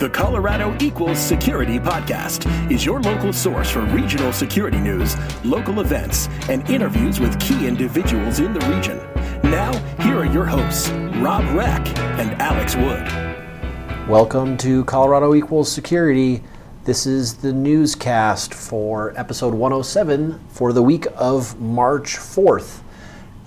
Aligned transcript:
The 0.00 0.08
Colorado 0.08 0.74
Equals 0.80 1.18
Security 1.18 1.78
Podcast 1.78 2.46
is 2.72 2.86
your 2.86 3.02
local 3.02 3.34
source 3.34 3.68
for 3.68 3.82
regional 3.82 4.32
security 4.32 4.78
news, 4.78 5.14
local 5.44 5.80
events, 5.80 6.26
and 6.48 6.66
interviews 6.70 7.20
with 7.20 7.38
key 7.38 7.66
individuals 7.66 8.40
in 8.40 8.54
the 8.54 8.60
region. 8.60 8.96
Now, 9.50 9.70
here 10.02 10.16
are 10.16 10.24
your 10.24 10.46
hosts, 10.46 10.88
Rob 11.18 11.44
Reck 11.54 11.86
and 12.18 12.30
Alex 12.40 12.76
Wood. 12.76 14.08
Welcome 14.08 14.56
to 14.56 14.86
Colorado 14.86 15.34
Equals 15.34 15.70
Security. 15.70 16.42
This 16.84 17.04
is 17.04 17.34
the 17.34 17.52
newscast 17.52 18.54
for 18.54 19.12
episode 19.18 19.52
107 19.52 20.40
for 20.48 20.72
the 20.72 20.82
week 20.82 21.08
of 21.14 21.60
March 21.60 22.16
4th. 22.16 22.80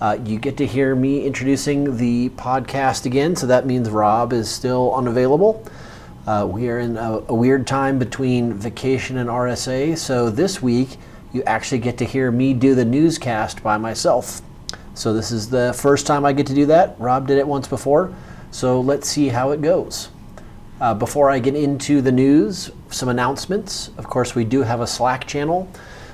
Uh, 0.00 0.18
you 0.24 0.38
get 0.38 0.56
to 0.58 0.66
hear 0.68 0.94
me 0.94 1.26
introducing 1.26 1.96
the 1.96 2.28
podcast 2.36 3.06
again, 3.06 3.34
so 3.34 3.44
that 3.48 3.66
means 3.66 3.90
Rob 3.90 4.32
is 4.32 4.48
still 4.48 4.94
unavailable. 4.94 5.66
Uh, 6.26 6.48
we 6.50 6.70
are 6.70 6.78
in 6.78 6.96
a, 6.96 7.22
a, 7.28 7.34
weird 7.34 7.66
time 7.66 7.98
between 7.98 8.54
vacation 8.54 9.18
and 9.18 9.28
RSA, 9.28 9.98
so 9.98 10.30
this 10.30 10.62
week 10.62 10.96
you 11.34 11.42
actually 11.42 11.78
get 11.78 11.98
to 11.98 12.06
hear 12.06 12.30
me 12.30 12.54
do 12.54 12.74
the 12.74 12.84
newscast 12.84 13.62
by 13.62 13.76
myself. 13.76 14.40
So 14.94 15.12
this 15.12 15.30
is 15.30 15.50
the 15.50 15.74
first 15.78 16.06
time 16.06 16.24
I 16.24 16.32
get 16.32 16.46
to 16.46 16.54
do 16.54 16.64
that. 16.66 16.96
Rob 16.98 17.26
did 17.26 17.36
it 17.36 17.46
once 17.46 17.68
before, 17.68 18.14
so 18.50 18.80
let's 18.80 19.06
see 19.06 19.28
how 19.28 19.50
it 19.50 19.60
goes. 19.60 20.08
Uh, 20.80 20.94
before 20.94 21.30
I 21.30 21.40
get 21.40 21.56
into 21.56 22.00
the 22.00 22.12
news, 22.12 22.70
some 22.88 23.10
announcements. 23.10 23.90
Of 23.98 24.06
course, 24.06 24.34
we 24.34 24.44
do 24.44 24.62
have 24.62 24.80
a 24.80 24.86
Slack 24.86 25.26
channel, 25.26 25.70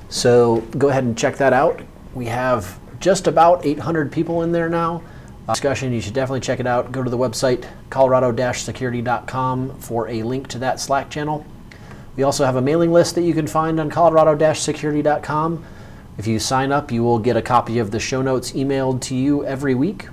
so 0.09 0.63
go 0.77 0.89
ahead 0.89 1.05
and 1.05 1.17
check 1.17 1.37
that 1.37 1.53
out. 1.53 1.83
We 2.15 2.27
have 2.27 2.81
just 2.99 3.29
about 3.29 3.65
800 3.65 4.11
people 4.11 4.43
in 4.43 4.51
there 4.51 4.69
now 4.69 5.03
discussion, 5.55 5.93
you 5.93 6.01
should 6.01 6.15
definitely 6.15 6.41
check 6.41 6.61
it 6.61 6.67
out. 6.67 6.93
Go 6.93 7.03
to 7.03 7.11
the 7.11 7.19
website 7.19 7.67
colorado-security.com 7.91 9.79
for 9.79 10.09
a 10.09 10.23
link 10.23 10.49
to 10.49 10.59
that 10.59 10.81
Slack 10.81 11.11
channel. 11.11 11.45
We 12.17 12.23
also 12.23 12.45
have 12.45 12.57
a 12.57 12.63
mailing 12.63 12.93
list 12.93 13.15
that 13.15 13.23
you 13.23 13.35
can 13.35 13.47
find 13.47 13.79
on 13.81 13.91
colorado-security.com. 13.91 15.65
If 16.19 16.27
you 16.27 16.39
sign 16.39 16.73
up, 16.73 16.93
you 16.93 17.03
will 17.03 17.19
get 17.19 17.37
a 17.37 17.43
copy 17.43 17.79
of 17.79 17.91
the 17.91 18.01
show 18.01 18.21
notes 18.21 18.53
emailed 18.53 19.01
to 19.03 19.15
you 19.15 19.45
every 19.45 19.75
week. 19.75 20.09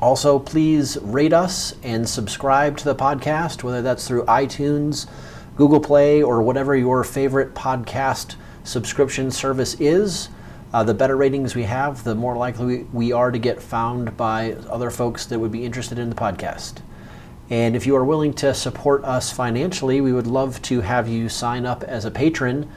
Also, 0.00 0.38
please 0.38 0.96
rate 1.02 1.32
us 1.32 1.74
and 1.82 2.08
subscribe 2.08 2.76
to 2.78 2.84
the 2.84 2.94
podcast, 2.94 3.62
whether 3.62 3.82
that's 3.82 4.08
through 4.08 4.24
iTunes, 4.24 5.06
Google 5.54 5.80
Play, 5.80 6.22
or 6.22 6.42
whatever 6.42 6.74
your 6.74 7.04
favorite 7.04 7.54
podcast 7.54 8.36
subscription 8.64 9.30
service 9.30 9.74
is. 9.78 10.28
Uh, 10.72 10.82
the 10.82 10.94
better 10.94 11.16
ratings 11.16 11.54
we 11.54 11.64
have, 11.64 12.02
the 12.02 12.14
more 12.14 12.34
likely 12.36 12.84
we 12.92 13.12
are 13.12 13.30
to 13.30 13.38
get 13.38 13.60
found 13.60 14.16
by 14.16 14.52
other 14.70 14.90
folks 14.90 15.26
that 15.26 15.38
would 15.38 15.52
be 15.52 15.64
interested 15.64 15.98
in 15.98 16.08
the 16.08 16.16
podcast. 16.16 16.78
And 17.50 17.76
if 17.76 17.86
you 17.86 17.94
are 17.96 18.04
willing 18.04 18.32
to 18.34 18.54
support 18.54 19.04
us 19.04 19.30
financially, 19.30 20.00
we 20.00 20.12
would 20.12 20.26
love 20.26 20.62
to 20.62 20.80
have 20.80 21.08
you 21.08 21.28
sign 21.28 21.66
up 21.66 21.84
as 21.84 22.06
a 22.06 22.10
patron 22.10 22.70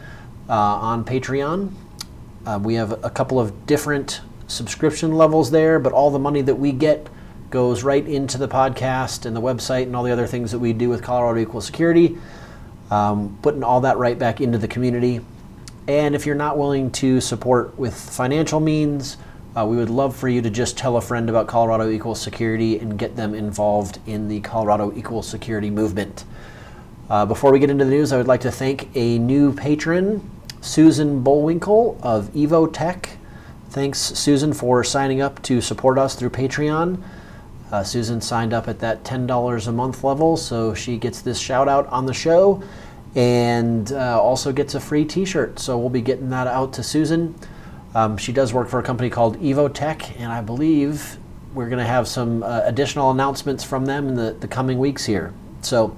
uh, 0.50 0.54
on 0.54 1.06
Patreon. 1.06 1.72
Uh, 2.46 2.60
we 2.62 2.74
have 2.74 3.04
a 3.04 3.10
couple 3.10 3.40
of 3.40 3.66
different 3.66 4.20
subscription 4.48 5.14
levels 5.14 5.52
there, 5.52 5.80
but 5.80 5.94
all 5.94 6.12
the 6.12 6.20
money 6.20 6.42
that 6.42 6.56
we 6.56 6.74
get 6.74 7.08
goes 7.50 7.84
right 7.84 8.06
into 8.06 8.38
the 8.38 8.50
podcast 8.50 9.26
and 9.26 9.34
the 9.34 9.42
website 9.42 9.84
and 9.84 9.96
all 9.96 10.04
the 10.04 10.12
other 10.12 10.28
things 10.28 10.52
that 10.52 10.60
we 10.60 10.74
do 10.74 10.90
with 10.90 11.02
Colorado 11.02 11.40
Equal 11.40 11.62
Security, 11.62 12.18
um, 12.92 13.40
putting 13.42 13.64
all 13.64 13.80
that 13.80 13.98
right 13.98 14.20
back 14.20 14.42
into 14.42 14.58
the 14.58 14.68
community. 14.68 15.22
And 15.88 16.16
if 16.16 16.26
you're 16.26 16.36
not 16.36 16.58
willing 16.58 16.90
to 16.94 17.22
support 17.22 17.78
with 17.78 17.94
financial 17.94 18.60
means, 18.60 19.18
uh, 19.56 19.66
we 19.66 19.78
would 19.78 19.90
love 19.90 20.16
for 20.16 20.28
you 20.28 20.42
to 20.42 20.50
just 20.50 20.78
tell 20.78 20.98
a 20.98 21.02
friend 21.02 21.30
about 21.30 21.48
Colorado 21.48 21.90
Equal 21.90 22.16
Security 22.16 22.80
and 22.80 22.98
get 22.98 23.16
them 23.16 23.36
involved 23.36 24.00
in 24.08 24.28
the 24.28 24.40
Colorado 24.42 24.92
Equal 24.96 25.22
Security 25.22 25.70
movement. 25.70 26.26
Uh, 27.08 27.26
before 27.26 27.52
we 27.52 27.60
get 27.60 27.70
into 27.70 27.86
the 27.86 27.92
news, 27.92 28.12
I 28.12 28.18
would 28.18 28.28
like 28.28 28.42
to 28.42 28.52
thank 28.52 28.90
a 28.96 29.20
new 29.20 29.54
patron, 29.54 30.28
Susan 30.60 31.22
Bullwinkle 31.22 32.00
of 32.02 32.30
EvoTech. 32.34 33.10
Thanks, 33.70 34.00
Susan, 34.00 34.54
for 34.54 34.84
signing 34.84 35.22
up 35.22 35.42
to 35.44 35.62
support 35.62 36.00
us 36.00 36.16
through 36.16 36.32
Patreon. 36.32 37.02
Uh, 37.72 37.84
Susan 37.84 38.22
signed 38.22 38.54
up 38.54 38.68
at 38.68 38.80
that 38.80 39.04
$10 39.04 39.68
a 39.68 39.72
month 39.72 40.04
level, 40.04 40.36
so 40.36 40.74
she 40.74 40.98
gets 40.98 41.22
this 41.22 41.38
shout 41.38 41.68
out 41.68 41.86
on 41.88 42.08
the 42.08 42.14
show 42.14 42.64
and 43.16 43.94
uh, 43.94 44.22
also 44.22 44.52
gets 44.52 44.76
a 44.76 44.80
free 44.80 45.06
T-shirt. 45.06 45.60
So 45.60 45.78
we'll 45.78 45.90
be 45.90 46.02
getting 46.02 46.30
that 46.30 46.48
out 46.48 46.74
to 46.74 46.84
Susan. 46.84 47.36
Um, 47.94 48.18
she 48.18 48.34
does 48.34 48.54
work 48.54 48.68
for 48.68 48.80
a 48.80 48.84
company 48.84 49.10
called 49.10 49.40
EvoTech, 49.40 50.20
and 50.20 50.32
I 50.32 50.42
believe 50.42 51.18
we're 51.54 51.70
going 51.70 51.80
to 51.80 51.86
have 51.86 52.08
some 52.08 52.44
uh, 52.44 52.62
additional 52.66 53.12
announcements 53.12 53.64
from 53.64 53.86
them 53.86 54.10
in 54.10 54.16
the, 54.16 54.34
the 54.34 54.48
coming 54.48 54.78
weeks 54.78 55.06
here. 55.06 55.34
So 55.62 55.96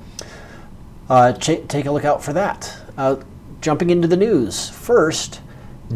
uh, 1.10 1.34
ch- 1.34 1.68
take 1.68 1.88
a 1.88 1.92
look 1.92 2.06
out 2.06 2.24
for 2.24 2.34
that. 2.34 2.78
Uh, 2.96 3.18
jumping 3.62 3.90
into 3.90 4.08
the 4.08 4.18
news 4.18 4.70
first, 4.70 5.42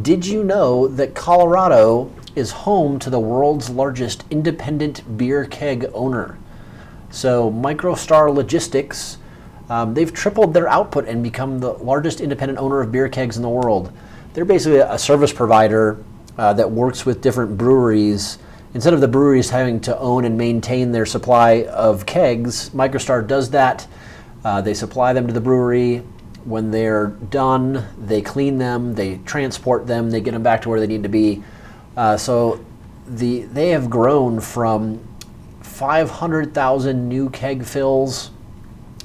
did 0.01 0.25
you 0.25 0.43
know 0.43 0.88
that 0.88 1.13
Colorado 1.13 2.11
is 2.35 2.51
home 2.51 2.97
to 2.97 3.11
the 3.11 3.19
world's 3.19 3.69
largest 3.69 4.23
independent 4.31 5.17
beer 5.17 5.45
keg 5.45 5.85
owner? 5.93 6.39
So 7.11 7.51
Microstar 7.51 8.33
Logistics 8.33 9.17
um, 9.71 9.93
they've 9.93 10.11
tripled 10.11 10.53
their 10.53 10.67
output 10.67 11.07
and 11.07 11.23
become 11.23 11.59
the 11.59 11.71
largest 11.71 12.19
independent 12.19 12.59
owner 12.59 12.81
of 12.81 12.91
beer 12.91 13.07
kegs 13.07 13.37
in 13.37 13.41
the 13.41 13.47
world. 13.47 13.89
They're 14.33 14.43
basically 14.43 14.79
a 14.79 14.99
service 14.99 15.31
provider 15.31 16.03
uh, 16.37 16.51
that 16.55 16.69
works 16.69 17.05
with 17.05 17.21
different 17.21 17.57
breweries. 17.57 18.37
Instead 18.73 18.93
of 18.93 18.99
the 18.99 19.07
breweries 19.07 19.49
having 19.49 19.79
to 19.81 19.97
own 19.97 20.25
and 20.25 20.37
maintain 20.37 20.91
their 20.91 21.05
supply 21.05 21.63
of 21.63 22.05
kegs, 22.05 22.69
Microstar 22.71 23.25
does 23.25 23.49
that. 23.51 23.87
Uh, 24.43 24.59
they 24.59 24.73
supply 24.73 25.13
them 25.13 25.25
to 25.25 25.31
the 25.31 25.39
brewery. 25.39 25.99
When 26.43 26.69
they're 26.71 27.07
done, 27.07 27.88
they 27.97 28.21
clean 28.21 28.57
them, 28.57 28.93
they 28.95 29.19
transport 29.19 29.88
them, 29.88 30.11
they 30.11 30.19
get 30.19 30.31
them 30.31 30.43
back 30.43 30.63
to 30.63 30.69
where 30.69 30.81
they 30.81 30.88
need 30.88 31.03
to 31.03 31.09
be. 31.09 31.43
Uh, 31.95 32.17
so 32.17 32.59
the 33.07 33.43
they 33.43 33.69
have 33.69 33.89
grown 33.89 34.41
from 34.41 34.99
500,000 35.61 37.07
new 37.07 37.29
keg 37.29 37.63
fills 37.63 38.31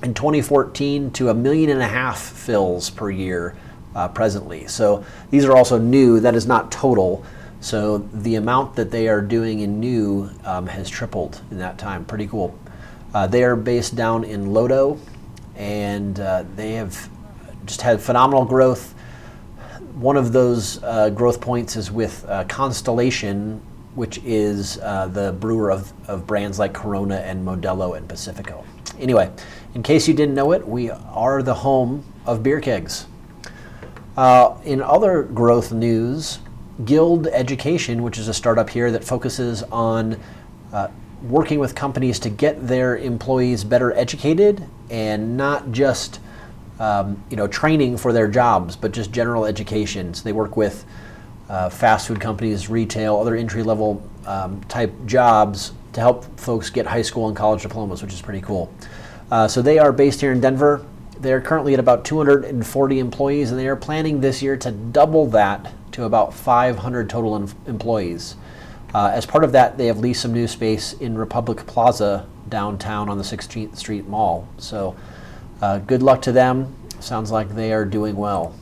in 0.07 0.15
2014 0.15 1.11
to 1.11 1.31
a 1.31 1.35
million 1.35 1.69
and 1.69 1.83
a 1.83 1.89
half 1.89 2.21
fills 2.21 2.91
per 2.91 3.11
year 3.11 3.57
uh, 3.97 4.07
presently. 4.07 4.69
So 4.69 5.05
these 5.31 5.45
are 5.45 5.57
also 5.57 5.79
new. 5.79 6.21
That 6.21 6.37
is 6.37 6.47
not 6.47 6.71
total. 6.71 7.25
So 7.61 7.99
the 7.99 8.37
amount 8.37 8.77
that 8.77 8.93
they 8.93 9.09
are 9.09 9.21
doing 9.21 9.61
in 9.61 9.81
new 9.81 10.31
um, 10.45 10.69
has 10.69 10.89
tripled 10.89 11.41
in 11.51 11.59
that 11.59 11.77
time. 11.77 12.05
Pretty 12.05 12.29
cool. 12.29 12.57
Uh, 13.13 13.27
they 13.27 13.43
are 13.43 13.57
based 13.57 13.97
down 13.97 14.23
in 14.23 14.47
Lodo, 14.47 14.97
and 15.57 16.21
uh, 16.21 16.45
they 16.55 16.75
have 16.75 17.09
just 17.65 17.83
had 17.83 18.01
phenomenal 18.01 18.45
growth. 18.45 18.95
One 19.95 20.17
of 20.17 20.33
those 20.33 20.81
uh, 20.85 21.11
growth 21.11 21.41
points 21.41 21.75
is 21.75 21.91
with 21.91 22.25
uh, 22.29 22.45
Constellation, 22.45 23.61
which 23.97 24.19
is 24.19 24.79
uh, 24.79 25.09
the 25.09 25.33
brewer 25.33 25.73
of, 25.73 25.93
of 26.09 26.29
brands 26.29 26.61
like 26.61 26.75
Corona 26.75 27.17
and 27.17 27.45
Modelo 27.45 27.97
and 27.97 28.09
Pacifico. 28.09 28.65
Anyway, 28.99 29.31
in 29.75 29.83
case 29.83 30.09
you 30.09 30.15
didn't 30.15 30.35
know 30.35 30.53
it, 30.53 30.67
we 30.67 30.91
are 30.91 31.43
the 31.43 31.55
home 31.55 32.05
of 32.25 32.43
beer 32.43 32.61
kegs. 32.61 33.07
Uh, 34.17 34.57
in 34.65 34.81
other 34.81 35.23
growth 35.23 35.73
news, 35.73 36.39
Guild 36.85 37.27
Education, 37.27 38.03
which 38.03 38.19
is 38.19 38.29
a 38.29 38.35
startup 38.35 38.71
here 38.71 38.91
that 38.91 39.05
focuses 39.05 39.63
on 39.65 40.19
uh, 40.73 40.89
working 41.23 41.59
with 41.59 41.75
companies 41.75 42.19
to 42.21 42.31
get 42.31 42.67
their 42.67 42.97
employees 42.97 43.65
better 43.65 43.93
educated 43.93 44.67
and 44.91 45.37
not 45.37 45.73
just 45.73 46.21
um, 46.79 47.23
you 47.31 47.37
know 47.37 47.47
training 47.47 47.97
for 47.97 48.13
their 48.13 48.29
jobs, 48.29 48.77
but 48.77 48.93
just 48.93 49.11
general 49.13 49.45
education. 49.45 50.13
So 50.15 50.25
they 50.25 50.33
work 50.33 50.57
with 50.57 50.85
uh, 51.49 51.71
fast 51.71 52.09
food 52.09 52.21
companies, 52.21 52.69
retail, 52.69 53.17
other 53.17 53.37
entry 53.37 53.63
level 53.63 54.03
um, 54.27 54.63
type 54.65 54.93
jobs 55.07 55.73
to 55.97 56.01
help 56.03 56.39
folks 56.39 56.69
get 56.69 56.85
high 56.85 57.01
school 57.01 57.27
and 57.27 57.35
college 57.35 57.63
diplomas, 57.63 58.03
which 58.03 58.13
is 58.13 58.21
pretty 58.21 58.43
cool. 58.43 58.71
Uh, 59.31 59.49
so 59.49 59.63
they 59.63 59.79
are 59.79 59.93
based 59.93 60.21
here 60.21 60.31
in 60.31 60.43
Denver. 60.43 60.85
They're 61.21 61.41
currently 61.41 61.73
at 61.73 61.81
about 61.81 62.05
240 62.05 62.99
employees, 62.99 63.51
and 63.51 63.59
they 63.59 63.67
are 63.67 63.77
planning 63.77 64.21
this 64.21 64.43
year 64.43 64.59
to 64.59 64.71
double 64.71 65.25
that 65.29 65.73
to 65.93 66.05
about 66.05 66.35
500 66.35 67.09
total 67.09 67.35
em- 67.35 67.49
employees. 67.67 68.37
Uh, 68.95 69.11
as 69.15 69.25
part 69.25 69.43
of 69.43 69.53
that, 69.53 69.79
they 69.79 69.87
have 69.87 69.99
leased 69.99 70.21
some 70.21 70.35
new 70.35 70.47
space 70.47 70.93
in 70.93 71.17
Republic 71.17 71.67
Plaza 71.67 72.27
downtown 72.51 73.09
on 73.09 73.17
the 73.17 73.25
16th 73.25 73.79
Street 73.79 74.07
Mall. 74.07 74.47
So, 74.59 74.95
uh, 75.63 75.79
good 75.79 76.03
luck 76.03 76.21
to 76.23 76.33
them. 76.33 76.75
Sounds 77.01 77.31
like 77.31 77.55
they 77.55 77.73
are 77.73 77.87
doing 77.87 78.17
well. 78.17 78.55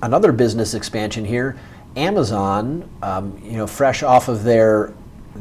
Another 0.00 0.30
business 0.30 0.72
expansion 0.72 1.24
here, 1.24 1.58
Amazon. 1.96 2.88
Um, 3.02 3.40
you 3.42 3.56
know, 3.56 3.66
fresh 3.66 4.04
off 4.04 4.28
of 4.28 4.44
their 4.44 4.92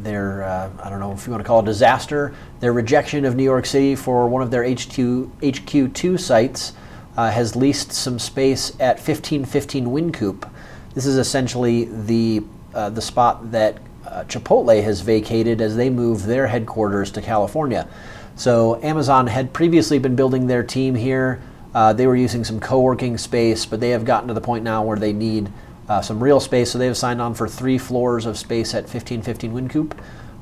their 0.03 0.43
uh, 0.43 0.69
I 0.81 0.89
don't 0.89 0.99
know 0.99 1.11
if 1.11 1.25
you 1.25 1.31
want 1.31 1.43
to 1.43 1.47
call 1.47 1.59
it 1.59 1.65
disaster, 1.65 2.33
their 2.59 2.73
rejection 2.73 3.25
of 3.25 3.35
New 3.35 3.43
York 3.43 3.65
City 3.65 3.95
for 3.95 4.27
one 4.27 4.41
of 4.41 4.51
their 4.51 4.63
HQ 4.63 4.95
HQ2 5.41 6.19
sites 6.19 6.73
uh, 7.15 7.31
has 7.31 7.55
leased 7.55 7.91
some 7.91 8.19
space 8.19 8.71
at 8.79 8.97
1515 8.97 9.85
Wynkoop. 9.85 10.49
This 10.93 11.05
is 11.05 11.17
essentially 11.17 11.85
the 11.85 12.43
uh, 12.73 12.89
the 12.89 13.01
spot 13.01 13.51
that 13.51 13.79
uh, 14.05 14.23
Chipotle 14.25 14.81
has 14.83 15.01
vacated 15.01 15.61
as 15.61 15.75
they 15.75 15.89
move 15.89 16.25
their 16.25 16.47
headquarters 16.47 17.11
to 17.11 17.21
California. 17.21 17.87
So 18.35 18.81
Amazon 18.83 19.27
had 19.27 19.51
previously 19.51 19.99
been 19.99 20.15
building 20.15 20.47
their 20.47 20.63
team 20.63 20.95
here. 20.95 21.41
Uh, 21.73 21.93
they 21.93 22.07
were 22.07 22.15
using 22.15 22.43
some 22.43 22.59
co-working 22.59 23.17
space, 23.17 23.65
but 23.65 23.79
they 23.79 23.89
have 23.89 24.05
gotten 24.05 24.27
to 24.27 24.33
the 24.33 24.41
point 24.41 24.63
now 24.63 24.83
where 24.83 24.97
they 24.97 25.13
need 25.13 25.51
uh, 25.89 26.01
some 26.01 26.21
real 26.21 26.39
space. 26.39 26.71
So 26.71 26.77
they 26.77 26.87
have 26.87 26.97
signed 26.97 27.21
on 27.21 27.33
for 27.33 27.47
three 27.47 27.77
floors 27.77 28.25
of 28.25 28.37
space 28.37 28.73
at 28.73 28.83
1515 28.83 29.53
Wynkoop. 29.53 29.97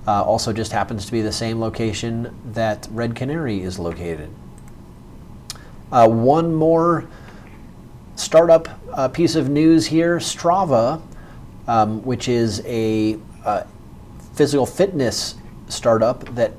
Uh, 0.07 0.23
also, 0.23 0.53
just 0.53 0.71
happens 0.71 1.05
to 1.05 1.11
be 1.11 1.21
the 1.21 1.31
same 1.31 1.59
location 1.59 2.35
that 2.53 2.87
Red 2.91 3.15
Canary 3.15 3.61
is 3.61 3.79
located. 3.79 4.29
Uh, 5.91 6.07
one 6.07 6.53
more 6.53 7.07
startup 8.15 8.67
uh, 8.93 9.07
piece 9.07 9.35
of 9.35 9.49
news 9.49 9.85
here 9.85 10.17
Strava, 10.17 11.01
um, 11.67 12.03
which 12.03 12.27
is 12.27 12.61
a 12.65 13.17
uh, 13.43 13.63
physical 14.33 14.65
fitness 14.65 15.35
startup 15.67 16.23
that 16.35 16.51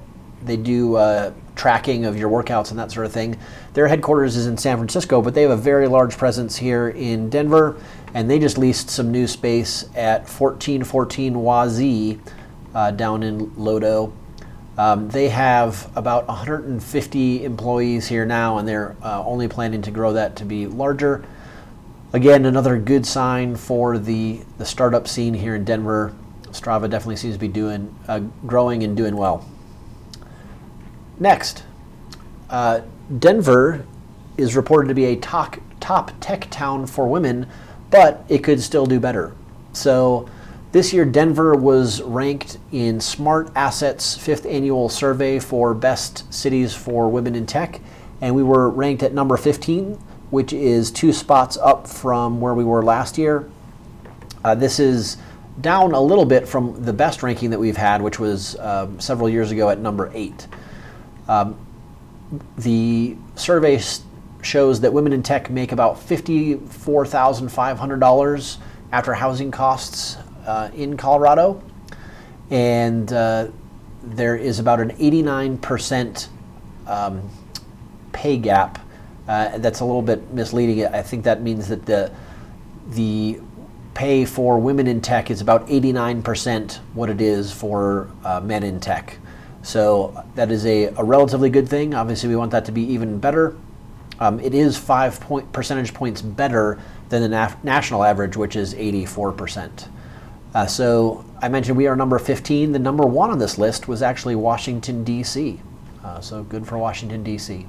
they 0.42 0.56
do 0.56 0.96
uh, 0.96 1.32
tracking 1.54 2.04
of 2.04 2.16
your 2.16 2.30
workouts 2.30 2.70
and 2.70 2.78
that 2.78 2.92
sort 2.92 3.06
of 3.06 3.12
thing. 3.12 3.36
Their 3.74 3.88
headquarters 3.88 4.36
is 4.36 4.46
in 4.46 4.56
San 4.56 4.76
Francisco, 4.76 5.22
but 5.22 5.34
they 5.34 5.42
have 5.42 5.50
a 5.50 5.56
very 5.56 5.88
large 5.88 6.16
presence 6.16 6.56
here 6.56 6.88
in 6.90 7.30
Denver, 7.30 7.80
and 8.16 8.30
they 8.30 8.38
just 8.38 8.56
leased 8.56 8.88
some 8.88 9.12
new 9.12 9.26
space 9.26 9.82
at 9.94 10.20
1414 10.20 11.34
Wazee 11.34 12.18
uh, 12.74 12.90
down 12.90 13.22
in 13.22 13.50
Lodo. 13.50 14.10
Um, 14.78 15.10
they 15.10 15.28
have 15.28 15.90
about 15.94 16.26
150 16.26 17.44
employees 17.44 18.08
here 18.08 18.24
now, 18.24 18.56
and 18.56 18.66
they're 18.66 18.96
uh, 19.02 19.22
only 19.22 19.48
planning 19.48 19.82
to 19.82 19.90
grow 19.90 20.14
that 20.14 20.34
to 20.36 20.46
be 20.46 20.66
larger. 20.66 21.26
Again, 22.14 22.46
another 22.46 22.78
good 22.78 23.04
sign 23.04 23.54
for 23.54 23.98
the, 23.98 24.40
the 24.56 24.64
startup 24.64 25.06
scene 25.06 25.34
here 25.34 25.54
in 25.54 25.66
Denver. 25.66 26.16
Strava 26.52 26.88
definitely 26.88 27.16
seems 27.16 27.34
to 27.34 27.40
be 27.40 27.48
doing 27.48 27.94
uh, 28.08 28.20
growing 28.46 28.82
and 28.82 28.96
doing 28.96 29.14
well. 29.14 29.46
Next, 31.20 31.64
uh, 32.48 32.80
Denver 33.18 33.84
is 34.38 34.56
reported 34.56 34.88
to 34.88 34.94
be 34.94 35.04
a 35.04 35.16
top, 35.16 35.58
top 35.80 36.12
tech 36.18 36.48
town 36.50 36.86
for 36.86 37.06
women, 37.06 37.46
but 37.90 38.24
it 38.28 38.44
could 38.44 38.60
still 38.60 38.86
do 38.86 39.00
better. 39.00 39.32
So 39.72 40.28
this 40.72 40.92
year, 40.92 41.04
Denver 41.04 41.54
was 41.54 42.02
ranked 42.02 42.58
in 42.72 43.00
Smart 43.00 43.50
Assets' 43.54 44.16
fifth 44.16 44.44
annual 44.46 44.88
survey 44.88 45.38
for 45.38 45.72
best 45.72 46.32
cities 46.32 46.74
for 46.74 47.08
women 47.08 47.34
in 47.34 47.46
tech, 47.46 47.80
and 48.20 48.34
we 48.34 48.42
were 48.42 48.68
ranked 48.68 49.02
at 49.02 49.14
number 49.14 49.36
15, 49.36 49.94
which 50.30 50.52
is 50.52 50.90
two 50.90 51.12
spots 51.12 51.56
up 51.56 51.86
from 51.86 52.40
where 52.40 52.54
we 52.54 52.64
were 52.64 52.82
last 52.82 53.16
year. 53.16 53.48
Uh, 54.44 54.54
this 54.54 54.78
is 54.78 55.16
down 55.60 55.92
a 55.92 56.00
little 56.00 56.24
bit 56.26 56.46
from 56.46 56.84
the 56.84 56.92
best 56.92 57.22
ranking 57.22 57.50
that 57.50 57.58
we've 57.58 57.76
had, 57.76 58.02
which 58.02 58.18
was 58.18 58.56
uh, 58.56 58.88
several 58.98 59.28
years 59.28 59.50
ago 59.50 59.70
at 59.70 59.78
number 59.78 60.10
eight. 60.14 60.46
Um, 61.28 61.58
the 62.58 63.16
survey 63.34 63.78
shows 64.46 64.80
that 64.80 64.92
women 64.92 65.12
in 65.12 65.22
tech 65.22 65.48
make 65.50 65.70
about 65.72 65.96
$54,500 65.96 68.56
after 68.92 69.14
housing 69.14 69.50
costs 69.50 70.16
uh, 70.46 70.70
in 70.74 70.96
Colorado, 70.96 71.60
and 72.50 73.12
uh, 73.12 73.48
there 74.02 74.36
is 74.36 74.60
about 74.60 74.80
an 74.80 74.90
89% 74.92 76.28
um, 76.86 77.28
pay 78.12 78.38
gap. 78.38 78.78
Uh, 79.28 79.58
that's 79.58 79.80
a 79.80 79.84
little 79.84 80.02
bit 80.02 80.32
misleading. 80.32 80.86
I 80.86 81.02
think 81.02 81.24
that 81.24 81.42
means 81.42 81.66
that 81.68 81.84
the 81.84 82.12
the 82.90 83.40
pay 83.94 84.24
for 84.24 84.60
women 84.60 84.86
in 84.86 85.00
tech 85.00 85.28
is 85.30 85.40
about 85.40 85.66
89% 85.66 86.76
what 86.94 87.10
it 87.10 87.20
is 87.20 87.50
for 87.50 88.08
uh, 88.24 88.40
men 88.40 88.62
in 88.62 88.78
tech. 88.78 89.18
So 89.62 90.24
that 90.36 90.52
is 90.52 90.64
a, 90.66 90.84
a, 90.96 91.02
relatively 91.02 91.50
good 91.50 91.68
thing. 91.68 91.94
Obviously, 91.94 92.28
we 92.28 92.36
want 92.36 92.52
that 92.52 92.64
to 92.66 92.72
be 92.72 92.82
even 92.82 93.18
better. 93.18 93.56
Um, 94.18 94.40
it 94.40 94.54
is 94.54 94.78
five 94.78 95.20
point 95.20 95.52
percentage 95.52 95.92
points 95.92 96.22
better 96.22 96.78
than 97.08 97.22
the 97.22 97.28
naf- 97.28 97.62
national 97.62 98.02
average, 98.04 98.36
which 98.36 98.56
is 98.56 98.74
84%. 98.74 99.88
Uh, 100.54 100.66
so 100.66 101.24
I 101.42 101.48
mentioned 101.48 101.76
we 101.76 101.86
are 101.86 101.96
number 101.96 102.18
15. 102.18 102.72
The 102.72 102.78
number 102.78 103.04
one 103.04 103.30
on 103.30 103.38
this 103.38 103.58
list 103.58 103.88
was 103.88 104.02
actually 104.02 104.36
Washington, 104.36 105.04
D.C. 105.04 105.60
Uh, 106.02 106.20
so 106.20 106.42
good 106.42 106.66
for 106.66 106.78
Washington, 106.78 107.22
D.C. 107.22 107.66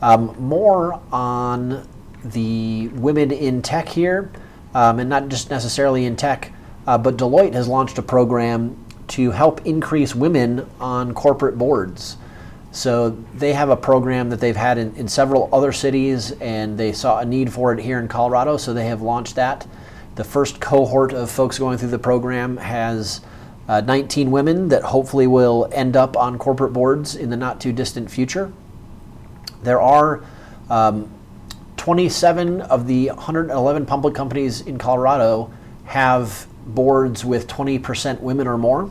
Um, 0.00 0.36
more 0.38 1.00
on 1.10 1.88
the 2.24 2.88
women 2.88 3.32
in 3.32 3.62
tech 3.62 3.88
here, 3.88 4.30
um, 4.74 5.00
and 5.00 5.08
not 5.08 5.28
just 5.28 5.50
necessarily 5.50 6.04
in 6.04 6.16
tech, 6.16 6.52
uh, 6.86 6.98
but 6.98 7.16
Deloitte 7.16 7.54
has 7.54 7.66
launched 7.66 7.98
a 7.98 8.02
program 8.02 8.76
to 9.08 9.30
help 9.30 9.64
increase 9.66 10.14
women 10.14 10.68
on 10.80 11.14
corporate 11.14 11.56
boards. 11.56 12.16
So 12.76 13.16
they 13.34 13.54
have 13.54 13.70
a 13.70 13.76
program 13.76 14.28
that 14.28 14.38
they've 14.38 14.54
had 14.54 14.76
in, 14.76 14.94
in 14.96 15.08
several 15.08 15.48
other 15.50 15.72
cities, 15.72 16.32
and 16.32 16.76
they 16.76 16.92
saw 16.92 17.20
a 17.20 17.24
need 17.24 17.50
for 17.50 17.72
it 17.72 17.82
here 17.82 17.98
in 17.98 18.06
Colorado, 18.06 18.58
so 18.58 18.74
they 18.74 18.84
have 18.84 19.00
launched 19.00 19.36
that. 19.36 19.66
The 20.16 20.24
first 20.24 20.60
cohort 20.60 21.14
of 21.14 21.30
folks 21.30 21.58
going 21.58 21.78
through 21.78 21.88
the 21.88 21.98
program 21.98 22.58
has 22.58 23.22
uh, 23.66 23.80
19 23.80 24.30
women 24.30 24.68
that 24.68 24.82
hopefully 24.82 25.26
will 25.26 25.70
end 25.72 25.96
up 25.96 26.18
on 26.18 26.36
corporate 26.36 26.74
boards 26.74 27.16
in 27.16 27.30
the 27.30 27.36
not 27.38 27.62
too 27.62 27.72
distant 27.72 28.10
future. 28.10 28.52
There 29.62 29.80
are 29.80 30.22
um, 30.68 31.10
27 31.78 32.60
of 32.60 32.86
the 32.86 33.08
111 33.08 33.86
public 33.86 34.14
companies 34.14 34.60
in 34.60 34.76
Colorado 34.76 35.50
have 35.86 36.46
boards 36.66 37.24
with 37.24 37.48
20% 37.48 38.20
women 38.20 38.46
or 38.46 38.58
more. 38.58 38.90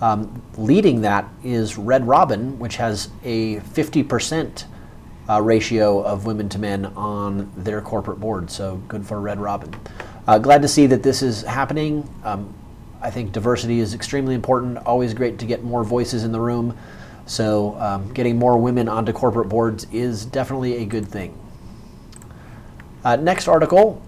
Um, 0.00 0.42
leading 0.56 1.02
that 1.02 1.28
is 1.42 1.78
Red 1.78 2.06
Robin, 2.06 2.58
which 2.58 2.76
has 2.76 3.10
a 3.22 3.56
50% 3.56 4.64
uh, 5.28 5.40
ratio 5.40 6.02
of 6.02 6.26
women 6.26 6.48
to 6.50 6.58
men 6.58 6.86
on 6.86 7.50
their 7.56 7.80
corporate 7.80 8.20
board. 8.20 8.50
So 8.50 8.76
good 8.88 9.06
for 9.06 9.20
Red 9.20 9.38
Robin. 9.40 9.74
Uh, 10.26 10.38
glad 10.38 10.62
to 10.62 10.68
see 10.68 10.86
that 10.86 11.02
this 11.02 11.22
is 11.22 11.42
happening. 11.42 12.08
Um, 12.24 12.52
I 13.00 13.10
think 13.10 13.32
diversity 13.32 13.80
is 13.80 13.94
extremely 13.94 14.34
important. 14.34 14.78
Always 14.78 15.14
great 15.14 15.38
to 15.38 15.46
get 15.46 15.62
more 15.62 15.84
voices 15.84 16.24
in 16.24 16.32
the 16.32 16.40
room. 16.40 16.76
So, 17.26 17.74
um, 17.80 18.12
getting 18.12 18.38
more 18.38 18.58
women 18.58 18.88
onto 18.88 19.12
corporate 19.12 19.48
boards 19.48 19.86
is 19.92 20.26
definitely 20.26 20.78
a 20.78 20.84
good 20.84 21.06
thing. 21.08 21.38
Uh, 23.02 23.16
next 23.16 23.48
article 23.48 24.02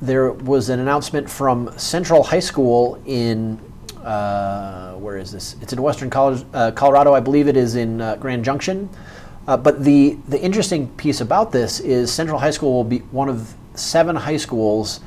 there 0.00 0.30
was 0.30 0.68
an 0.68 0.80
announcement 0.80 1.28
from 1.28 1.76
Central 1.78 2.22
High 2.22 2.40
School 2.40 3.02
in, 3.06 3.58
uh, 4.06 4.94
where 4.94 5.18
is 5.18 5.32
this? 5.32 5.56
It's 5.60 5.72
in 5.72 5.82
Western 5.82 6.10
uh, 6.12 6.70
Colorado. 6.74 7.12
I 7.12 7.20
believe 7.20 7.48
it 7.48 7.56
is 7.56 7.74
in 7.74 8.00
uh, 8.00 8.16
Grand 8.16 8.44
Junction. 8.44 8.88
Uh, 9.48 9.56
but 9.56 9.84
the, 9.84 10.16
the 10.28 10.40
interesting 10.40 10.88
piece 10.96 11.20
about 11.20 11.52
this 11.52 11.80
is 11.80 12.12
Central 12.12 12.38
High 12.38 12.50
School 12.50 12.72
will 12.72 12.84
be 12.84 12.98
one 12.98 13.28
of 13.28 13.54
seven 13.74 14.16
high 14.16 14.36
schools 14.36 15.00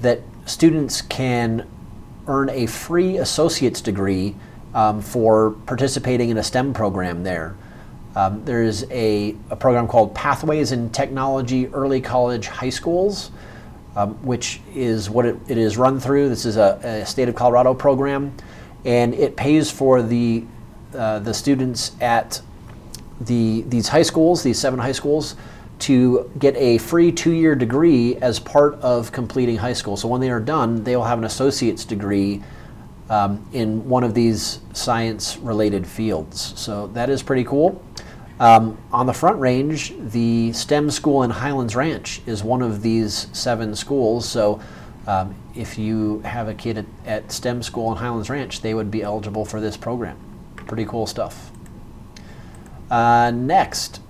that 0.00 0.20
students 0.44 1.02
can 1.02 1.68
earn 2.28 2.48
a 2.50 2.66
free 2.66 3.18
associate's 3.18 3.80
degree 3.80 4.34
um, 4.74 5.00
for 5.00 5.52
participating 5.66 6.30
in 6.30 6.38
a 6.38 6.42
STEM 6.42 6.72
program 6.72 7.22
there. 7.22 7.56
Um, 8.14 8.44
there 8.44 8.62
is 8.62 8.86
a, 8.90 9.36
a, 9.50 9.56
program 9.56 9.86
called 9.86 10.14
Pathways 10.14 10.72
in 10.72 10.90
Technology 10.90 11.66
Early 11.68 12.00
College 12.00 12.46
High 12.46 12.70
Schools, 12.70 13.30
um, 13.96 14.14
which 14.24 14.60
is 14.74 15.10
what 15.10 15.24
it, 15.24 15.36
it 15.48 15.58
is 15.58 15.76
run 15.76 15.98
through. 15.98 16.28
This 16.28 16.44
is 16.44 16.56
a, 16.58 16.78
a, 16.84 17.06
state 17.06 17.28
of 17.28 17.34
Colorado 17.34 17.74
program, 17.74 18.36
and 18.84 19.14
it 19.14 19.36
pays 19.36 19.70
for 19.70 20.02
the, 20.02 20.44
uh, 20.94 21.18
the 21.20 21.32
students 21.32 21.96
at 22.00 22.40
the, 23.20 23.62
these 23.62 23.88
high 23.88 24.02
schools, 24.02 24.42
these 24.42 24.58
seven 24.58 24.78
high 24.78 24.92
schools, 24.92 25.34
to 25.78 26.30
get 26.38 26.54
a 26.56 26.78
free 26.78 27.10
two 27.10 27.32
year 27.32 27.54
degree 27.54 28.16
as 28.16 28.38
part 28.38 28.74
of 28.74 29.12
completing 29.12 29.56
high 29.56 29.72
school. 29.72 29.96
So 29.96 30.08
when 30.08 30.20
they 30.20 30.30
are 30.30 30.40
done, 30.40 30.84
they 30.84 30.94
will 30.94 31.04
have 31.04 31.18
an 31.18 31.24
associate's 31.24 31.84
degree 31.84 32.42
um, 33.08 33.46
in 33.52 33.88
one 33.88 34.04
of 34.04 34.14
these 34.14 34.60
science 34.72 35.36
related 35.38 35.86
fields. 35.86 36.52
So 36.56 36.88
that 36.88 37.08
is 37.08 37.22
pretty 37.22 37.44
cool. 37.44 37.82
Um, 38.38 38.76
on 38.92 39.06
the 39.06 39.14
Front 39.14 39.40
Range, 39.40 39.94
the 39.98 40.52
STEM 40.52 40.90
school 40.90 41.22
in 41.22 41.30
Highlands 41.30 41.74
Ranch 41.74 42.20
is 42.26 42.44
one 42.44 42.60
of 42.60 42.82
these 42.82 43.28
seven 43.32 43.74
schools. 43.74 44.28
So 44.28 44.60
um, 45.06 45.34
if 45.54 45.78
you 45.78 46.20
have 46.20 46.48
a 46.48 46.54
kid 46.54 46.78
at, 46.78 46.86
at 47.06 47.32
STEM 47.32 47.62
school 47.62 47.90
in 47.92 47.98
Highlands 47.98 48.28
Ranch, 48.28 48.60
they 48.60 48.74
would 48.74 48.90
be 48.90 49.02
eligible 49.02 49.46
for 49.46 49.60
this 49.60 49.76
program. 49.76 50.18
Pretty 50.66 50.84
cool 50.84 51.06
stuff. 51.06 51.50
Uh, 52.90 53.30
next, 53.30 54.00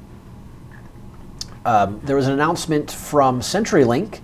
um, 1.64 2.00
there 2.02 2.16
was 2.16 2.26
an 2.26 2.32
announcement 2.32 2.90
from 2.90 3.40
CenturyLink. 3.40 4.20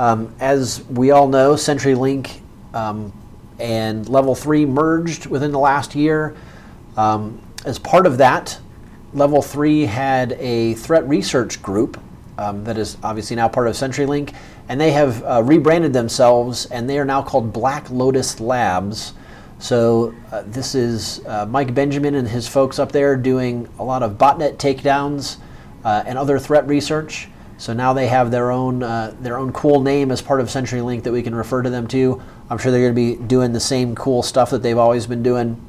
Um, 0.00 0.34
as 0.40 0.82
we 0.84 1.12
all 1.12 1.28
know, 1.28 1.54
CenturyLink 1.54 2.40
um, 2.74 3.12
and 3.60 4.08
Level 4.08 4.34
3 4.34 4.66
merged 4.66 5.26
within 5.26 5.52
the 5.52 5.58
last 5.60 5.94
year. 5.94 6.34
Um, 6.96 7.40
as 7.64 7.78
part 7.78 8.06
of 8.06 8.18
that, 8.18 8.58
Level 9.14 9.40
3 9.40 9.82
had 9.86 10.32
a 10.40 10.74
threat 10.74 11.08
research 11.08 11.62
group 11.62 12.00
um, 12.36 12.64
that 12.64 12.76
is 12.76 12.98
obviously 13.04 13.36
now 13.36 13.48
part 13.48 13.68
of 13.68 13.74
CenturyLink, 13.74 14.34
and 14.68 14.80
they 14.80 14.90
have 14.90 15.22
uh, 15.22 15.40
rebranded 15.44 15.92
themselves, 15.92 16.66
and 16.66 16.90
they 16.90 16.98
are 16.98 17.04
now 17.04 17.22
called 17.22 17.52
Black 17.52 17.88
Lotus 17.90 18.40
Labs. 18.40 19.14
So 19.60 20.12
uh, 20.32 20.42
this 20.46 20.74
is 20.74 21.24
uh, 21.26 21.46
Mike 21.46 21.72
Benjamin 21.74 22.16
and 22.16 22.26
his 22.26 22.48
folks 22.48 22.80
up 22.80 22.90
there 22.90 23.16
doing 23.16 23.68
a 23.78 23.84
lot 23.84 24.02
of 24.02 24.18
botnet 24.18 24.56
takedowns 24.56 25.36
uh, 25.84 26.02
and 26.04 26.18
other 26.18 26.40
threat 26.40 26.66
research. 26.66 27.28
So 27.56 27.72
now 27.72 27.92
they 27.92 28.08
have 28.08 28.32
their 28.32 28.50
own 28.50 28.82
uh, 28.82 29.14
their 29.20 29.38
own 29.38 29.52
cool 29.52 29.80
name 29.80 30.10
as 30.10 30.20
part 30.20 30.40
of 30.40 30.48
CenturyLink 30.48 31.04
that 31.04 31.12
we 31.12 31.22
can 31.22 31.36
refer 31.36 31.62
to 31.62 31.70
them 31.70 31.86
to. 31.86 32.20
I'm 32.50 32.58
sure 32.58 32.72
they're 32.72 32.90
going 32.92 32.94
to 32.94 33.16
be 33.16 33.26
doing 33.28 33.52
the 33.52 33.60
same 33.60 33.94
cool 33.94 34.24
stuff 34.24 34.50
that 34.50 34.64
they've 34.64 34.76
always 34.76 35.06
been 35.06 35.22
doing. 35.22 35.64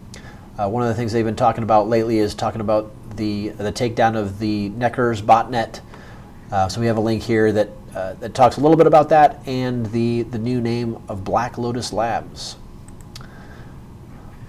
Uh, 0.58 0.68
one 0.68 0.82
of 0.82 0.90
the 0.90 0.96
things 0.96 1.12
they've 1.12 1.24
been 1.24 1.36
talking 1.36 1.64
about 1.64 1.88
lately 1.88 2.18
is 2.18 2.34
talking 2.34 2.62
about 2.62 2.92
the 3.15 3.50
the 3.50 3.72
takedown 3.72 4.15
of 4.15 4.39
the 4.39 4.69
Necurs 4.72 5.22
botnet. 5.22 5.81
Uh, 6.51 6.67
so 6.67 6.79
we 6.79 6.88
have 6.88 6.98
a 6.98 7.01
link 7.01 7.24
here 7.24 7.51
that 7.51 7.69
uh, 7.95 8.13
that 8.15 8.34
talks 8.34 8.57
a 8.57 8.62
little 8.62 8.77
bit 8.77 8.88
about 8.88 9.10
that 9.10 9.39
and 9.48 9.86
the 9.88 10.24
the 10.24 10.39
new 10.39 10.62
name 10.62 11.01
of 11.07 11.24
Black 11.24 11.57
Lotus 11.57 11.93
Labs. 11.93 12.57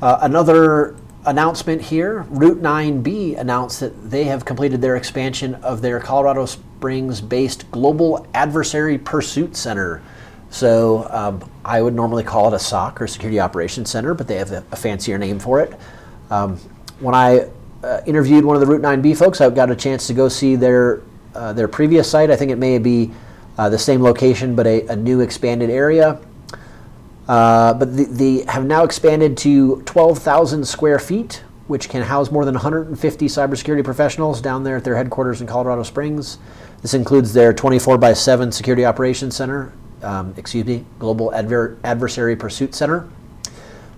Uh, 0.02 0.18
another 0.22 0.96
announcement 1.24 1.82
here 1.82 2.24
root9B 2.30 3.38
announced 3.38 3.80
that 3.80 4.10
they 4.10 4.24
have 4.24 4.44
completed 4.44 4.80
their 4.80 4.96
expansion 4.96 5.54
of 5.56 5.82
their 5.82 5.98
Colorado 5.98 6.46
Springs 6.46 7.20
based 7.20 7.70
Global 7.70 8.26
Adversary 8.34 8.98
Pursuit 8.98 9.56
Center. 9.56 10.02
So 10.50 11.08
um, 11.10 11.50
I 11.64 11.82
would 11.82 11.94
normally 11.94 12.22
call 12.22 12.48
it 12.48 12.54
a 12.54 12.58
SOC 12.58 13.00
or 13.00 13.06
Security 13.06 13.40
Operations 13.40 13.90
Center, 13.90 14.14
but 14.14 14.28
they 14.28 14.36
have 14.36 14.52
a, 14.52 14.64
a 14.70 14.76
fancier 14.76 15.18
name 15.18 15.38
for 15.38 15.60
it. 15.60 15.78
Um, 16.30 16.58
when 17.00 17.14
I 17.14 17.48
uh, 17.86 18.02
interviewed 18.04 18.44
one 18.44 18.60
of 18.60 18.66
the 18.66 18.72
root9B 18.72 19.16
folks, 19.16 19.40
I 19.40 19.48
got 19.50 19.70
a 19.70 19.76
chance 19.76 20.06
to 20.08 20.14
go 20.14 20.28
see 20.28 20.56
their 20.56 21.02
uh, 21.34 21.52
their 21.52 21.68
previous 21.68 22.10
site. 22.10 22.30
I 22.30 22.36
think 22.36 22.50
it 22.50 22.56
may 22.56 22.78
be 22.78 23.12
uh, 23.58 23.68
the 23.68 23.78
same 23.78 24.02
location, 24.02 24.56
but 24.56 24.66
a, 24.66 24.86
a 24.88 24.96
new 24.96 25.20
expanded 25.20 25.70
area. 25.70 26.20
Uh, 27.28 27.74
but 27.74 27.94
they 27.94 28.44
have 28.48 28.64
now 28.64 28.84
expanded 28.84 29.36
to 29.36 29.82
12,000 29.82 30.66
square 30.66 30.98
feet, 30.98 31.42
which 31.66 31.88
can 31.88 32.02
house 32.02 32.30
more 32.30 32.44
than 32.44 32.54
150 32.54 33.26
cybersecurity 33.26 33.84
professionals 33.84 34.40
down 34.40 34.64
there 34.64 34.76
at 34.76 34.84
their 34.84 34.96
headquarters 34.96 35.40
in 35.40 35.46
Colorado 35.46 35.82
Springs. 35.82 36.38
This 36.82 36.94
includes 36.94 37.32
their 37.32 37.52
24 37.52 37.98
by 37.98 38.12
7 38.12 38.52
Security 38.52 38.84
Operations 38.84 39.36
Center, 39.36 39.72
um, 40.02 40.34
excuse 40.36 40.64
me, 40.64 40.84
Global 40.98 41.34
Adver- 41.34 41.76
Adversary 41.84 42.36
Pursuit 42.36 42.74
Center. 42.74 43.08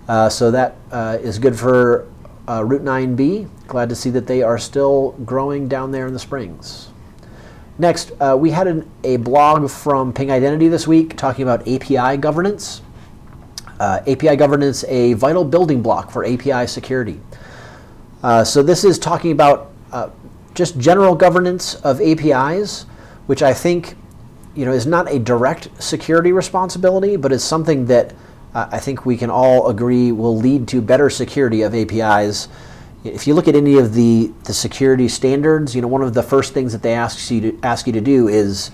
Uh, 0.08 0.28
so 0.28 0.50
that 0.50 0.76
uh, 0.90 1.18
is 1.20 1.38
good 1.38 1.58
for 1.58 2.08
uh, 2.48 2.62
root9B. 2.62 3.48
Glad 3.68 3.90
to 3.90 3.94
see 3.94 4.10
that 4.10 4.26
they 4.26 4.42
are 4.42 4.58
still 4.58 5.12
growing 5.24 5.68
down 5.68 5.92
there 5.92 6.06
in 6.06 6.14
the 6.14 6.18
Springs. 6.18 6.88
Next, 7.78 8.10
uh, 8.20 8.36
we 8.40 8.50
had 8.50 8.66
an, 8.66 8.90
a 9.04 9.18
blog 9.18 9.70
from 9.70 10.12
Ping 10.12 10.32
Identity 10.32 10.66
this 10.66 10.88
week 10.88 11.16
talking 11.16 11.42
about 11.44 11.68
API 11.68 12.16
governance. 12.16 12.80
Uh, 13.78 14.00
API 14.08 14.34
governance, 14.34 14.82
a 14.88 15.12
vital 15.12 15.44
building 15.44 15.82
block 15.82 16.10
for 16.10 16.24
API 16.24 16.66
security. 16.66 17.20
Uh, 18.22 18.42
so 18.42 18.62
this 18.62 18.82
is 18.82 18.98
talking 18.98 19.30
about 19.30 19.70
uh, 19.92 20.10
just 20.54 20.76
general 20.78 21.14
governance 21.14 21.76
of 21.76 22.00
APIs, 22.00 22.82
which 23.26 23.42
I 23.42 23.54
think 23.54 23.94
you 24.56 24.64
know 24.64 24.72
is 24.72 24.86
not 24.86 25.08
a 25.12 25.20
direct 25.20 25.68
security 25.80 26.32
responsibility, 26.32 27.14
but 27.14 27.30
is 27.30 27.44
something 27.44 27.86
that 27.86 28.14
uh, 28.54 28.68
I 28.72 28.78
think 28.78 29.04
we 29.04 29.16
can 29.16 29.30
all 29.30 29.68
agree 29.68 30.12
will 30.12 30.36
lead 30.36 30.68
to 30.68 30.80
better 30.80 31.10
security 31.10 31.62
of 31.62 31.74
APIs. 31.74 32.48
If 33.04 33.26
you 33.26 33.34
look 33.34 33.48
at 33.48 33.54
any 33.54 33.78
of 33.78 33.94
the, 33.94 34.32
the 34.44 34.54
security 34.54 35.08
standards, 35.08 35.74
you 35.74 35.82
know 35.82 35.88
one 35.88 36.02
of 36.02 36.14
the 36.14 36.22
first 36.22 36.54
things 36.54 36.72
that 36.72 36.82
they 36.82 36.94
ask 36.94 37.30
you 37.30 37.40
to 37.40 37.58
ask 37.62 37.86
you 37.86 37.92
to 37.92 38.00
do 38.00 38.28
is 38.28 38.70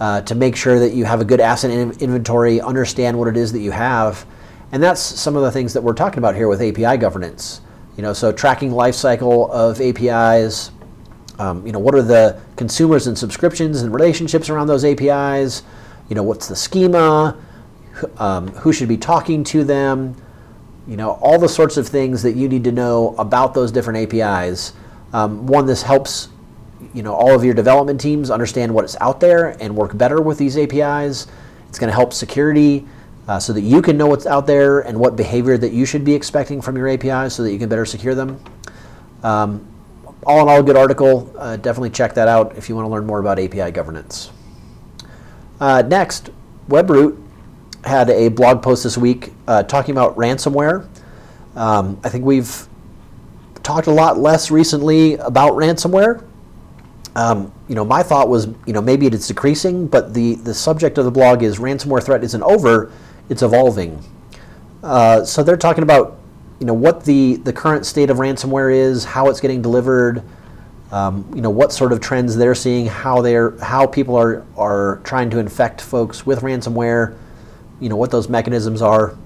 uh, 0.00 0.20
to 0.22 0.34
make 0.34 0.56
sure 0.56 0.78
that 0.78 0.92
you 0.92 1.04
have 1.04 1.20
a 1.20 1.24
good 1.24 1.40
asset 1.40 1.70
in 1.70 1.92
inventory, 2.00 2.60
understand 2.60 3.18
what 3.18 3.28
it 3.28 3.36
is 3.36 3.52
that 3.52 3.60
you 3.60 3.70
have, 3.70 4.26
and 4.72 4.82
that's 4.82 5.00
some 5.00 5.36
of 5.36 5.42
the 5.42 5.50
things 5.50 5.72
that 5.74 5.82
we're 5.82 5.94
talking 5.94 6.18
about 6.18 6.34
here 6.34 6.48
with 6.48 6.60
API 6.60 6.96
governance. 6.96 7.60
You 7.96 8.02
know, 8.02 8.12
so 8.12 8.32
tracking 8.32 8.70
lifecycle 8.70 9.50
of 9.50 9.80
APIs. 9.80 10.70
Um, 11.38 11.64
you 11.66 11.72
know, 11.72 11.78
what 11.78 11.94
are 11.94 12.02
the 12.02 12.40
consumers 12.56 13.06
and 13.06 13.16
subscriptions 13.16 13.82
and 13.82 13.92
relationships 13.92 14.48
around 14.48 14.66
those 14.66 14.84
APIs? 14.84 15.62
You 16.08 16.16
know, 16.16 16.22
what's 16.22 16.48
the 16.48 16.56
schema? 16.56 17.36
Um, 18.18 18.48
who 18.48 18.72
should 18.72 18.88
be 18.88 18.96
talking 18.96 19.44
to 19.44 19.64
them? 19.64 20.16
You 20.86 20.96
know, 20.96 21.12
all 21.22 21.38
the 21.38 21.48
sorts 21.48 21.76
of 21.76 21.86
things 21.86 22.22
that 22.22 22.32
you 22.32 22.48
need 22.48 22.64
to 22.64 22.72
know 22.72 23.14
about 23.18 23.54
those 23.54 23.70
different 23.70 24.12
APIs. 24.12 24.72
Um, 25.12 25.46
one, 25.46 25.66
this 25.66 25.82
helps 25.82 26.28
you 26.94 27.02
know 27.02 27.14
all 27.14 27.34
of 27.34 27.44
your 27.44 27.54
development 27.54 28.00
teams 28.00 28.30
understand 28.30 28.74
what 28.74 28.84
is 28.84 28.96
out 29.00 29.20
there 29.20 29.50
and 29.62 29.76
work 29.76 29.96
better 29.96 30.20
with 30.20 30.38
these 30.38 30.56
APIs. 30.58 31.26
It's 31.68 31.78
going 31.78 31.88
to 31.88 31.94
help 31.94 32.12
security 32.12 32.86
uh, 33.28 33.38
so 33.38 33.52
that 33.52 33.62
you 33.62 33.80
can 33.80 33.96
know 33.96 34.06
what's 34.06 34.26
out 34.26 34.46
there 34.46 34.80
and 34.80 34.98
what 34.98 35.16
behavior 35.16 35.56
that 35.56 35.72
you 35.72 35.86
should 35.86 36.04
be 36.04 36.14
expecting 36.14 36.60
from 36.60 36.76
your 36.76 36.88
APIs 36.88 37.34
so 37.34 37.42
that 37.42 37.52
you 37.52 37.58
can 37.58 37.68
better 37.68 37.86
secure 37.86 38.14
them. 38.14 38.42
Um, 39.22 39.66
all 40.24 40.42
in 40.42 40.48
all, 40.48 40.62
good 40.62 40.76
article. 40.76 41.32
Uh, 41.38 41.56
definitely 41.56 41.90
check 41.90 42.14
that 42.14 42.28
out 42.28 42.56
if 42.56 42.68
you 42.68 42.76
want 42.76 42.86
to 42.86 42.90
learn 42.90 43.06
more 43.06 43.20
about 43.20 43.38
API 43.38 43.70
governance. 43.70 44.30
Uh, 45.60 45.82
next, 45.82 46.30
WebRoot 46.68 47.21
had 47.84 48.10
a 48.10 48.28
blog 48.28 48.62
post 48.62 48.84
this 48.84 48.96
week 48.96 49.32
uh, 49.48 49.62
talking 49.64 49.92
about 49.92 50.16
ransomware. 50.16 50.88
Um, 51.56 52.00
I 52.04 52.08
think 52.08 52.24
we've 52.24 52.66
talked 53.62 53.86
a 53.86 53.92
lot 53.92 54.18
less 54.18 54.50
recently 54.50 55.14
about 55.14 55.52
ransomware. 55.52 56.24
Um, 57.14 57.52
you 57.68 57.74
know, 57.74 57.84
my 57.84 58.02
thought 58.02 58.28
was, 58.28 58.46
you 58.66 58.72
know, 58.72 58.80
maybe 58.80 59.06
it's 59.06 59.28
decreasing, 59.28 59.86
but 59.86 60.14
the, 60.14 60.36
the 60.36 60.54
subject 60.54 60.96
of 60.96 61.04
the 61.04 61.10
blog 61.10 61.42
is 61.42 61.58
ransomware 61.58 62.02
threat 62.02 62.24
isn't 62.24 62.42
over 62.42 62.90
it's 63.28 63.42
evolving. 63.42 64.02
Uh, 64.82 65.24
so 65.24 65.42
they're 65.42 65.56
talking 65.56 65.82
about 65.82 66.18
you 66.60 66.66
know 66.66 66.74
what 66.74 67.04
the, 67.04 67.36
the 67.38 67.52
current 67.52 67.84
state 67.84 68.08
of 68.08 68.18
ransomware 68.18 68.72
is, 68.72 69.04
how 69.04 69.28
it's 69.28 69.40
getting 69.40 69.60
delivered, 69.62 70.22
um, 70.92 71.28
you 71.34 71.40
know 71.40 71.50
what 71.50 71.72
sort 71.72 71.92
of 71.92 72.00
trends 72.00 72.36
they're 72.36 72.54
seeing, 72.54 72.86
how 72.86 73.20
they're 73.20 73.58
how 73.58 73.86
people 73.86 74.14
are 74.14 74.44
are 74.56 75.00
trying 75.02 75.28
to 75.30 75.38
infect 75.38 75.80
folks 75.80 76.24
with 76.24 76.42
ransomware, 76.42 77.16
you 77.82 77.88
know 77.88 77.96
what 77.96 78.10
those 78.10 78.28
mechanisms 78.28 78.80
are. 78.80 79.16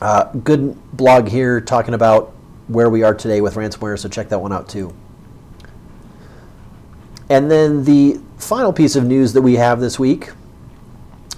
Uh, 0.00 0.24
good 0.32 0.76
blog 0.96 1.28
here 1.28 1.60
talking 1.60 1.94
about 1.94 2.32
where 2.68 2.90
we 2.90 3.02
are 3.02 3.14
today 3.14 3.40
with 3.40 3.54
ransomware, 3.54 3.98
so 3.98 4.08
check 4.08 4.28
that 4.30 4.38
one 4.38 4.52
out 4.52 4.68
too. 4.68 4.94
And 7.28 7.50
then 7.50 7.84
the 7.84 8.20
final 8.38 8.72
piece 8.72 8.96
of 8.96 9.04
news 9.04 9.32
that 9.32 9.42
we 9.42 9.54
have 9.54 9.80
this 9.80 9.98
week 9.98 10.30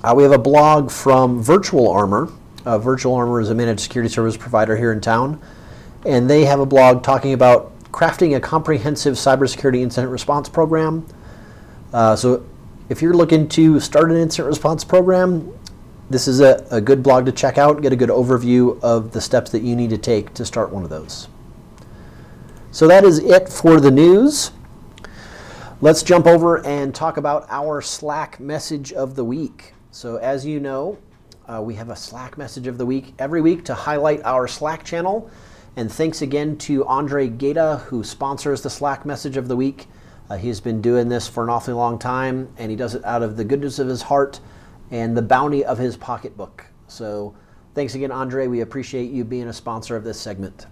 uh, 0.02 0.14
we 0.16 0.22
have 0.22 0.32
a 0.32 0.38
blog 0.38 0.90
from 0.92 1.42
Virtual 1.42 1.90
Armor. 1.90 2.28
Uh, 2.64 2.78
Virtual 2.78 3.14
Armor 3.14 3.40
is 3.40 3.50
a 3.50 3.54
managed 3.54 3.80
security 3.80 4.12
service 4.12 4.36
provider 4.36 4.76
here 4.76 4.92
in 4.92 5.00
town, 5.00 5.40
and 6.06 6.30
they 6.30 6.44
have 6.44 6.60
a 6.60 6.66
blog 6.66 7.02
talking 7.02 7.32
about 7.32 7.72
crafting 7.90 8.36
a 8.36 8.40
comprehensive 8.40 9.14
cybersecurity 9.14 9.80
incident 9.80 10.12
response 10.12 10.48
program. 10.48 11.04
Uh, 11.92 12.14
so, 12.14 12.46
if 12.88 13.02
you're 13.02 13.14
looking 13.14 13.48
to 13.48 13.80
start 13.80 14.10
an 14.12 14.16
incident 14.16 14.46
response 14.46 14.84
program, 14.84 15.52
this 16.10 16.26
is 16.26 16.40
a, 16.40 16.66
a 16.70 16.80
good 16.80 17.02
blog 17.02 17.26
to 17.26 17.32
check 17.32 17.58
out, 17.58 17.82
get 17.82 17.92
a 17.92 17.96
good 17.96 18.08
overview 18.08 18.80
of 18.82 19.12
the 19.12 19.20
steps 19.20 19.50
that 19.50 19.62
you 19.62 19.76
need 19.76 19.90
to 19.90 19.98
take 19.98 20.32
to 20.34 20.44
start 20.44 20.70
one 20.70 20.82
of 20.82 20.90
those. 20.90 21.28
So, 22.70 22.86
that 22.88 23.04
is 23.04 23.18
it 23.18 23.48
for 23.48 23.80
the 23.80 23.90
news. 23.90 24.52
Let's 25.80 26.02
jump 26.02 26.26
over 26.26 26.64
and 26.66 26.94
talk 26.94 27.16
about 27.16 27.46
our 27.50 27.80
Slack 27.80 28.40
message 28.40 28.92
of 28.92 29.14
the 29.14 29.24
week. 29.24 29.74
So, 29.90 30.16
as 30.16 30.44
you 30.44 30.60
know, 30.60 30.98
uh, 31.46 31.62
we 31.62 31.74
have 31.74 31.88
a 31.88 31.96
Slack 31.96 32.36
message 32.36 32.66
of 32.66 32.78
the 32.78 32.86
week 32.86 33.14
every 33.18 33.40
week 33.40 33.64
to 33.66 33.74
highlight 33.74 34.22
our 34.24 34.48
Slack 34.48 34.84
channel. 34.84 35.30
And 35.76 35.90
thanks 35.90 36.22
again 36.22 36.56
to 36.58 36.84
Andre 36.86 37.28
Gata, 37.28 37.82
who 37.86 38.02
sponsors 38.02 38.62
the 38.62 38.70
Slack 38.70 39.06
message 39.06 39.36
of 39.36 39.48
the 39.48 39.56
week. 39.56 39.86
Uh, 40.28 40.36
he's 40.36 40.60
been 40.60 40.82
doing 40.82 41.08
this 41.08 41.28
for 41.28 41.42
an 41.42 41.48
awfully 41.48 41.74
long 41.74 41.98
time, 41.98 42.52
and 42.58 42.70
he 42.70 42.76
does 42.76 42.94
it 42.94 43.04
out 43.04 43.22
of 43.22 43.36
the 43.36 43.44
goodness 43.44 43.78
of 43.78 43.86
his 43.86 44.02
heart 44.02 44.40
and 44.90 45.16
the 45.16 45.22
bounty 45.22 45.64
of 45.64 45.78
his 45.78 45.96
pocketbook. 45.96 46.66
So, 46.86 47.34
thanks 47.74 47.94
again, 47.94 48.10
Andre. 48.10 48.46
We 48.46 48.60
appreciate 48.60 49.10
you 49.10 49.24
being 49.24 49.48
a 49.48 49.52
sponsor 49.52 49.96
of 49.96 50.04
this 50.04 50.18
segment. 50.18 50.66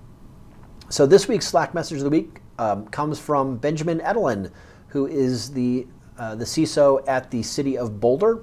So, 0.88 1.06
this 1.06 1.28
week's 1.28 1.46
Slack 1.46 1.74
message 1.74 1.98
of 1.98 2.04
the 2.04 2.10
week 2.10 2.40
um, 2.58 2.86
comes 2.88 3.18
from 3.18 3.56
Benjamin 3.58 4.00
Edelin, 4.00 4.50
who 4.88 5.06
is 5.06 5.50
the, 5.52 5.86
uh, 6.18 6.34
the 6.34 6.44
CISO 6.44 7.06
at 7.06 7.30
the 7.30 7.42
city 7.42 7.76
of 7.76 8.00
Boulder. 8.00 8.42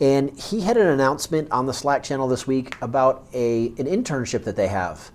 And 0.00 0.36
he 0.38 0.60
had 0.62 0.76
an 0.76 0.88
announcement 0.88 1.50
on 1.52 1.66
the 1.66 1.72
Slack 1.72 2.02
channel 2.02 2.26
this 2.26 2.46
week 2.46 2.76
about 2.82 3.26
a, 3.32 3.66
an 3.78 3.86
internship 3.86 4.42
that 4.44 4.56
they 4.56 4.66
have. 4.66 5.12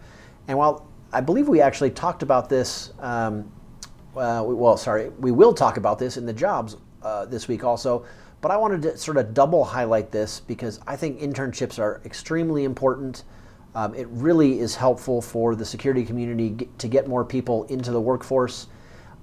And 0.48 0.58
while 0.58 0.88
I 1.12 1.20
believe 1.20 1.48
we 1.50 1.62
actually 1.62 1.92
talked 1.92 2.24
about 2.24 2.48
this, 2.48 2.94
um, 3.00 3.52
uh, 4.16 4.44
well, 4.46 4.78
sorry, 4.78 5.10
we 5.10 5.32
will 5.32 5.54
talk 5.54 5.78
about 5.78 6.00
this 6.00 6.18
in 6.18 6.26
the 6.26 6.34
jobs 6.34 6.78
uh, 7.04 7.26
this 7.26 7.48
week 7.48 7.64
also. 7.64 8.06
But 8.48 8.54
I 8.54 8.58
wanted 8.60 8.82
to 8.84 8.98
sort 8.98 9.18
of 9.18 9.34
double 9.34 9.66
highlight 9.66 10.10
this 10.10 10.40
because 10.40 10.80
I 10.88 10.96
think 10.96 11.20
internships 11.20 11.80
are 11.80 12.02
extremely 12.06 12.64
important. 12.64 13.26
Um, 13.76 13.94
it 13.94 14.08
really 14.10 14.60
is 14.62 14.74
helpful 14.74 15.22
for 15.22 15.54
the 15.54 15.66
security 15.66 16.06
community 16.06 16.70
to 16.78 16.88
get 16.88 17.10
more 17.10 17.26
people 17.26 17.66
into 17.66 17.92
the 17.92 18.00
workforce. 18.00 18.68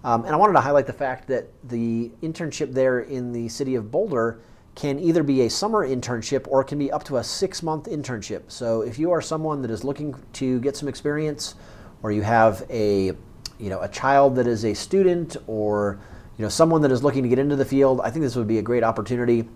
Um, 0.04 0.26
and 0.26 0.34
I 0.34 0.36
wanted 0.36 0.52
to 0.52 0.60
highlight 0.60 0.86
the 0.86 0.92
fact 0.92 1.26
that 1.28 1.48
the 1.66 2.12
internship 2.22 2.74
there 2.74 3.00
in 3.00 3.32
the 3.32 3.48
city 3.48 3.76
of 3.76 3.90
Boulder 3.90 4.40
can 4.74 4.98
either 4.98 5.22
be 5.22 5.40
a 5.46 5.48
summer 5.48 5.88
internship 5.88 6.46
or 6.46 6.60
it 6.60 6.66
can 6.66 6.78
be 6.78 6.92
up 6.92 7.02
to 7.04 7.16
a 7.16 7.24
six 7.24 7.62
month 7.62 7.86
internship. 7.86 8.42
So 8.48 8.82
if 8.82 8.98
you 8.98 9.10
are 9.10 9.22
someone 9.22 9.62
that 9.62 9.70
is 9.70 9.84
looking 9.84 10.14
to 10.34 10.60
get 10.60 10.76
some 10.76 10.86
experience, 10.86 11.54
or 12.02 12.12
you 12.12 12.20
have 12.20 12.66
a 12.68 13.12
you 13.58 13.70
know 13.70 13.80
a 13.80 13.88
child 13.88 14.36
that 14.36 14.46
is 14.46 14.66
a 14.66 14.74
student, 14.74 15.38
or 15.46 15.98
you 16.38 16.42
know 16.42 16.48
someone 16.48 16.82
that 16.82 16.90
is 16.90 17.02
looking 17.02 17.22
to 17.22 17.28
get 17.28 17.38
into 17.38 17.56
the 17.56 17.64
field, 17.64 18.00
I 18.02 18.10
think 18.10 18.22
this 18.22 18.36
would 18.36 18.48
be 18.48 18.58
a 18.58 18.62
great 18.62 18.82
opportunity. 18.82 19.48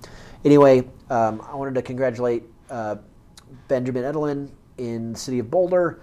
Anyway, 0.45 0.89
um, 1.11 1.45
I 1.51 1.55
wanted 1.57 1.75
to 1.75 1.83
congratulate 1.83 2.45
uh, 2.71 2.97
Benjamin 3.67 4.05
Edelin 4.05 4.49
in 4.77 5.13
the 5.13 5.19
city 5.19 5.41
of 5.41 5.51
Boulder 5.51 6.01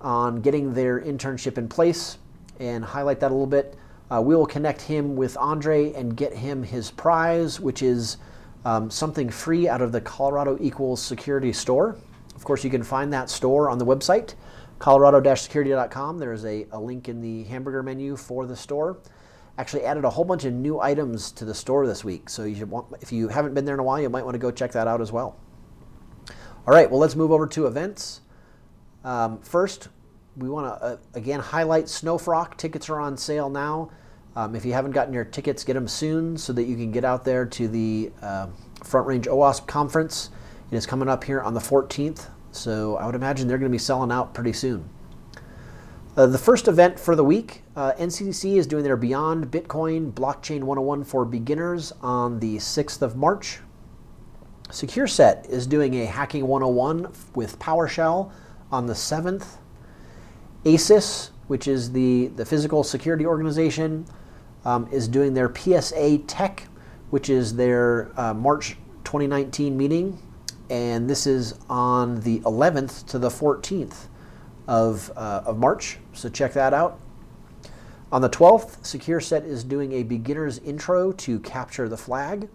on 0.00 0.40
getting 0.40 0.74
their 0.74 1.00
internship 1.00 1.58
in 1.58 1.68
place 1.68 2.18
and 2.60 2.84
highlight 2.84 3.20
that 3.20 3.30
a 3.30 3.34
little 3.34 3.46
bit. 3.46 3.76
Uh, 4.10 4.20
we 4.20 4.34
will 4.34 4.46
connect 4.46 4.80
him 4.82 5.16
with 5.16 5.36
Andre 5.36 5.92
and 5.92 6.16
get 6.16 6.32
him 6.32 6.62
his 6.62 6.90
prize, 6.90 7.60
which 7.60 7.82
is 7.82 8.16
um, 8.64 8.90
something 8.90 9.28
free 9.28 9.68
out 9.68 9.82
of 9.82 9.92
the 9.92 10.00
Colorado 10.00 10.56
Equals 10.60 11.02
Security 11.02 11.52
store. 11.52 11.96
Of 12.34 12.44
course, 12.44 12.64
you 12.64 12.70
can 12.70 12.82
find 12.82 13.12
that 13.12 13.28
store 13.28 13.68
on 13.68 13.78
the 13.78 13.84
website, 13.84 14.34
colorado-security.com. 14.78 16.18
There's 16.18 16.44
a, 16.44 16.66
a 16.72 16.78
link 16.78 17.08
in 17.08 17.20
the 17.20 17.44
hamburger 17.44 17.82
menu 17.82 18.16
for 18.16 18.46
the 18.46 18.56
store. 18.56 18.98
Actually, 19.58 19.84
added 19.84 20.04
a 20.04 20.10
whole 20.10 20.24
bunch 20.24 20.44
of 20.44 20.52
new 20.54 20.80
items 20.80 21.32
to 21.32 21.44
the 21.44 21.54
store 21.54 21.86
this 21.86 22.04
week. 22.04 22.30
So 22.30 22.44
you 22.44 22.54
should 22.54 22.70
want, 22.70 22.86
if 23.00 23.12
you 23.12 23.28
haven't 23.28 23.54
been 23.54 23.64
there 23.64 23.74
in 23.74 23.80
a 23.80 23.84
while, 23.84 24.00
you 24.00 24.08
might 24.08 24.24
want 24.24 24.34
to 24.36 24.38
go 24.38 24.50
check 24.50 24.72
that 24.72 24.86
out 24.86 25.00
as 25.00 25.12
well. 25.12 25.36
All 26.66 26.74
right, 26.74 26.90
well, 26.90 27.00
let's 27.00 27.16
move 27.16 27.32
over 27.32 27.46
to 27.48 27.66
events. 27.66 28.20
Um, 29.04 29.40
first, 29.40 29.88
we 30.36 30.48
want 30.48 30.66
to 30.66 30.84
uh, 30.84 30.96
again 31.14 31.40
highlight 31.40 31.86
SnowFROC. 31.86 32.56
Tickets 32.56 32.88
are 32.88 33.00
on 33.00 33.16
sale 33.16 33.50
now. 33.50 33.90
Um, 34.36 34.54
if 34.54 34.64
you 34.64 34.72
haven't 34.72 34.92
gotten 34.92 35.12
your 35.12 35.24
tickets, 35.24 35.64
get 35.64 35.74
them 35.74 35.88
soon 35.88 36.36
so 36.36 36.52
that 36.52 36.64
you 36.64 36.76
can 36.76 36.92
get 36.92 37.04
out 37.04 37.24
there 37.24 37.44
to 37.44 37.66
the 37.66 38.12
uh, 38.22 38.46
Front 38.84 39.06
Range 39.06 39.26
OWASP 39.26 39.66
conference. 39.66 40.30
It 40.70 40.76
is 40.76 40.86
coming 40.86 41.08
up 41.08 41.24
here 41.24 41.40
on 41.40 41.54
the 41.54 41.60
14th, 41.60 42.28
so 42.52 42.96
I 42.96 43.06
would 43.06 43.16
imagine 43.16 43.48
they're 43.48 43.58
going 43.58 43.70
to 43.70 43.74
be 43.74 43.78
selling 43.78 44.12
out 44.12 44.34
pretty 44.34 44.52
soon. 44.52 44.88
Uh, 46.18 46.26
the 46.26 46.36
first 46.36 46.66
event 46.66 46.98
for 46.98 47.14
the 47.14 47.22
week, 47.22 47.62
uh, 47.76 47.92
NCDC 47.92 48.56
is 48.56 48.66
doing 48.66 48.82
their 48.82 48.96
Beyond 48.96 49.52
Bitcoin 49.52 50.12
Blockchain 50.12 50.64
101 50.64 51.04
for 51.04 51.24
Beginners 51.24 51.92
on 52.02 52.40
the 52.40 52.56
6th 52.56 53.02
of 53.02 53.14
March. 53.14 53.60
SecureSet 54.68 55.48
is 55.48 55.64
doing 55.64 55.94
a 55.94 56.06
Hacking 56.06 56.48
101 56.48 57.12
with 57.36 57.56
PowerShell 57.60 58.32
on 58.72 58.86
the 58.86 58.94
7th. 58.94 59.58
ASIS, 60.64 61.30
which 61.46 61.68
is 61.68 61.92
the, 61.92 62.26
the 62.34 62.44
physical 62.44 62.82
security 62.82 63.24
organization, 63.24 64.04
um, 64.64 64.88
is 64.90 65.06
doing 65.06 65.34
their 65.34 65.54
PSA 65.54 66.18
Tech, 66.26 66.66
which 67.10 67.30
is 67.30 67.54
their 67.54 68.10
uh, 68.18 68.34
March 68.34 68.76
2019 69.04 69.76
meeting, 69.76 70.20
and 70.68 71.08
this 71.08 71.28
is 71.28 71.54
on 71.70 72.22
the 72.22 72.40
11th 72.40 73.06
to 73.06 73.20
the 73.20 73.28
14th 73.28 74.08
of, 74.68 75.10
uh, 75.16 75.42
of 75.46 75.58
March. 75.58 75.98
So 76.12 76.28
check 76.28 76.52
that 76.52 76.72
out. 76.72 77.00
On 78.12 78.22
the 78.22 78.30
12th, 78.30 78.80
SecureSet 78.82 79.44
is 79.44 79.64
doing 79.64 79.92
a 79.92 80.02
beginner's 80.02 80.58
intro 80.60 81.10
to 81.12 81.40
capture 81.40 81.88
the 81.88 81.96
flag. 81.96 82.48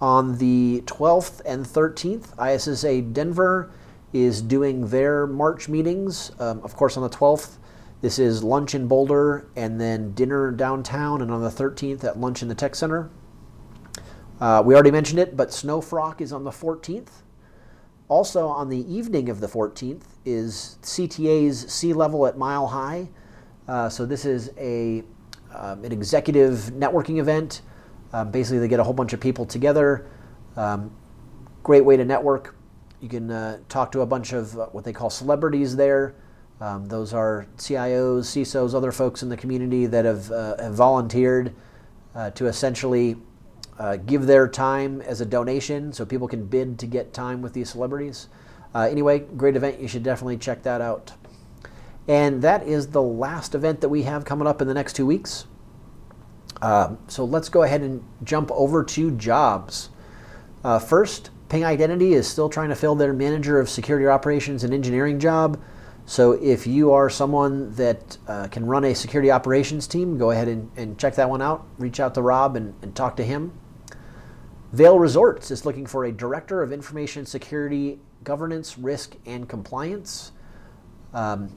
On 0.00 0.38
the 0.38 0.82
12th 0.86 1.42
and 1.44 1.66
13th, 1.66 2.32
ISSA 2.40 3.02
Denver 3.02 3.70
is 4.12 4.40
doing 4.40 4.88
their 4.88 5.26
March 5.26 5.68
meetings. 5.68 6.32
Um, 6.40 6.60
of 6.62 6.74
course, 6.74 6.96
on 6.96 7.02
the 7.02 7.10
12th, 7.10 7.58
this 8.00 8.18
is 8.18 8.42
lunch 8.42 8.74
in 8.74 8.88
Boulder 8.88 9.46
and 9.56 9.80
then 9.80 10.12
dinner 10.14 10.50
downtown, 10.50 11.20
and 11.20 11.30
on 11.30 11.42
the 11.42 11.50
13th 11.50 12.02
at 12.02 12.18
lunch 12.18 12.42
in 12.42 12.48
the 12.48 12.54
Tech 12.54 12.74
Center. 12.74 13.10
Uh, 14.40 14.62
we 14.64 14.74
already 14.74 14.90
mentioned 14.90 15.20
it, 15.20 15.36
but 15.36 15.50
SnowFROC 15.50 16.20
is 16.20 16.32
on 16.32 16.44
the 16.44 16.50
14th. 16.50 17.22
Also, 18.10 18.48
on 18.48 18.68
the 18.68 18.92
evening 18.92 19.28
of 19.28 19.38
the 19.38 19.46
14th 19.46 20.02
is 20.24 20.78
CTA's 20.82 21.72
Sea 21.72 21.92
Level 21.92 22.26
at 22.26 22.36
Mile 22.36 22.66
High. 22.66 23.08
Uh, 23.68 23.88
so, 23.88 24.04
this 24.04 24.24
is 24.24 24.50
a, 24.58 25.04
um, 25.54 25.84
an 25.84 25.92
executive 25.92 26.72
networking 26.74 27.20
event. 27.20 27.62
Um, 28.12 28.32
basically, 28.32 28.58
they 28.58 28.66
get 28.66 28.80
a 28.80 28.82
whole 28.82 28.94
bunch 28.94 29.12
of 29.12 29.20
people 29.20 29.46
together. 29.46 30.10
Um, 30.56 30.90
great 31.62 31.84
way 31.84 31.96
to 31.96 32.04
network. 32.04 32.56
You 33.00 33.08
can 33.08 33.30
uh, 33.30 33.58
talk 33.68 33.92
to 33.92 34.00
a 34.00 34.06
bunch 34.06 34.32
of 34.32 34.58
uh, 34.58 34.66
what 34.66 34.82
they 34.82 34.92
call 34.92 35.08
celebrities 35.08 35.76
there. 35.76 36.16
Um, 36.60 36.88
those 36.88 37.14
are 37.14 37.46
CIOs, 37.58 38.22
CISOs, 38.22 38.74
other 38.74 38.90
folks 38.90 39.22
in 39.22 39.28
the 39.28 39.36
community 39.36 39.86
that 39.86 40.04
have, 40.04 40.32
uh, 40.32 40.60
have 40.60 40.74
volunteered 40.74 41.54
uh, 42.16 42.30
to 42.30 42.46
essentially 42.46 43.18
uh, 43.80 43.96
give 43.96 44.26
their 44.26 44.46
time 44.46 45.00
as 45.00 45.22
a 45.22 45.26
donation 45.26 45.90
so 45.90 46.04
people 46.04 46.28
can 46.28 46.44
bid 46.44 46.78
to 46.78 46.86
get 46.86 47.14
time 47.14 47.40
with 47.40 47.54
these 47.54 47.70
celebrities. 47.70 48.28
Uh, 48.74 48.80
anyway, 48.80 49.18
great 49.18 49.56
event. 49.56 49.80
You 49.80 49.88
should 49.88 50.02
definitely 50.02 50.36
check 50.36 50.62
that 50.64 50.82
out. 50.82 51.14
And 52.06 52.42
that 52.42 52.66
is 52.66 52.88
the 52.88 53.00
last 53.00 53.54
event 53.54 53.80
that 53.80 53.88
we 53.88 54.02
have 54.02 54.26
coming 54.26 54.46
up 54.46 54.60
in 54.60 54.68
the 54.68 54.74
next 54.74 54.92
two 54.96 55.06
weeks. 55.06 55.46
Um, 56.60 56.98
so 57.08 57.24
let's 57.24 57.48
go 57.48 57.62
ahead 57.62 57.80
and 57.80 58.04
jump 58.22 58.50
over 58.52 58.84
to 58.84 59.10
jobs. 59.12 59.88
Uh, 60.62 60.78
first, 60.78 61.30
Ping 61.48 61.64
Identity 61.64 62.12
is 62.12 62.28
still 62.28 62.50
trying 62.50 62.68
to 62.68 62.76
fill 62.76 62.94
their 62.94 63.14
manager 63.14 63.58
of 63.58 63.70
security 63.70 64.06
operations 64.06 64.62
and 64.62 64.74
engineering 64.74 65.18
job. 65.18 65.58
So 66.04 66.32
if 66.32 66.66
you 66.66 66.92
are 66.92 67.08
someone 67.08 67.74
that 67.76 68.18
uh, 68.28 68.48
can 68.48 68.66
run 68.66 68.84
a 68.84 68.94
security 68.94 69.30
operations 69.30 69.86
team, 69.86 70.18
go 70.18 70.32
ahead 70.32 70.48
and, 70.48 70.70
and 70.76 70.98
check 70.98 71.14
that 71.14 71.30
one 71.30 71.40
out. 71.40 71.66
Reach 71.78 71.98
out 71.98 72.14
to 72.14 72.22
Rob 72.22 72.56
and, 72.56 72.74
and 72.82 72.94
talk 72.94 73.16
to 73.16 73.24
him. 73.24 73.52
Vail 74.72 74.98
Resorts 74.98 75.50
is 75.50 75.66
looking 75.66 75.84
for 75.84 76.04
a 76.04 76.12
director 76.12 76.62
of 76.62 76.72
information 76.72 77.26
security, 77.26 77.98
governance, 78.22 78.78
risk, 78.78 79.16
and 79.26 79.48
compliance. 79.48 80.30
Um, 81.12 81.50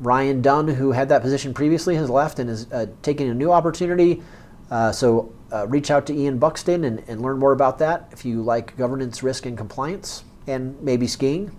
Ryan 0.00 0.42
Dunn, 0.42 0.68
who 0.68 0.92
had 0.92 1.08
that 1.08 1.22
position 1.22 1.54
previously, 1.54 1.96
has 1.96 2.10
left 2.10 2.38
and 2.38 2.50
is 2.50 2.70
uh, 2.70 2.86
taking 3.02 3.30
a 3.30 3.34
new 3.34 3.50
opportunity. 3.50 4.22
Uh, 4.70 4.92
so 4.92 5.32
uh, 5.50 5.66
reach 5.66 5.90
out 5.90 6.06
to 6.06 6.14
Ian 6.14 6.38
Buxton 6.38 6.84
and, 6.84 7.02
and 7.08 7.22
learn 7.22 7.38
more 7.38 7.52
about 7.52 7.78
that 7.78 8.08
if 8.12 8.24
you 8.24 8.42
like 8.42 8.76
governance, 8.76 9.22
risk, 9.22 9.46
and 9.46 9.56
compliance, 9.56 10.24
and 10.46 10.80
maybe 10.82 11.06
skiing. 11.06 11.56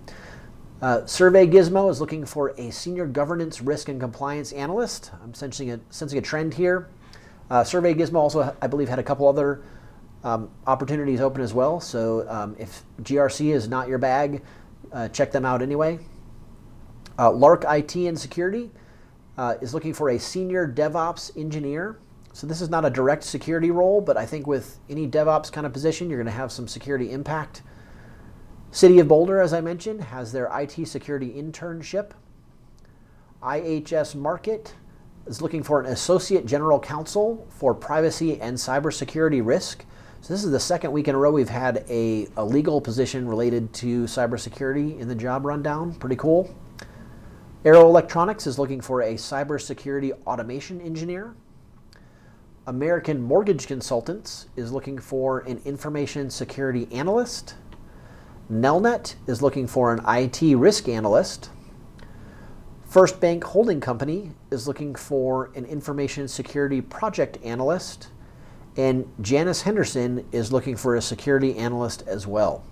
Uh, 0.80 1.04
Survey 1.06 1.46
Gizmo 1.46 1.90
is 1.90 2.00
looking 2.00 2.24
for 2.24 2.54
a 2.56 2.70
senior 2.70 3.06
governance, 3.06 3.60
risk, 3.60 3.88
and 3.88 4.00
compliance 4.00 4.52
analyst. 4.52 5.10
I'm 5.22 5.34
sensing 5.34 5.72
a, 5.72 5.80
sensing 5.90 6.18
a 6.18 6.22
trend 6.22 6.54
here. 6.54 6.88
Uh, 7.50 7.64
Survey 7.64 7.94
Gizmo 7.94 8.14
also, 8.14 8.56
I 8.62 8.66
believe, 8.68 8.88
had 8.88 9.00
a 9.00 9.02
couple 9.02 9.28
other 9.28 9.60
um, 10.24 10.50
opportunities 10.66 11.20
open 11.20 11.42
as 11.42 11.54
well. 11.54 11.80
So 11.80 12.28
um, 12.28 12.56
if 12.58 12.82
GRC 13.02 13.54
is 13.54 13.68
not 13.68 13.88
your 13.88 13.98
bag, 13.98 14.42
uh, 14.92 15.08
check 15.08 15.32
them 15.32 15.44
out 15.44 15.62
anyway. 15.62 15.98
Uh, 17.18 17.30
Lark 17.30 17.64
IT 17.68 17.96
and 17.96 18.18
Security 18.18 18.70
uh, 19.38 19.54
is 19.60 19.74
looking 19.74 19.94
for 19.94 20.10
a 20.10 20.18
senior 20.18 20.66
DevOps 20.68 21.36
engineer. 21.38 21.98
So 22.32 22.46
this 22.46 22.60
is 22.60 22.70
not 22.70 22.84
a 22.84 22.90
direct 22.90 23.24
security 23.24 23.70
role, 23.70 24.00
but 24.00 24.16
I 24.16 24.24
think 24.24 24.46
with 24.46 24.78
any 24.88 25.08
DevOps 25.08 25.50
kind 25.50 25.66
of 25.66 25.72
position, 25.72 26.08
you're 26.08 26.18
going 26.18 26.26
to 26.26 26.32
have 26.32 26.52
some 26.52 26.68
security 26.68 27.10
impact. 27.12 27.62
City 28.70 29.00
of 29.00 29.08
Boulder, 29.08 29.40
as 29.40 29.52
I 29.52 29.60
mentioned, 29.60 30.00
has 30.00 30.30
their 30.30 30.48
IT 30.54 30.86
security 30.86 31.30
internship. 31.30 32.12
IHS 33.42 34.14
Markit 34.14 34.72
is 35.26 35.42
looking 35.42 35.62
for 35.62 35.80
an 35.80 35.86
associate 35.86 36.46
general 36.46 36.78
counsel 36.78 37.46
for 37.50 37.74
privacy 37.74 38.40
and 38.40 38.56
cybersecurity 38.56 39.44
risk. 39.44 39.84
So 40.22 40.34
this 40.34 40.44
is 40.44 40.50
the 40.50 40.60
second 40.60 40.92
week 40.92 41.08
in 41.08 41.14
a 41.14 41.18
row 41.18 41.32
we've 41.32 41.48
had 41.48 41.82
a, 41.88 42.28
a 42.36 42.44
legal 42.44 42.78
position 42.78 43.26
related 43.26 43.72
to 43.74 44.04
cybersecurity 44.04 44.98
in 45.00 45.08
the 45.08 45.14
job 45.14 45.46
rundown. 45.46 45.94
Pretty 45.94 46.16
cool. 46.16 46.54
Arrow 47.64 47.86
Electronics 47.86 48.46
is 48.46 48.58
looking 48.58 48.82
for 48.82 49.00
a 49.00 49.14
cybersecurity 49.14 50.12
automation 50.26 50.78
engineer. 50.82 51.34
American 52.66 53.22
Mortgage 53.22 53.66
Consultants 53.66 54.48
is 54.56 54.70
looking 54.70 54.98
for 54.98 55.40
an 55.40 55.58
information 55.64 56.28
security 56.28 56.86
analyst. 56.92 57.54
Nelnet 58.52 59.14
is 59.26 59.40
looking 59.40 59.66
for 59.66 59.94
an 59.94 60.02
IT 60.06 60.54
risk 60.54 60.86
analyst. 60.86 61.48
First 62.84 63.20
Bank 63.20 63.42
Holding 63.42 63.80
Company 63.80 64.32
is 64.50 64.68
looking 64.68 64.94
for 64.94 65.50
an 65.54 65.64
information 65.64 66.28
security 66.28 66.82
project 66.82 67.38
analyst. 67.42 68.08
And 68.80 69.12
Janus 69.20 69.60
Henderson 69.60 70.26
is 70.32 70.52
looking 70.52 70.74
for 70.74 70.96
a 70.96 71.02
security 71.02 71.56
analyst 71.58 72.02
as 72.06 72.26
well. 72.26 72.64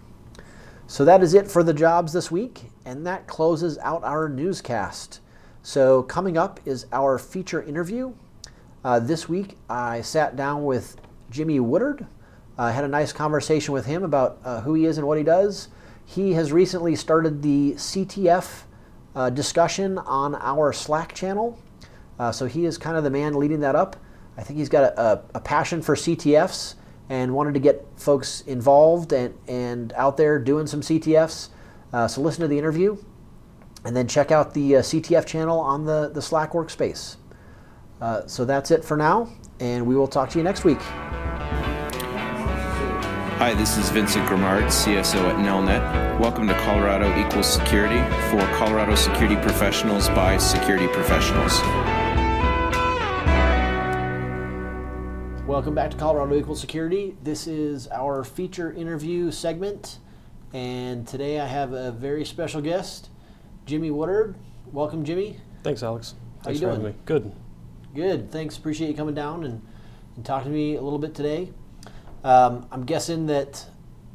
So 0.87 1.05
that 1.05 1.23
is 1.23 1.35
it 1.35 1.51
for 1.51 1.63
the 1.63 1.75
jobs 1.75 2.15
this 2.15 2.31
week, 2.31 2.63
and 2.87 3.07
that 3.07 3.27
closes 3.27 3.77
out 3.79 4.03
our 4.05 4.27
newscast. 4.27 5.21
So, 5.63 6.03
coming 6.03 6.39
up 6.39 6.61
is 6.65 6.87
our 6.93 7.19
feature 7.19 7.63
interview. 7.63 8.15
Uh, 8.83 9.01
this 9.01 9.29
week, 9.29 9.59
I 9.69 10.01
sat 10.01 10.35
down 10.35 10.65
with 10.65 10.97
Jimmy 11.31 11.61
Woodard 11.61 12.07
I 12.59 12.71
uh, 12.71 12.73
had 12.73 12.83
a 12.83 12.89
nice 12.89 13.13
conversation 13.13 13.73
with 13.73 13.87
him 13.87 14.03
about 14.03 14.39
uh, 14.45 14.63
who 14.63 14.75
he 14.75 14.85
is 14.85 14.99
and 14.99 15.07
what 15.07 15.17
he 15.17 15.23
does. 15.23 15.69
He 16.05 16.33
has 16.33 16.51
recently 16.51 16.97
started 16.97 17.41
the 17.41 17.75
CTF 17.75 18.63
uh, 19.15 19.31
discussion 19.31 19.97
on 19.99 20.35
our 20.35 20.73
Slack 20.73 21.15
channel. 21.15 21.57
Uh, 22.19 22.33
so 22.33 22.47
he 22.47 22.65
is 22.65 22.77
kind 22.77 22.97
of 22.97 23.05
the 23.05 23.11
man 23.11 23.35
leading 23.35 23.61
that 23.61 23.77
up. 23.77 23.95
I 24.39 24.43
think 24.43 24.59
he's 24.61 24.69
got 24.69 24.85
a, 24.85 25.01
a, 25.01 25.23
a, 25.35 25.41
passion 25.41 25.83
for 25.83 25.97
CTFs 25.97 26.77
and 27.11 27.35
wanted 27.35 27.55
to 27.55 27.61
get 27.61 27.85
folks 27.97 28.43
involved 28.43 29.13
and, 29.13 29.35
and 29.49 29.93
out 29.95 30.17
there 30.17 30.39
doing 30.39 30.69
some 30.69 30.81
CTFs. 30.81 31.49
Uh, 31.93 32.07
so 32.07 32.21
listen 32.21 32.43
to 32.43 32.49
the 32.49 32.57
interview 32.57 32.97
and 33.85 33.97
then 33.97 34.07
check 34.07 34.31
out 34.31 34.55
the 34.55 34.77
uh, 34.77 34.81
CTF 34.81 35.27
channel 35.27 35.59
on 35.59 35.85
the, 35.85 36.11
the 36.15 36.23
Slack 36.23 36.53
workspace. 36.53 37.17
Uh, 38.01 38.25
so 38.29 38.45
that's 38.45 38.71
it 38.71 38.85
for 38.85 38.97
now, 38.97 39.29
and 39.59 39.85
we 39.85 39.97
will 39.97 40.07
talk 40.07 40.31
to 40.31 40.39
you 40.39 40.45
next 40.45 40.65
week. 40.65 40.79
Hi, 43.39 43.55
this 43.55 43.77
is 43.77 43.91
Vincent 43.91 44.25
Grimard, 44.29 44.67
CSO 44.67 45.19
at 45.31 45.37
Nelnet. 45.37 46.21
Welcome 46.21 46.47
to 46.47 46.55
Colorado 46.61 47.13
Equals 47.19 47.53
Security 47.53 47.99
for 48.31 48.41
Colorado 48.57 48.95
security 48.95 49.37
professionals 49.37 50.09
by 50.11 50.37
security 50.37 50.87
professionals. 50.89 51.61
Welcome 55.59 55.75
back 55.75 55.91
to 55.91 55.97
Colorado 55.97 56.37
Equal 56.37 56.55
Security. 56.55 57.17
This 57.25 57.49
is 57.49 57.89
our 57.89 58.23
feature 58.23 58.71
interview 58.71 59.33
segment, 59.33 59.99
and 60.53 61.05
today 61.05 61.41
I 61.41 61.47
have 61.47 61.73
a 61.73 61.91
very 61.91 62.25
special 62.25 62.61
guest, 62.61 63.11
Jimmy 63.67 63.91
Woodard. 63.91 64.37
Welcome, 64.71 65.05
Jimmy. 65.05 65.41
Thanks, 65.65 65.83
Alex. 65.83 66.15
How 66.37 66.45
Thanks 66.45 66.61
you 66.61 66.69
for 66.69 66.75
doing? 66.75 66.85
having 66.87 66.97
me. 66.97 67.03
Good. 67.07 67.33
Good. 67.93 68.31
Thanks. 68.31 68.57
Appreciate 68.57 68.87
you 68.89 68.95
coming 68.95 69.17
down 69.17 69.43
and, 69.43 69.61
and 70.15 70.25
talking 70.25 70.53
to 70.53 70.57
me 70.57 70.77
a 70.77 70.81
little 70.81 71.01
bit 71.01 71.13
today. 71.13 71.51
Um, 72.23 72.69
I'm 72.71 72.85
guessing 72.85 73.27
that 73.27 73.67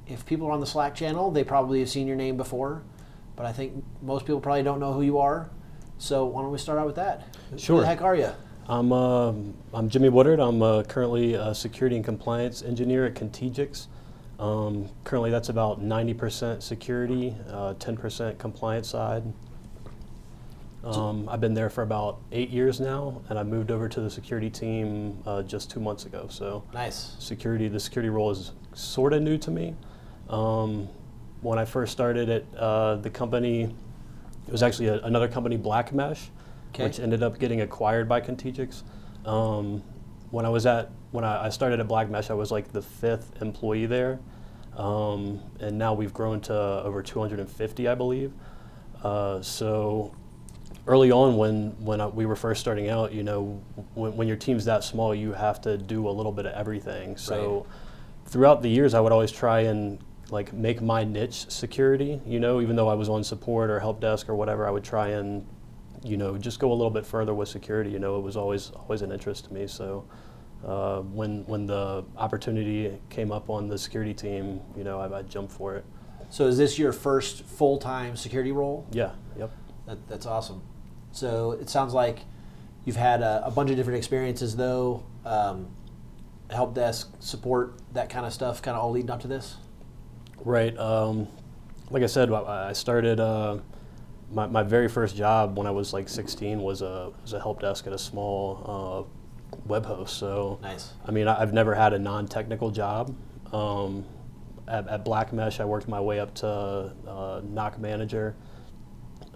if 0.08 0.26
people 0.26 0.48
are 0.48 0.52
on 0.54 0.62
the 0.62 0.66
Slack 0.66 0.96
channel, 0.96 1.30
they 1.30 1.44
probably 1.44 1.82
have 1.82 1.90
seen 1.90 2.08
your 2.08 2.16
name 2.16 2.38
before, 2.38 2.84
but 3.36 3.46
I 3.46 3.52
think 3.52 3.84
most 4.02 4.22
people 4.22 4.40
probably 4.40 4.64
don't 4.64 4.80
know 4.80 4.94
who 4.94 5.02
you 5.02 5.20
are. 5.20 5.50
So 5.98 6.24
why 6.24 6.42
don't 6.42 6.54
we 6.54 6.58
start 6.58 6.80
out 6.80 6.86
with 6.86 6.96
that? 6.96 7.36
Sure. 7.58 7.76
Who 7.76 7.82
the 7.82 7.88
heck 7.88 8.02
are 8.02 8.16
you? 8.16 8.32
I'm 8.67 8.93
um 8.93 9.54
I'm 9.73 9.89
Jimmy 9.89 10.10
Woodard. 10.10 10.39
I'm 10.39 10.62
uh, 10.62 10.84
currently 10.84 11.34
a 11.34 11.54
security 11.54 11.95
and 11.95 12.06
compliance 12.06 12.62
engineer 12.62 13.06
at 13.06 13.15
Contegix. 13.15 13.88
Um, 14.39 14.89
currently, 15.04 15.30
that's 15.32 15.49
about 15.49 15.82
90% 15.82 16.62
security, 16.62 17.36
uh, 17.49 17.76
10% 17.76 18.38
compliance 18.39 18.89
side. 18.89 19.23
Um, 20.84 21.30
I've 21.30 21.39
been 21.39 21.54
there 21.54 21.69
for 21.69 21.84
about 21.84 22.19
eight 22.32 22.49
years 22.49 22.80
now, 22.80 23.21
and 23.30 23.39
I 23.39 23.43
moved 23.43 23.71
over 23.71 23.88
to 23.88 24.02
the 24.02 24.10
security 24.10 24.49
team 24.49 25.17
uh, 25.26 25.43
just 25.43 25.69
two 25.69 25.80
months 25.80 26.06
ago. 26.06 26.28
So 26.30 26.63
Nice. 26.73 27.15
security, 27.19 27.69
the 27.69 27.80
security 27.80 28.10
role 28.10 28.32
is 28.32 28.52
sort 28.73 29.13
of 29.13 29.21
new 29.21 29.38
to 29.38 29.52
me. 29.52 29.76
Um, 30.30 30.89
when 31.41 31.58
I 31.60 31.63
first 31.63 31.91
started 31.93 32.30
at 32.30 32.43
uh, 32.58 32.95
the 32.95 33.10
company, 33.10 33.63
it 34.45 34.52
was 34.52 34.63
actually 34.63 34.88
a, 34.88 34.99
another 35.04 35.28
company, 35.30 35.56
Black 35.58 35.93
Mesh, 35.93 36.30
Okay. 36.74 36.86
which 36.86 37.00
ended 37.00 37.22
up 37.22 37.38
getting 37.40 37.62
acquired 37.62 38.10
by 38.10 38.20
Contegix. 38.20 38.82
Um, 39.26 39.84
when 40.32 40.46
I 40.46 40.50
was 40.50 40.66
at 40.66 40.90
when 41.12 41.24
I, 41.24 41.46
I 41.46 41.50
started 41.50 41.80
at 41.80 41.88
Black 41.88 42.10
Mesh, 42.10 42.32
I 42.32 42.34
was 42.34 42.52
like 42.52 42.72
the 42.72 42.82
fifth 42.82 43.42
employee 43.42 43.86
there, 43.86 44.20
um, 44.76 45.40
and 45.60 45.78
now 45.78 45.94
we've 45.94 46.14
grown 46.14 46.42
to 46.42 46.54
over 46.54 47.04
250, 47.04 47.88
I 47.88 47.94
believe. 47.96 48.34
Uh, 49.04 49.42
so 49.42 50.16
early 50.88 51.12
on 51.12 51.38
when 51.38 51.76
when 51.80 52.02
I, 52.02 52.08
we 52.08 52.26
were 52.26 52.36
first 52.36 52.60
starting 52.62 52.90
out, 52.90 53.14
you 53.14 53.24
know, 53.24 53.62
when, 53.94 54.18
when 54.18 54.28
your 54.28 54.38
team's 54.38 54.66
that 54.66 54.84
small, 54.84 55.14
you 55.14 55.34
have 55.34 55.62
to 55.62 55.78
do 55.78 56.08
a 56.08 56.12
little 56.12 56.32
bit 56.32 56.48
of 56.48 56.54
everything. 56.54 57.16
So 57.18 57.68
throughout 58.26 58.64
the 58.64 58.70
years, 58.70 58.96
I 58.96 59.00
would 59.00 59.12
always 59.12 59.32
try 59.32 59.62
and 59.62 60.00
like 60.32 60.52
make 60.54 60.82
my 60.82 61.04
niche 61.04 61.46
security. 61.52 62.20
You 62.26 62.40
know, 62.40 62.62
even 62.62 62.76
though 62.76 62.88
I 62.88 62.96
was 62.96 63.10
on 63.10 63.24
support 63.24 63.70
or 63.70 63.80
help 63.80 64.02
desk 64.02 64.28
or 64.28 64.36
whatever, 64.36 64.68
I 64.68 64.72
would 64.72 64.84
try 64.84 65.10
and 65.10 65.46
you 66.04 66.18
know 66.18 66.38
just 66.38 66.60
go 66.60 66.72
a 66.72 66.74
little 66.76 66.92
bit 66.92 67.06
further 67.06 67.34
with 67.34 67.50
security. 67.50 67.89
You 67.89 68.00
know, 68.00 68.18
it 68.18 68.22
was 68.22 68.38
always 68.38 68.72
always 68.72 69.02
an 69.02 69.12
interest 69.12 69.46
to 69.46 69.54
me. 69.54 69.68
So. 69.68 70.06
Uh, 70.66 71.02
when 71.02 71.44
when 71.46 71.66
the 71.66 72.06
opportunity 72.16 72.98
came 73.10 73.34
up 73.34 73.50
on 73.50 73.68
the 73.68 73.78
security 73.78 74.13
team, 74.13 74.62
you 74.78 74.86
know, 74.86 74.98
I, 74.98 75.20
I 75.20 75.22
jumped 75.24 75.52
for 75.52 75.76
it. 75.76 75.84
So 76.30 76.48
is 76.48 76.58
this 76.58 76.80
your 76.80 76.94
first 76.94 77.44
full-time 77.44 78.16
security 78.16 78.54
role? 78.54 78.88
Yeah. 78.89 79.12
Yep. 79.38 79.52
That, 79.88 80.08
that's 80.08 80.26
awesome. 80.26 80.63
So 81.12 81.52
it 81.52 81.70
sounds 81.70 81.94
like 81.94 82.20
you've 82.86 82.96
had 82.96 83.22
a, 83.22 83.46
a 83.46 83.52
bunch 83.52 83.72
of 83.72 83.76
different 83.76 83.98
experiences, 83.98 84.56
though. 84.56 85.04
Um, 85.26 85.68
help 86.50 86.74
desk 86.74 87.12
support, 87.20 87.80
that 87.92 88.10
kind 88.10 88.26
of 88.26 88.32
stuff, 88.32 88.62
kind 88.62 88.78
of 88.78 88.84
all 88.84 88.92
leading 88.92 89.12
up 89.12 89.22
to 89.22 89.28
this. 89.28 89.58
Right. 90.46 90.78
Um, 90.78 91.28
like 91.89 92.04
I 92.04 92.08
said, 92.08 92.32
I 92.32 92.70
I 92.70 92.74
started 92.74 93.20
uh, 93.20 93.58
my, 94.34 94.48
my 94.48 94.63
very 94.63 94.88
first 94.88 95.15
job 95.15 95.58
when 95.58 95.67
I 95.67 95.72
was 95.72 95.93
like 95.93 96.10
16 96.10 96.62
was 96.62 96.82
a 96.82 97.12
was 97.22 97.34
a 97.34 97.39
help 97.39 97.62
desk 97.62 97.88
at 97.88 97.93
a 97.93 97.98
small 97.98 99.08
uh, 99.54 99.58
web 99.67 99.86
host. 99.86 100.17
So 100.17 100.60
Nice. 100.62 100.93
I 101.06 101.12
mean, 101.12 101.28
I- 101.28 101.39
I've 101.41 101.54
never 101.54 101.74
had 101.76 101.93
a 101.93 102.00
non-technical 102.00 102.72
job. 102.72 103.15
Um, 103.54 104.06
at, 104.67 104.88
at 104.88 105.06
Black 105.06 105.34
Mesh, 105.34 105.60
I 105.60 105.65
worked 105.65 105.88
my 105.88 106.00
way 106.00 106.19
up 106.19 106.34
to 106.36 106.48
uh, 106.48 107.41
NOC 107.41 107.78
manager, 107.80 108.36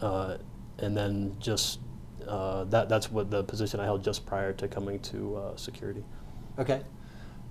uh, 0.01 0.37
and 0.79 0.95
then 0.95 1.35
just 1.39 1.79
uh, 2.27 2.63
that 2.65 2.89
that's 2.89 3.11
what 3.11 3.29
the 3.29 3.43
position 3.43 3.79
I 3.79 3.83
held 3.85 4.03
just 4.03 4.25
prior 4.25 4.53
to 4.53 4.67
coming 4.67 4.99
to 5.01 5.35
uh, 5.35 5.55
security. 5.55 6.03
Okay. 6.57 6.81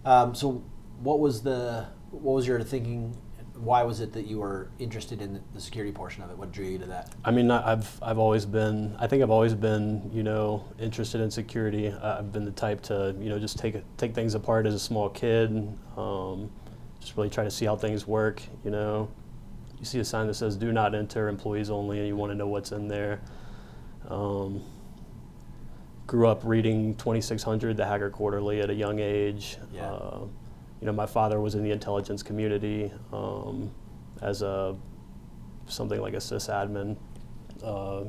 Um, 0.05 0.35
so 0.35 0.65
what 1.01 1.21
was 1.21 1.43
the 1.43 1.87
what 2.11 2.35
was 2.35 2.47
your 2.47 2.61
thinking? 2.63 3.17
Why 3.59 3.83
was 3.83 4.01
it 4.01 4.13
that 4.13 4.27
you 4.27 4.39
were 4.39 4.69
interested 4.79 5.23
in 5.23 5.43
the 5.55 5.61
security 5.61 5.93
portion 5.93 6.23
of 6.23 6.31
it? 6.31 6.37
What 6.37 6.53
drew 6.53 6.67
you 6.67 6.79
to 6.79 6.87
that? 6.87 7.15
I 7.25 7.31
mean, 7.31 7.51
I've 7.51 7.99
I've 8.03 8.19
always 8.19 8.45
been. 8.45 8.95
I 8.99 9.07
think 9.07 9.23
I've 9.23 9.31
always 9.31 9.55
been, 9.55 10.11
you 10.13 10.23
know, 10.23 10.65
interested 10.79 11.21
in 11.21 11.31
security. 11.31 11.91
I've 11.91 12.33
been 12.33 12.45
the 12.45 12.51
type 12.51 12.83
to, 12.83 13.15
you 13.19 13.29
know, 13.29 13.39
just 13.39 13.59
take 13.59 13.77
take 13.97 14.15
things 14.15 14.35
apart 14.35 14.67
as 14.67 14.75
a 14.75 14.79
small 14.79 15.09
kid. 15.09 15.51
Um, 15.97 16.51
just 17.01 17.17
really 17.17 17.31
try 17.31 17.45
to 17.45 17.51
see 17.51 17.65
how 17.65 17.77
things 17.77 18.07
work. 18.07 18.43
You 18.65 18.71
know, 18.71 19.09
you 19.79 19.85
see 19.85 20.01
a 20.01 20.05
sign 20.05 20.27
that 20.27 20.35
says 20.35 20.57
"Do 20.57 20.73
not 20.73 20.95
enter, 20.95 21.29
employees 21.29 21.71
only," 21.71 21.99
and 21.99 22.07
you 22.09 22.17
want 22.17 22.33
to 22.33 22.37
know 22.37 22.49
what's 22.49 22.73
in 22.73 22.89
there. 22.89 23.21
Um, 24.09 24.63
grew 26.07 26.29
up 26.29 26.43
reading 26.45 26.95
2600, 26.97 27.77
the 27.77 27.85
Hacker 27.85 28.11
Quarterly, 28.11 28.61
at 28.61 28.71
a 28.71 28.75
young 28.75 29.01
age. 29.01 29.59
Yeah. 29.73 29.91
Uh, 29.91 30.27
you 30.87 30.93
know, 30.93 30.97
my 30.97 31.07
father 31.07 31.41
was 31.41 31.57
in 31.57 31.65
the 31.65 31.73
intelligence 31.73 32.23
community 32.23 32.93
um, 33.13 33.73
as 34.23 34.43
a 34.43 34.77
something 35.67 36.01
like 36.01 36.15
a 36.15 36.19
sysadmin. 36.19 36.97
Uh, 37.61 38.05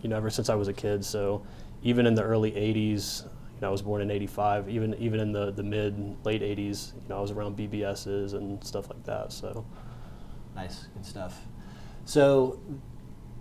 you 0.00 0.08
know, 0.08 0.16
ever 0.16 0.30
since 0.30 0.48
I 0.48 0.54
was 0.54 0.68
a 0.68 0.72
kid. 0.72 1.04
So 1.04 1.44
even 1.82 2.06
in 2.06 2.14
the 2.14 2.22
early 2.22 2.52
'80s, 2.52 3.24
you 3.24 3.60
know, 3.60 3.66
I 3.66 3.70
was 3.70 3.82
born 3.82 4.00
in 4.00 4.12
'85. 4.12 4.68
Even 4.68 4.94
even 4.94 5.18
in 5.18 5.32
the 5.32 5.50
the 5.50 5.64
mid 5.64 6.24
late 6.24 6.42
'80s, 6.42 6.94
you 7.02 7.08
know, 7.08 7.18
I 7.18 7.20
was 7.20 7.32
around 7.32 7.58
BBSs 7.58 8.34
and 8.34 8.62
stuff 8.62 8.88
like 8.88 9.02
that. 9.06 9.32
So 9.32 9.66
Nice, 10.54 10.86
good 10.94 11.04
stuff. 11.04 11.36
So 12.04 12.60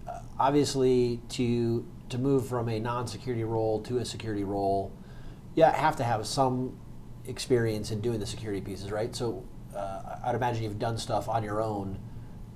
uh, 0.08 0.22
obviously, 0.40 1.22
to 1.30 1.86
to 2.10 2.18
move 2.18 2.48
from 2.48 2.70
a 2.70 2.80
non-security 2.80 3.44
role 3.44 3.84
to 3.84 4.00
a 4.00 4.06
security 4.06 4.44
role, 4.44 4.92
yeah, 5.54 5.76
have 5.76 5.96
to 5.98 6.04
have 6.04 6.26
some 6.26 6.79
experience 7.30 7.92
in 7.92 8.02
doing 8.02 8.20
the 8.20 8.26
security 8.26 8.60
pieces, 8.62 8.92
right? 8.92 9.16
So 9.16 9.44
uh, 9.76 10.18
I'd 10.26 10.36
imagine 10.36 10.64
you've 10.64 10.80
done 10.80 10.98
stuff 10.98 11.30
on 11.30 11.44
your 11.44 11.62
own 11.62 11.98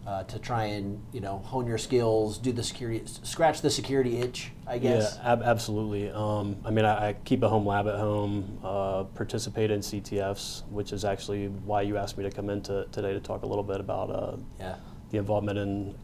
uh, 0.06 0.24
to 0.24 0.38
try 0.40 0.66
and 0.66 1.02
you 1.14 1.22
know 1.22 1.38
hone 1.46 1.66
your 1.66 1.78
skills, 1.78 2.38
do 2.38 2.52
the 2.52 2.64
security, 2.64 3.02
scratch 3.06 3.62
the 3.62 3.70
security 3.70 4.18
itch, 4.18 4.52
I 4.68 4.78
guess. 4.78 5.18
Yeah, 5.24 5.32
ab- 5.32 5.44
absolutely. 5.44 6.10
Um, 6.12 6.58
I 6.66 6.72
mean, 6.72 6.84
I, 6.84 7.10
I 7.10 7.14
keep 7.24 7.42
a 7.44 7.48
home 7.48 7.66
lab 7.66 7.88
at 7.88 7.96
home, 7.96 8.60
uh, 8.64 9.04
participate 9.16 9.72
in 9.72 9.80
CTFs, 9.80 10.64
which 10.70 10.92
is 10.92 11.06
actually 11.06 11.48
why 11.48 11.84
you 11.84 11.96
asked 11.98 12.18
me 12.18 12.24
to 12.26 12.32
come 12.32 12.50
in 12.50 12.62
to, 12.64 12.86
today 12.92 13.14
to 13.14 13.20
talk 13.22 13.44
a 13.44 13.46
little 13.46 13.64
bit 13.64 13.80
about 13.80 14.10
uh, 14.10 14.36
Yeah. 14.60 14.76
the 15.12 15.20
involvement 15.20 15.58
in 15.60 15.96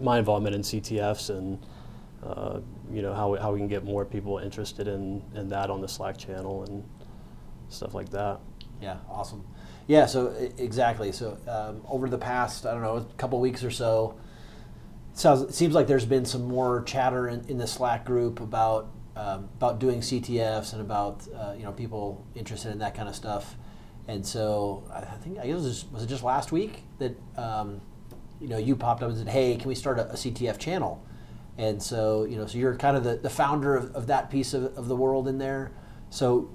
my 0.00 0.18
involvement 0.20 0.54
in 0.54 0.62
CTFs 0.62 1.30
and 1.30 1.58
uh, 2.24 2.60
you 2.92 3.02
know 3.02 3.12
how 3.14 3.30
we, 3.32 3.38
how 3.40 3.52
we 3.52 3.58
can 3.58 3.66
get 3.68 3.82
more 3.84 4.04
people 4.04 4.38
interested 4.38 4.86
in, 4.86 5.20
in 5.34 5.48
that 5.48 5.68
on 5.70 5.80
the 5.80 5.88
Slack 5.88 6.16
channel 6.16 6.62
and 6.64 6.84
stuff 7.68 7.94
like 7.94 8.10
that. 8.10 8.40
Yeah, 8.80 8.98
awesome. 9.10 9.44
Yeah, 9.86 10.06
so 10.06 10.34
exactly. 10.58 11.12
So 11.12 11.38
um, 11.48 11.82
over 11.88 12.08
the 12.08 12.18
past, 12.18 12.66
I 12.66 12.72
don't 12.72 12.82
know, 12.82 12.96
a 12.96 13.04
couple 13.16 13.40
weeks 13.40 13.64
or 13.64 13.70
so, 13.70 14.16
it 15.12 15.18
sounds 15.18 15.42
it 15.42 15.54
seems 15.54 15.74
like 15.74 15.86
there's 15.86 16.04
been 16.04 16.26
some 16.26 16.44
more 16.44 16.82
chatter 16.82 17.28
in, 17.28 17.44
in 17.48 17.58
the 17.58 17.66
Slack 17.66 18.04
group 18.04 18.40
about 18.40 18.90
um, 19.16 19.48
about 19.56 19.78
doing 19.78 20.00
CTFs 20.00 20.72
and 20.72 20.82
about 20.82 21.26
uh, 21.34 21.54
you 21.56 21.64
know 21.64 21.72
people 21.72 22.24
interested 22.34 22.70
in 22.70 22.78
that 22.78 22.94
kind 22.94 23.08
of 23.08 23.16
stuff. 23.16 23.56
And 24.06 24.24
so 24.24 24.84
I 24.92 24.98
I 24.98 25.16
think 25.22 25.38
I 25.38 25.46
guess 25.46 25.60
it 25.60 25.64
was, 25.64 25.84
was 25.86 26.02
it 26.02 26.08
just 26.08 26.22
last 26.22 26.52
week 26.52 26.82
that 26.98 27.16
um, 27.36 27.80
you 28.40 28.48
know 28.48 28.58
you 28.58 28.76
popped 28.76 29.02
up 29.02 29.08
and 29.08 29.18
said, 29.18 29.28
"Hey, 29.28 29.56
can 29.56 29.68
we 29.68 29.74
start 29.74 29.98
a, 29.98 30.10
a 30.10 30.14
CTF 30.14 30.58
channel?" 30.58 31.02
And 31.56 31.82
so 31.82 32.24
you 32.24 32.36
know, 32.36 32.46
so 32.46 32.58
you're 32.58 32.76
kind 32.76 32.96
of 32.96 33.04
the, 33.04 33.16
the 33.16 33.30
founder 33.30 33.74
of, 33.74 33.94
of 33.96 34.06
that 34.08 34.30
piece 34.30 34.54
of, 34.54 34.76
of 34.76 34.86
the 34.86 34.94
world 34.94 35.26
in 35.26 35.38
there. 35.38 35.72
So 36.10 36.50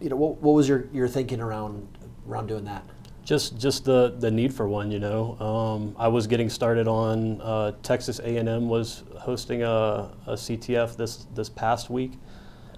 you 0.00 0.08
know, 0.08 0.16
what, 0.16 0.40
what 0.40 0.52
was 0.52 0.68
your, 0.68 0.86
your 0.92 1.08
thinking 1.08 1.40
around 1.40 1.86
around 2.28 2.46
doing 2.46 2.64
that? 2.64 2.84
Just 3.24 3.58
just 3.58 3.84
the, 3.84 4.14
the 4.18 4.30
need 4.30 4.54
for 4.54 4.68
one, 4.68 4.90
you 4.90 4.98
know. 4.98 5.38
Um, 5.38 5.94
I 5.98 6.08
was 6.08 6.26
getting 6.26 6.48
started 6.48 6.88
on 6.88 7.40
uh, 7.42 7.72
Texas 7.82 8.20
A&M 8.20 8.68
was 8.68 9.04
hosting 9.18 9.62
a, 9.62 10.10
a 10.26 10.32
CTF 10.32 10.96
this 10.96 11.26
this 11.34 11.48
past 11.48 11.90
week. 11.90 12.12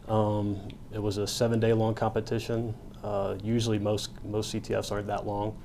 Um, 0.09 0.59
it 0.93 1.01
was 1.01 1.19
a 1.19 1.27
seven 1.27 1.61
day 1.61 1.73
long 1.73 1.95
competition. 1.95 2.75
Uh, 3.05 3.37
usually, 3.43 3.79
most 3.79 4.11
most 4.25 4.53
CTFs 4.53 4.91
aren't 4.91 5.07
that 5.07 5.25
long. 5.25 5.57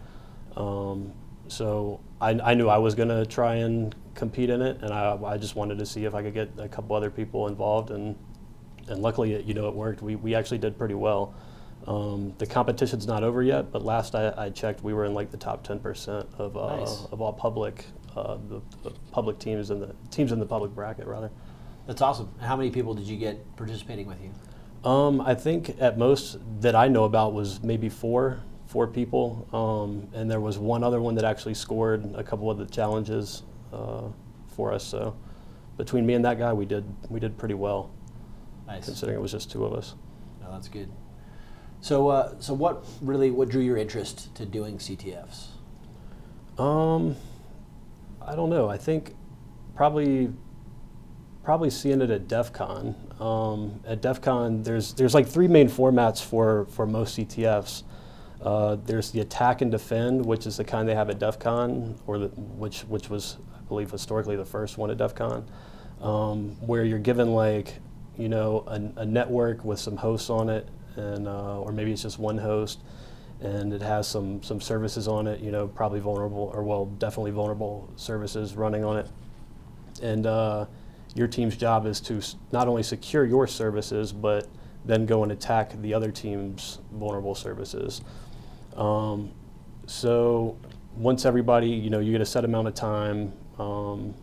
Um, 0.55 1.11
so 1.47 1.99
I, 2.21 2.31
I 2.31 2.53
knew 2.53 2.69
I 2.69 2.77
was 2.77 2.95
going 2.95 3.09
to 3.09 3.25
try 3.25 3.55
and 3.55 3.95
compete 4.13 4.49
in 4.49 4.61
it, 4.61 4.81
and 4.81 4.93
I, 4.93 5.17
I 5.23 5.37
just 5.37 5.55
wanted 5.55 5.77
to 5.79 5.85
see 5.85 6.05
if 6.05 6.15
I 6.15 6.21
could 6.21 6.33
get 6.33 6.51
a 6.57 6.67
couple 6.67 6.95
other 6.95 7.09
people 7.09 7.47
involved, 7.47 7.91
and 7.91 8.15
and 8.87 9.01
luckily, 9.01 9.33
it, 9.33 9.45
you 9.45 9.53
know, 9.53 9.67
it 9.67 9.75
worked. 9.75 10.01
We 10.01 10.15
we 10.15 10.35
actually 10.35 10.59
did 10.59 10.77
pretty 10.77 10.95
well. 10.95 11.33
Um, 11.87 12.33
the 12.39 12.47
competition's 12.47 13.05
not 13.05 13.23
over 13.23 13.43
yet, 13.43 13.71
but 13.71 13.83
last 13.83 14.15
I, 14.15 14.33
I, 14.35 14.49
checked, 14.49 14.83
we 14.83 14.93
were 14.93 15.05
in 15.05 15.13
like 15.13 15.29
the 15.29 15.37
top 15.37 15.65
10% 15.67 16.25
of, 16.39 16.57
uh, 16.57 16.77
nice. 16.77 17.05
of 17.11 17.21
all 17.21 17.31
public 17.31 17.85
uh, 18.15 18.37
the, 18.49 18.61
the, 18.81 18.91
public 19.11 19.37
teams 19.37 19.69
and 19.69 19.81
the 19.81 19.95
teams 20.09 20.31
in 20.31 20.39
the 20.39 20.45
public 20.45 20.73
bracket 20.73 21.05
rather. 21.05 21.29
That's 21.85 22.01
awesome. 22.01 22.33
How 22.39 22.55
many 22.55 22.71
people 22.71 22.93
did 22.95 23.05
you 23.05 23.17
get 23.17 23.55
participating 23.55 24.07
with 24.07 24.17
you? 24.21 24.89
Um, 24.89 25.21
I 25.21 25.35
think 25.35 25.75
at 25.79 25.97
most 25.97 26.37
that 26.61 26.75
I 26.75 26.87
know 26.87 27.03
about 27.03 27.33
was 27.33 27.61
maybe 27.61 27.89
four, 27.89 28.39
four 28.67 28.87
people, 28.87 29.47
um, 29.51 30.07
and 30.17 30.29
there 30.29 30.39
was 30.39 30.57
one 30.57 30.83
other 30.83 31.01
one 31.01 31.15
that 31.15 31.25
actually 31.25 31.55
scored 31.55 32.09
a 32.15 32.23
couple 32.23 32.49
of 32.49 32.57
the 32.57 32.65
challenges 32.65 33.43
uh, 33.73 34.03
for 34.47 34.71
us. 34.71 34.83
So 34.83 35.15
between 35.77 36.05
me 36.05 36.13
and 36.13 36.23
that 36.25 36.39
guy, 36.39 36.53
we 36.53 36.65
did 36.65 36.85
we 37.09 37.19
did 37.19 37.37
pretty 37.37 37.55
well. 37.55 37.91
Nice. 38.67 38.85
Considering 38.85 39.17
it 39.17 39.21
was 39.21 39.31
just 39.31 39.51
two 39.51 39.65
of 39.65 39.73
us. 39.73 39.95
No, 40.41 40.51
that's 40.51 40.67
good. 40.67 40.89
So, 41.81 42.07
uh, 42.07 42.35
so 42.39 42.53
what 42.53 42.83
really 43.01 43.29
what 43.31 43.49
drew 43.49 43.61
your 43.61 43.77
interest 43.77 44.33
to 44.35 44.45
doing 44.45 44.77
CTFs? 44.77 45.47
Um, 46.57 47.15
I 48.21 48.35
don't 48.35 48.49
know. 48.49 48.69
I 48.69 48.77
think 48.77 49.15
probably 49.75 50.31
probably 51.43 51.69
seeing 51.69 52.01
it 52.01 52.09
at 52.09 52.27
DEF 52.27 52.51
CON. 52.53 52.95
Um, 53.19 53.79
at 53.85 54.01
DEF 54.01 54.21
CON, 54.21 54.63
there's 54.63 54.93
there's 54.93 55.13
like 55.13 55.27
three 55.27 55.47
main 55.47 55.69
formats 55.69 56.23
for 56.23 56.65
for 56.71 56.87
most 56.87 57.17
CTFs. 57.17 57.83
Uh, 58.41 58.77
there's 58.85 59.11
the 59.11 59.21
attack 59.21 59.61
and 59.61 59.71
defend, 59.71 60.25
which 60.25 60.45
is 60.45 60.57
the 60.57 60.63
kind 60.63 60.87
they 60.87 60.95
have 60.95 61.09
at 61.09 61.19
DEF 61.19 61.39
CON, 61.39 61.95
or 62.07 62.17
the, 62.17 62.27
which 62.27 62.81
which 62.81 63.09
was 63.09 63.37
I 63.55 63.61
believe 63.67 63.91
historically 63.91 64.35
the 64.35 64.45
first 64.45 64.77
one 64.77 64.89
at 64.89 64.97
DEF 64.97 65.15
CON, 65.15 65.45
um, 66.01 66.49
where 66.65 66.83
you're 66.83 66.99
given 66.99 67.33
like 67.33 67.75
you 68.17 68.29
know 68.29 68.63
a, 68.67 69.01
a, 69.01 69.05
network 69.05 69.63
with 69.65 69.79
some 69.79 69.97
hosts 69.97 70.29
on 70.29 70.49
it, 70.49 70.67
and 70.95 71.27
uh, 71.27 71.59
or 71.59 71.71
maybe 71.71 71.91
it's 71.91 72.01
just 72.03 72.19
one 72.19 72.37
host 72.37 72.79
and 73.41 73.73
it 73.73 73.81
has 73.81 74.07
some 74.07 74.41
some 74.41 74.61
services 74.61 75.07
on 75.07 75.27
it. 75.27 75.39
You 75.39 75.51
know, 75.51 75.67
probably 75.67 75.99
vulnerable 75.99 76.51
or 76.53 76.63
well, 76.63 76.85
definitely 76.85 77.31
vulnerable 77.31 77.89
services 77.95 78.55
running 78.55 78.83
on 78.83 78.97
it. 78.97 79.07
And 80.01 80.25
uh, 80.25 80.65
your 81.13 81.27
team's 81.27 81.55
job 81.55 81.85
is 81.85 81.99
to 82.01 82.21
not 82.51 82.67
only 82.67 82.83
secure 82.83 83.25
your 83.25 83.47
services, 83.47 84.11
but 84.11 84.47
then 84.83 85.05
go 85.05 85.23
and 85.23 85.31
attack 85.31 85.79
the 85.81 85.93
other 85.93 86.11
team's 86.11 86.79
vulnerable 86.93 87.35
services. 87.35 88.01
Um, 88.75 89.31
so 89.87 90.57
once 90.95 91.25
everybody, 91.25 91.69
you 91.69 91.89
know, 91.89 91.99
you 91.99 92.11
get 92.11 92.21
a 92.21 92.25
set 92.25 92.45
amount 92.45 92.67
of 92.67 92.73
time 92.73 93.33
um, 93.57 94.13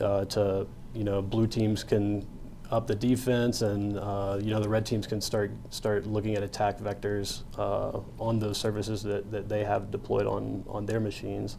uh, 0.00 0.24
to, 0.26 0.66
you 0.94 1.04
know, 1.04 1.22
blue 1.22 1.46
teams 1.46 1.84
can 1.84 2.26
up 2.70 2.86
the 2.86 2.94
defense, 2.94 3.62
and 3.62 3.98
uh, 3.98 4.38
you 4.40 4.50
know 4.50 4.60
the 4.60 4.68
red 4.68 4.86
teams 4.86 5.06
can 5.06 5.20
start 5.20 5.50
start 5.70 6.06
looking 6.06 6.36
at 6.36 6.42
attack 6.42 6.78
vectors 6.78 7.42
uh, 7.58 8.00
on 8.18 8.38
those 8.38 8.58
services 8.58 9.02
that, 9.02 9.30
that 9.30 9.48
they 9.48 9.64
have 9.64 9.90
deployed 9.90 10.26
on 10.26 10.64
on 10.68 10.86
their 10.86 11.00
machines. 11.00 11.56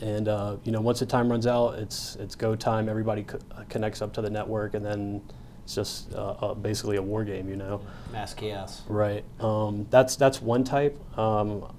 And 0.00 0.28
uh, 0.28 0.56
you 0.64 0.72
know 0.72 0.80
once 0.80 1.00
the 1.00 1.06
time 1.06 1.30
runs 1.30 1.46
out, 1.46 1.78
it's 1.78 2.16
it's 2.16 2.34
go 2.34 2.56
time. 2.56 2.88
Everybody 2.88 3.24
co- 3.24 3.38
connects 3.68 4.00
up 4.00 4.12
to 4.14 4.22
the 4.22 4.30
network, 4.30 4.74
and 4.74 4.84
then 4.84 5.20
it's 5.64 5.74
just 5.74 6.14
uh, 6.14 6.54
basically 6.54 6.96
a 6.96 7.02
war 7.02 7.22
game. 7.22 7.48
You 7.48 7.56
know, 7.56 7.82
mass 8.10 8.32
chaos. 8.32 8.82
Right. 8.88 9.24
Um, 9.38 9.86
that's 9.90 10.16
that's 10.16 10.40
one 10.40 10.64
type. 10.64 10.98
Um, 11.18 11.70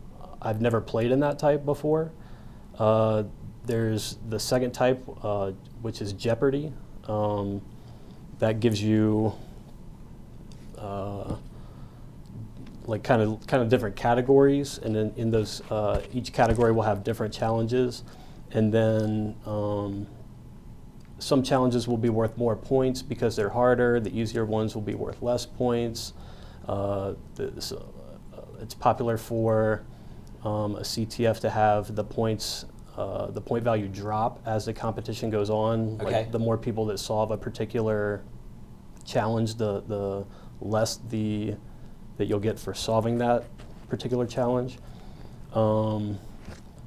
I've 0.41 0.61
never 0.61 0.79
played 0.81 1.11
in 1.11 1.19
that 1.21 1.39
type 1.39 1.65
before. 1.65 2.11
There's 3.71 4.17
the 4.27 4.37
second 4.37 4.71
type, 4.71 5.01
uh, 5.23 5.51
which 5.81 6.01
is 6.01 6.11
Jeopardy. 6.11 6.73
Um, 7.07 7.61
that 8.39 8.59
gives 8.59 8.83
you 8.83 9.31
uh, 10.77 11.37
like 12.83 13.01
kind 13.01 13.21
of 13.21 13.47
kind 13.47 13.63
of 13.63 13.69
different 13.69 13.95
categories, 13.95 14.77
and 14.79 14.93
then 14.93 15.13
in 15.15 15.31
those 15.31 15.61
uh, 15.71 16.01
each 16.11 16.33
category 16.33 16.73
will 16.73 16.81
have 16.83 17.05
different 17.05 17.33
challenges, 17.33 18.03
and 18.51 18.73
then 18.73 19.37
um, 19.45 20.05
some 21.19 21.41
challenges 21.41 21.87
will 21.87 21.95
be 21.95 22.09
worth 22.09 22.37
more 22.37 22.57
points 22.57 23.01
because 23.01 23.37
they're 23.37 23.47
harder. 23.51 24.01
The 24.01 24.13
easier 24.19 24.43
ones 24.43 24.75
will 24.75 24.81
be 24.81 24.95
worth 24.95 25.21
less 25.21 25.45
points. 25.45 26.11
Uh, 26.67 27.13
this, 27.35 27.71
uh, 27.71 27.81
it's 28.59 28.73
popular 28.73 29.17
for 29.17 29.83
um, 30.43 30.75
a 30.75 30.81
CTF 30.81 31.39
to 31.39 31.49
have 31.49 31.95
the 31.95 32.03
points 32.03 32.65
uh, 32.97 33.27
the 33.27 33.41
point 33.41 33.63
value 33.63 33.87
drop 33.87 34.41
as 34.45 34.65
the 34.65 34.73
competition 34.73 35.29
goes 35.29 35.49
on. 35.49 35.97
Okay. 36.01 36.11
Like 36.11 36.31
the 36.31 36.39
more 36.39 36.57
people 36.57 36.85
that 36.87 36.97
solve 36.97 37.31
a 37.31 37.37
particular 37.37 38.23
challenge, 39.05 39.55
the 39.55 39.81
the 39.81 40.25
less 40.59 40.97
the 41.09 41.55
that 42.17 42.25
you'll 42.25 42.39
get 42.39 42.59
for 42.59 42.73
solving 42.73 43.17
that 43.19 43.45
particular 43.89 44.25
challenge. 44.25 44.77
Um, 45.53 46.19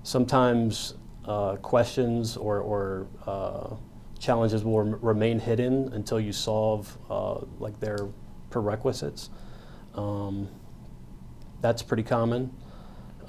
sometimes 0.02 0.94
uh, 1.24 1.56
questions 1.56 2.36
or, 2.36 2.60
or 2.60 3.06
uh, 3.26 3.74
challenges 4.18 4.64
will 4.64 4.82
rem- 4.82 5.00
remain 5.02 5.38
hidden 5.38 5.92
until 5.92 6.20
you 6.20 6.32
solve 6.32 6.96
uh, 7.10 7.40
like 7.58 7.78
their 7.80 8.08
prerequisites. 8.50 9.30
Um, 9.94 10.48
that's 11.60 11.82
pretty 11.82 12.02
common, 12.02 12.54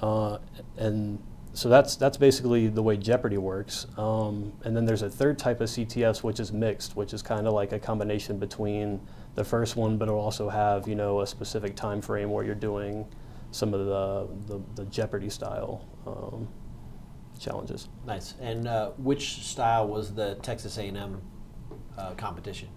uh, 0.02 0.40
and 0.78 1.22
so 1.56 1.70
that's 1.70 1.96
that's 1.96 2.18
basically 2.18 2.68
the 2.68 2.84
way 2.84 2.98
Jeopardy 2.98 3.38
works. 3.38 3.88
Um, 3.98 4.52
and 4.65 4.76
then 4.76 4.84
there's 4.86 5.04
a 5.04 5.10
third 5.10 5.39
type 5.39 5.62
of 5.62 5.70
CTFs 5.70 6.22
which 6.22 6.41
is 6.41 6.52
mixed, 6.52 6.98
which 6.98 7.13
is 7.13 7.22
kind 7.22 7.48
of 7.48 7.54
like 7.54 7.72
a 7.72 7.80
combination 7.80 8.38
between 8.38 9.00
the 9.36 9.44
first 9.44 9.78
one, 9.78 9.98
but 9.98 10.10
it'll 10.10 10.20
also 10.20 10.50
have 10.50 10.86
you 10.86 10.96
know 10.96 11.22
a 11.22 11.28
specific 11.28 11.76
time 11.78 12.02
frame 12.02 12.30
where 12.30 12.44
you're 12.44 12.56
doing 12.56 13.08
some 13.52 13.74
of 13.74 13.86
the 13.86 14.54
the, 14.54 14.62
the 14.76 14.86
Jeopardy 14.89 15.30
style 15.30 15.88
um, 16.06 16.46
challenges. 17.39 17.88
Nice. 18.06 18.34
And 18.41 18.68
uh, 18.68 18.89
which 18.98 19.46
style 19.46 19.88
was 19.88 20.13
the 20.13 20.36
Texas 20.36 20.78
A&M 20.78 21.22
uh, 21.98 22.12
competition? 22.15 22.68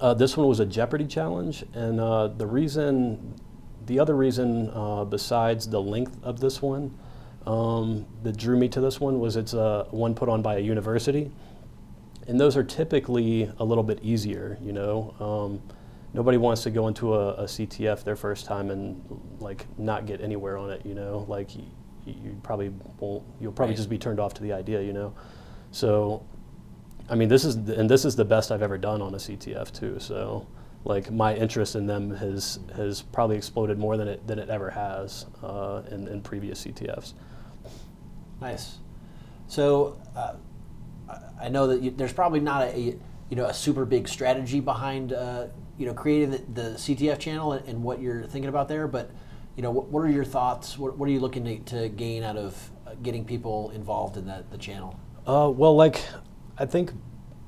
Uh, 0.00 0.14
this 0.14 0.38
one 0.38 0.46
was 0.46 0.60
a 0.60 0.66
Jeopardy 0.66 1.06
challenge, 1.06 1.64
and 1.74 2.00
uh, 2.00 2.28
the 2.28 2.46
reason, 2.46 3.34
the 3.84 3.98
other 3.98 4.16
reason 4.16 4.70
uh, 4.70 5.04
besides 5.04 5.68
the 5.68 5.80
length 5.80 6.18
of 6.22 6.40
this 6.40 6.62
one 6.62 6.96
um, 7.46 8.06
that 8.22 8.36
drew 8.36 8.56
me 8.56 8.68
to 8.68 8.80
this 8.80 9.00
one 9.00 9.20
was 9.20 9.36
it's 9.36 9.54
a 9.54 9.86
one 9.90 10.14
put 10.14 10.28
on 10.28 10.42
by 10.42 10.56
a 10.56 10.60
university, 10.60 11.30
and 12.26 12.40
those 12.40 12.56
are 12.56 12.64
typically 12.64 13.50
a 13.58 13.64
little 13.64 13.84
bit 13.84 14.00
easier. 14.02 14.58
You 14.60 14.72
know, 14.72 15.14
um, 15.20 15.62
nobody 16.12 16.38
wants 16.38 16.62
to 16.64 16.70
go 16.70 16.88
into 16.88 17.14
a, 17.14 17.34
a, 17.34 17.44
CTF 17.44 18.02
their 18.02 18.16
first 18.16 18.46
time 18.46 18.70
and 18.70 19.00
like 19.38 19.66
not 19.78 20.06
get 20.06 20.20
anywhere 20.20 20.56
on 20.56 20.70
it. 20.70 20.84
You 20.84 20.94
know, 20.94 21.24
like 21.28 21.54
you, 21.54 21.64
you 22.04 22.40
probably 22.42 22.72
won't. 22.98 23.22
You'll 23.40 23.52
probably 23.52 23.72
right. 23.72 23.76
just 23.76 23.90
be 23.90 23.98
turned 23.98 24.18
off 24.18 24.34
to 24.34 24.42
the 24.42 24.52
idea. 24.52 24.82
You 24.82 24.92
know, 24.92 25.14
so 25.70 26.26
I 27.08 27.14
mean, 27.14 27.28
this 27.28 27.44
is 27.44 27.62
the, 27.62 27.78
and 27.78 27.88
this 27.88 28.04
is 28.04 28.16
the 28.16 28.24
best 28.24 28.50
I've 28.50 28.62
ever 28.62 28.78
done 28.78 29.00
on 29.00 29.14
a 29.14 29.18
CTF 29.18 29.72
too. 29.72 30.00
So 30.00 30.46
like 30.84 31.10
my 31.10 31.34
interest 31.34 31.76
in 31.76 31.86
them 31.86 32.10
has 32.16 32.60
has 32.74 33.02
probably 33.02 33.36
exploded 33.36 33.78
more 33.78 33.96
than 33.96 34.08
it 34.08 34.26
than 34.26 34.38
it 34.38 34.48
ever 34.48 34.70
has 34.70 35.26
uh, 35.42 35.82
in, 35.90 36.08
in 36.08 36.20
previous 36.22 36.64
CTFs. 36.64 37.14
Nice. 38.40 38.78
So 39.48 40.00
uh, 40.16 40.34
I 41.40 41.48
know 41.48 41.66
that 41.68 41.82
you, 41.82 41.90
there's 41.90 42.12
probably 42.12 42.40
not 42.40 42.68
a, 42.68 42.96
you 43.28 43.36
know 43.36 43.46
a 43.46 43.54
super 43.54 43.84
big 43.84 44.08
strategy 44.08 44.60
behind 44.60 45.12
uh, 45.12 45.46
you 45.78 45.86
know 45.86 45.94
creating 45.94 46.30
the, 46.30 46.38
the 46.52 46.68
CTF 46.76 47.18
channel 47.18 47.52
and, 47.52 47.66
and, 47.68 47.82
what 47.82 48.00
you're 48.00 48.24
thinking 48.24 48.48
about 48.48 48.68
there, 48.68 48.86
but 48.86 49.10
you 49.56 49.62
know 49.62 49.70
what, 49.70 49.88
what 49.88 50.00
are 50.00 50.10
your 50.10 50.24
thoughts? 50.24 50.78
What, 50.78 50.96
what, 50.96 51.08
are 51.08 51.12
you 51.12 51.20
looking 51.20 51.44
to, 51.44 51.58
to 51.76 51.88
gain 51.88 52.22
out 52.22 52.36
of 52.36 52.70
uh, 52.86 52.94
getting 53.02 53.24
people 53.24 53.70
involved 53.70 54.16
in 54.16 54.26
that 54.26 54.50
the 54.50 54.58
channel? 54.58 54.98
Uh, 55.26 55.50
well, 55.54 55.74
like 55.74 56.02
I 56.58 56.66
think 56.66 56.92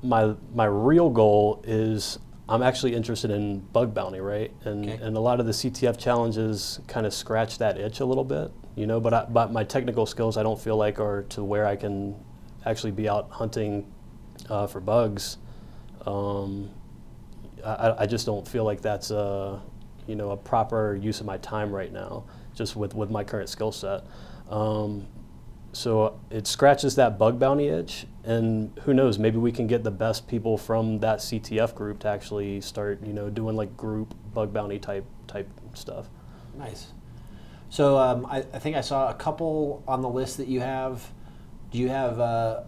my 0.03 0.35
my 0.53 0.65
real 0.65 1.09
goal 1.09 1.63
is 1.65 2.19
I'm 2.47 2.63
actually 2.63 2.95
interested 2.95 3.31
in 3.31 3.59
bug 3.59 3.93
bounty, 3.93 4.19
right? 4.19 4.51
And 4.63 4.89
okay. 4.89 5.03
and 5.03 5.15
a 5.15 5.19
lot 5.19 5.39
of 5.39 5.45
the 5.45 5.51
CTF 5.51 5.97
challenges 5.97 6.79
kind 6.87 7.05
of 7.05 7.13
scratch 7.13 7.57
that 7.59 7.77
itch 7.77 7.99
a 7.99 8.05
little 8.05 8.23
bit 8.23 8.51
you 8.79 8.87
know. 8.87 8.99
But 8.99 9.13
I, 9.13 9.25
but 9.25 9.51
my 9.51 9.63
technical 9.63 10.05
skills, 10.05 10.37
I 10.37 10.43
don't 10.43 10.59
feel 10.59 10.77
like 10.77 10.99
are 10.99 11.23
to 11.29 11.43
where 11.43 11.65
I 11.65 11.75
can 11.75 12.15
actually 12.65 12.91
be 12.91 13.09
out 13.09 13.29
hunting 13.29 13.91
uh, 14.49 14.67
for 14.67 14.79
bugs. 14.79 15.37
Um, 16.05 16.71
I, 17.65 17.95
I 17.99 18.05
just 18.05 18.25
don't 18.25 18.47
feel 18.47 18.63
like 18.63 18.81
that's 18.81 19.11
a 19.11 19.61
you 20.07 20.15
know 20.15 20.31
a 20.31 20.37
proper 20.37 20.95
use 20.95 21.19
of 21.19 21.25
my 21.25 21.37
time 21.37 21.71
right 21.71 21.91
now, 21.91 22.23
just 22.55 22.75
with 22.75 22.95
with 22.95 23.11
my 23.11 23.23
current 23.23 23.49
skill 23.49 23.73
set. 23.73 24.05
Um, 24.49 25.07
so 25.71 26.19
it 26.31 26.47
scratches 26.47 26.95
that 26.95 27.19
bug 27.19 27.37
bounty 27.37 27.67
itch, 27.67 28.07
and 28.23 28.71
who 28.83 28.93
knows? 28.93 29.19
Maybe 29.19 29.37
we 29.37 29.51
can 29.51 29.67
get 29.67 29.83
the 29.83 29.91
best 29.91 30.27
people 30.27 30.57
from 30.57 30.99
that 30.99 31.19
CTF 31.19 31.75
group 31.75 31.99
to 31.99 32.07
actually 32.07 32.61
start, 32.61 33.05
you 33.05 33.13
know, 33.13 33.29
doing 33.29 33.55
like 33.55 33.75
group 33.77 34.15
bug 34.33 34.53
bounty 34.53 34.79
type 34.79 35.05
type 35.27 35.49
stuff. 35.73 36.09
Nice. 36.57 36.93
So 37.69 37.97
um, 37.97 38.25
I, 38.25 38.37
I 38.37 38.59
think 38.59 38.75
I 38.75 38.81
saw 38.81 39.09
a 39.09 39.13
couple 39.13 39.83
on 39.87 40.01
the 40.01 40.09
list 40.09 40.37
that 40.37 40.47
you 40.47 40.59
have. 40.59 41.07
Do 41.71 41.77
you 41.77 41.89
have 41.89 42.19
uh, 42.19 42.61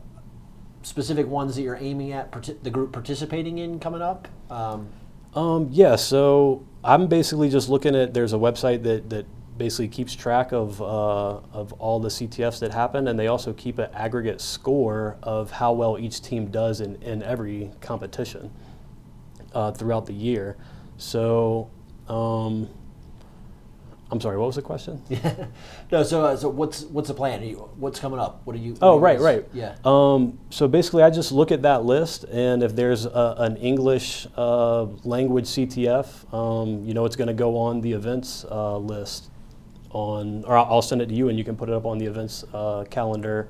specific 0.83 1.27
ones 1.27 1.55
that 1.55 1.63
you're 1.63 1.77
aiming 1.77 2.11
at 2.11 2.31
the 2.63 2.69
group 2.69 2.93
participating 2.93 3.57
in 3.57 3.79
coming 3.79 4.01
up? 4.01 4.27
Um, 4.49 4.89
Um, 5.33 5.69
yeah, 5.71 5.95
so 5.95 6.65
I'm 6.83 7.07
basically 7.07 7.49
just 7.49 7.69
looking 7.69 7.95
at. 7.95 8.13
There's 8.13 8.33
a 8.33 8.37
website 8.37 8.83
that 8.83 9.09
that 9.09 9.25
basically 9.57 9.87
keeps 9.87 10.13
track 10.15 10.51
of 10.51 10.81
uh, 10.81 11.39
of 11.53 11.73
all 11.73 11.99
the 11.99 12.09
CTFs 12.09 12.59
that 12.59 12.71
happen, 12.73 13.07
and 13.07 13.17
they 13.17 13.27
also 13.27 13.53
keep 13.53 13.79
an 13.79 13.89
aggregate 13.93 14.41
score 14.41 15.17
of 15.23 15.51
how 15.51 15.73
well 15.73 15.97
each 15.97 16.21
team 16.21 16.51
does 16.51 16.81
in 16.81 17.01
in 17.01 17.23
every 17.23 17.71
competition 17.81 18.51
uh, 19.53 19.71
throughout 19.71 20.05
the 20.05 20.13
year. 20.13 20.57
So. 20.97 21.71
Um, 22.07 22.67
I'm 24.11 24.19
sorry. 24.19 24.37
What 24.37 24.47
was 24.47 24.57
the 24.57 24.61
question? 24.61 25.01
Yeah. 25.07 25.45
no, 25.91 26.03
so 26.03 26.25
uh, 26.25 26.35
so 26.35 26.49
what's 26.49 26.83
what's 26.83 27.07
the 27.07 27.13
plan? 27.13 27.41
Are 27.41 27.45
you, 27.45 27.69
what's 27.77 27.99
coming 27.99 28.19
up? 28.19 28.41
What 28.43 28.55
are 28.57 28.59
you? 28.59 28.73
what 28.73 28.83
Oh, 28.83 28.91
are 28.91 28.95
you 28.95 28.99
right, 28.99 29.19
right. 29.19 29.45
Yeah. 29.53 29.75
Um, 29.85 30.37
so 30.49 30.67
basically, 30.67 31.01
I 31.03 31.09
just 31.09 31.31
look 31.31 31.51
at 31.51 31.61
that 31.61 31.85
list, 31.85 32.25
and 32.25 32.61
if 32.61 32.75
there's 32.75 33.05
a, 33.05 33.35
an 33.37 33.55
English 33.57 34.27
uh, 34.35 34.83
language 35.05 35.45
CTF, 35.45 36.33
um, 36.33 36.83
you 36.85 36.93
know, 36.93 37.05
it's 37.05 37.15
going 37.15 37.29
to 37.29 37.33
go 37.33 37.57
on 37.57 37.79
the 37.81 37.93
events 37.93 38.45
uh, 38.51 38.77
list. 38.77 39.29
On, 39.91 40.43
or 40.45 40.57
I'll 40.57 40.65
I'll 40.65 40.81
send 40.81 41.01
it 41.01 41.07
to 41.07 41.13
you, 41.15 41.29
and 41.29 41.37
you 41.37 41.43
can 41.43 41.55
put 41.55 41.69
it 41.69 41.75
up 41.75 41.85
on 41.85 41.97
the 41.97 42.05
events 42.05 42.43
uh, 42.53 42.85
calendar 42.89 43.49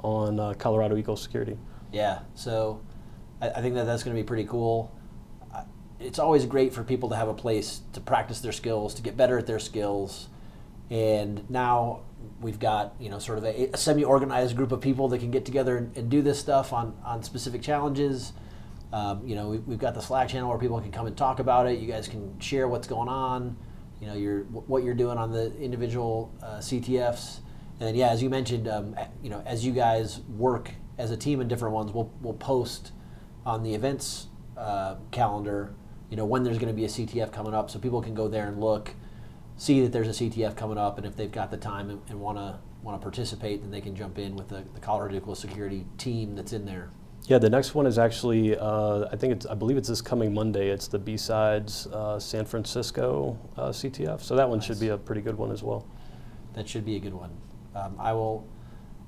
on 0.00 0.38
uh, 0.38 0.54
Colorado 0.54 0.96
Equals 0.96 1.22
Security. 1.22 1.56
Yeah, 1.92 2.20
so 2.34 2.80
I, 3.40 3.50
I 3.50 3.60
think 3.62 3.74
that 3.74 3.84
that's 3.84 4.02
going 4.02 4.16
to 4.16 4.22
be 4.22 4.26
pretty 4.26 4.44
cool. 4.44 4.94
It's 6.02 6.18
always 6.18 6.46
great 6.46 6.72
for 6.72 6.82
people 6.82 7.08
to 7.10 7.16
have 7.16 7.28
a 7.28 7.34
place 7.34 7.80
to 7.92 8.00
practice 8.00 8.40
their 8.40 8.52
skills, 8.52 8.94
to 8.94 9.02
get 9.02 9.16
better 9.16 9.38
at 9.38 9.46
their 9.46 9.58
skills, 9.58 10.28
and 10.90 11.48
now 11.50 12.00
we've 12.40 12.58
got 12.58 12.94
you 13.00 13.08
know 13.08 13.18
sort 13.18 13.38
of 13.38 13.44
a, 13.44 13.70
a 13.72 13.76
semi-organized 13.76 14.56
group 14.56 14.72
of 14.72 14.80
people 14.80 15.08
that 15.08 15.18
can 15.18 15.30
get 15.30 15.44
together 15.44 15.76
and, 15.76 15.96
and 15.96 16.10
do 16.10 16.22
this 16.22 16.38
stuff 16.38 16.72
on 16.72 16.96
on 17.04 17.22
specific 17.22 17.62
challenges. 17.62 18.32
Um, 18.92 19.26
you 19.26 19.34
know, 19.34 19.48
we, 19.48 19.58
we've 19.58 19.78
got 19.78 19.94
the 19.94 20.02
Slack 20.02 20.28
channel 20.28 20.50
where 20.50 20.58
people 20.58 20.78
can 20.80 20.92
come 20.92 21.06
and 21.06 21.16
talk 21.16 21.38
about 21.38 21.66
it. 21.66 21.78
You 21.78 21.88
guys 21.90 22.08
can 22.08 22.38
share 22.40 22.68
what's 22.68 22.86
going 22.86 23.08
on. 23.08 23.56
You 24.00 24.08
know, 24.08 24.14
your 24.14 24.40
what 24.42 24.84
you're 24.84 24.94
doing 24.94 25.16
on 25.16 25.32
the 25.32 25.56
individual 25.58 26.32
uh, 26.42 26.58
CTFs. 26.58 27.38
And 27.82 27.88
then, 27.88 27.94
yeah, 27.96 28.10
as 28.10 28.22
you 28.22 28.30
mentioned, 28.30 28.68
um, 28.68 28.94
you 29.22 29.30
know, 29.30 29.42
as 29.44 29.64
you 29.64 29.72
guys 29.72 30.20
work 30.36 30.70
as 30.98 31.10
a 31.10 31.16
team 31.16 31.40
in 31.40 31.48
different 31.48 31.74
ones, 31.74 31.90
we'll, 31.90 32.12
we'll 32.20 32.34
post 32.34 32.92
on 33.44 33.64
the 33.64 33.74
events 33.74 34.28
uh, 34.56 34.96
calendar, 35.10 35.74
you 36.12 36.16
know, 36.16 36.26
when 36.26 36.42
there's 36.42 36.58
going 36.58 36.68
to 36.68 36.74
be 36.74 36.84
a 36.84 36.88
CTF 36.88 37.32
coming 37.32 37.54
up, 37.54 37.70
so 37.70 37.78
people 37.78 38.02
can 38.02 38.12
go 38.12 38.28
there 38.28 38.46
and 38.46 38.60
look, 38.60 38.90
see 39.56 39.80
that 39.80 39.92
there's 39.92 40.08
a 40.08 40.24
CTF 40.24 40.54
coming 40.54 40.76
up, 40.76 40.98
and 40.98 41.06
if 41.06 41.16
they've 41.16 41.32
got 41.32 41.50
the 41.50 41.56
time 41.56 41.88
and, 41.88 42.02
and 42.10 42.20
want 42.20 42.36
to 42.36 42.58
want 42.82 43.00
to 43.00 43.02
participate, 43.02 43.62
then 43.62 43.70
they 43.70 43.80
can 43.80 43.96
jump 43.96 44.18
in 44.18 44.36
with 44.36 44.48
the, 44.48 44.62
the 44.74 44.80
Colorado 44.80 45.16
Equal 45.16 45.34
Security 45.34 45.86
team 45.96 46.36
that's 46.36 46.52
in 46.52 46.66
there. 46.66 46.90
Yeah, 47.28 47.38
the 47.38 47.48
next 47.48 47.74
one 47.74 47.86
is 47.86 47.98
actually, 47.98 48.58
uh, 48.58 49.06
I 49.10 49.16
think 49.16 49.32
it's, 49.32 49.46
I 49.46 49.54
believe 49.54 49.78
it's 49.78 49.88
this 49.88 50.02
coming 50.02 50.34
Monday. 50.34 50.68
It's 50.68 50.86
the 50.86 50.98
B-Sides 50.98 51.86
uh, 51.86 52.18
San 52.18 52.44
Francisco 52.44 53.38
uh, 53.56 53.68
CTF. 53.68 54.20
So 54.20 54.36
that 54.36 54.46
one 54.46 54.60
should 54.60 54.80
be 54.80 54.88
a 54.88 54.98
pretty 54.98 55.22
good 55.22 55.38
one 55.38 55.50
as 55.50 55.62
well. 55.62 55.86
That 56.52 56.68
should 56.68 56.84
be 56.84 56.96
a 56.96 57.00
good 57.00 57.14
one. 57.14 57.30
Um, 57.74 57.96
I 57.98 58.12
will 58.12 58.46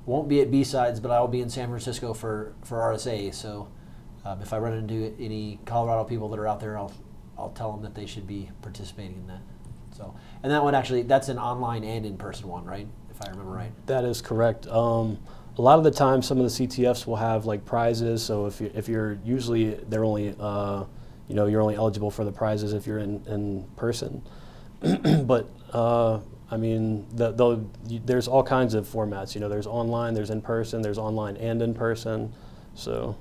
won't 0.07 0.29
be 0.29 0.41
at 0.41 0.51
B 0.51 0.65
sides, 0.65 1.01
but 1.01 1.11
I 1.11 1.21
will 1.21 1.29
be 1.29 1.43
in 1.43 1.51
San 1.51 1.69
Francisco 1.69 2.15
for 2.15 2.55
for 2.63 2.79
RSA. 2.79 3.35
So 3.35 3.69
um, 4.25 4.41
if 4.41 4.53
I 4.53 4.59
run 4.59 4.73
into 4.73 5.15
any 5.19 5.59
Colorado 5.67 6.05
people 6.05 6.29
that 6.31 6.39
are 6.39 6.47
out 6.47 6.61
there, 6.61 6.79
I'll 6.79 6.93
I'll 7.37 7.51
tell 7.51 7.73
them 7.73 7.83
that 7.83 7.95
they 7.95 8.07
should 8.07 8.27
be 8.27 8.51
participating 8.63 9.17
in 9.17 9.27
that. 9.27 9.41
So 9.97 10.15
and 10.43 10.51
that 10.53 10.63
one 10.63 10.75
actually 10.75 11.03
that's 11.03 11.29
an 11.29 11.39
online 11.39 11.85
and 11.85 12.07
in 12.07 12.17
person 12.17 12.49
one, 12.49 12.65
right? 12.65 12.87
If 13.11 13.23
I 13.23 13.31
remember 13.31 13.53
right. 13.53 13.73
That 13.87 14.05
is 14.05 14.21
correct. 14.21 14.67
Um, 14.67 15.19
a 15.57 15.63
lot 15.63 15.79
of 15.79 15.85
the 15.85 15.91
time, 15.91 16.21
some 16.21 16.39
of 16.41 16.45
the 16.45 16.67
CTFs 16.67 17.07
will 17.07 17.17
have 17.17 17.47
like 17.47 17.65
prizes. 17.65 18.23
So 18.23 18.47
if 18.47 18.61
you 18.61 18.71
if 18.75 18.89
you're 18.89 19.19
usually 19.25 19.75
they're 19.75 20.05
only 20.05 20.35
uh, 20.41 20.85
you 21.29 21.35
know 21.35 21.47
you're 21.47 21.63
only 21.63 21.77
eligible 21.77 22.11
for 22.11 22.25
the 22.25 22.33
prizes 22.33 22.73
if 22.73 22.87
you're 22.87 22.99
in 22.99 23.25
in 23.27 23.65
person. 23.77 24.23
but 25.25 25.49
uh, 25.73 26.21
I 26.51 26.57
mean, 26.57 27.07
the, 27.13 27.33
the, 27.33 27.65
you, 27.89 28.01
there's 28.05 28.29
all 28.29 28.43
kinds 28.43 28.75
of 28.75 28.87
formats. 28.87 29.35
You 29.35 29.41
know, 29.41 29.49
there's 29.49 29.67
online, 29.67 30.15
there's 30.15 30.31
in 30.31 30.43
person, 30.43 30.83
there's 30.83 30.99
online 30.99 31.37
and 31.39 31.61
in 31.63 31.75
person. 31.75 32.33
So 32.75 33.17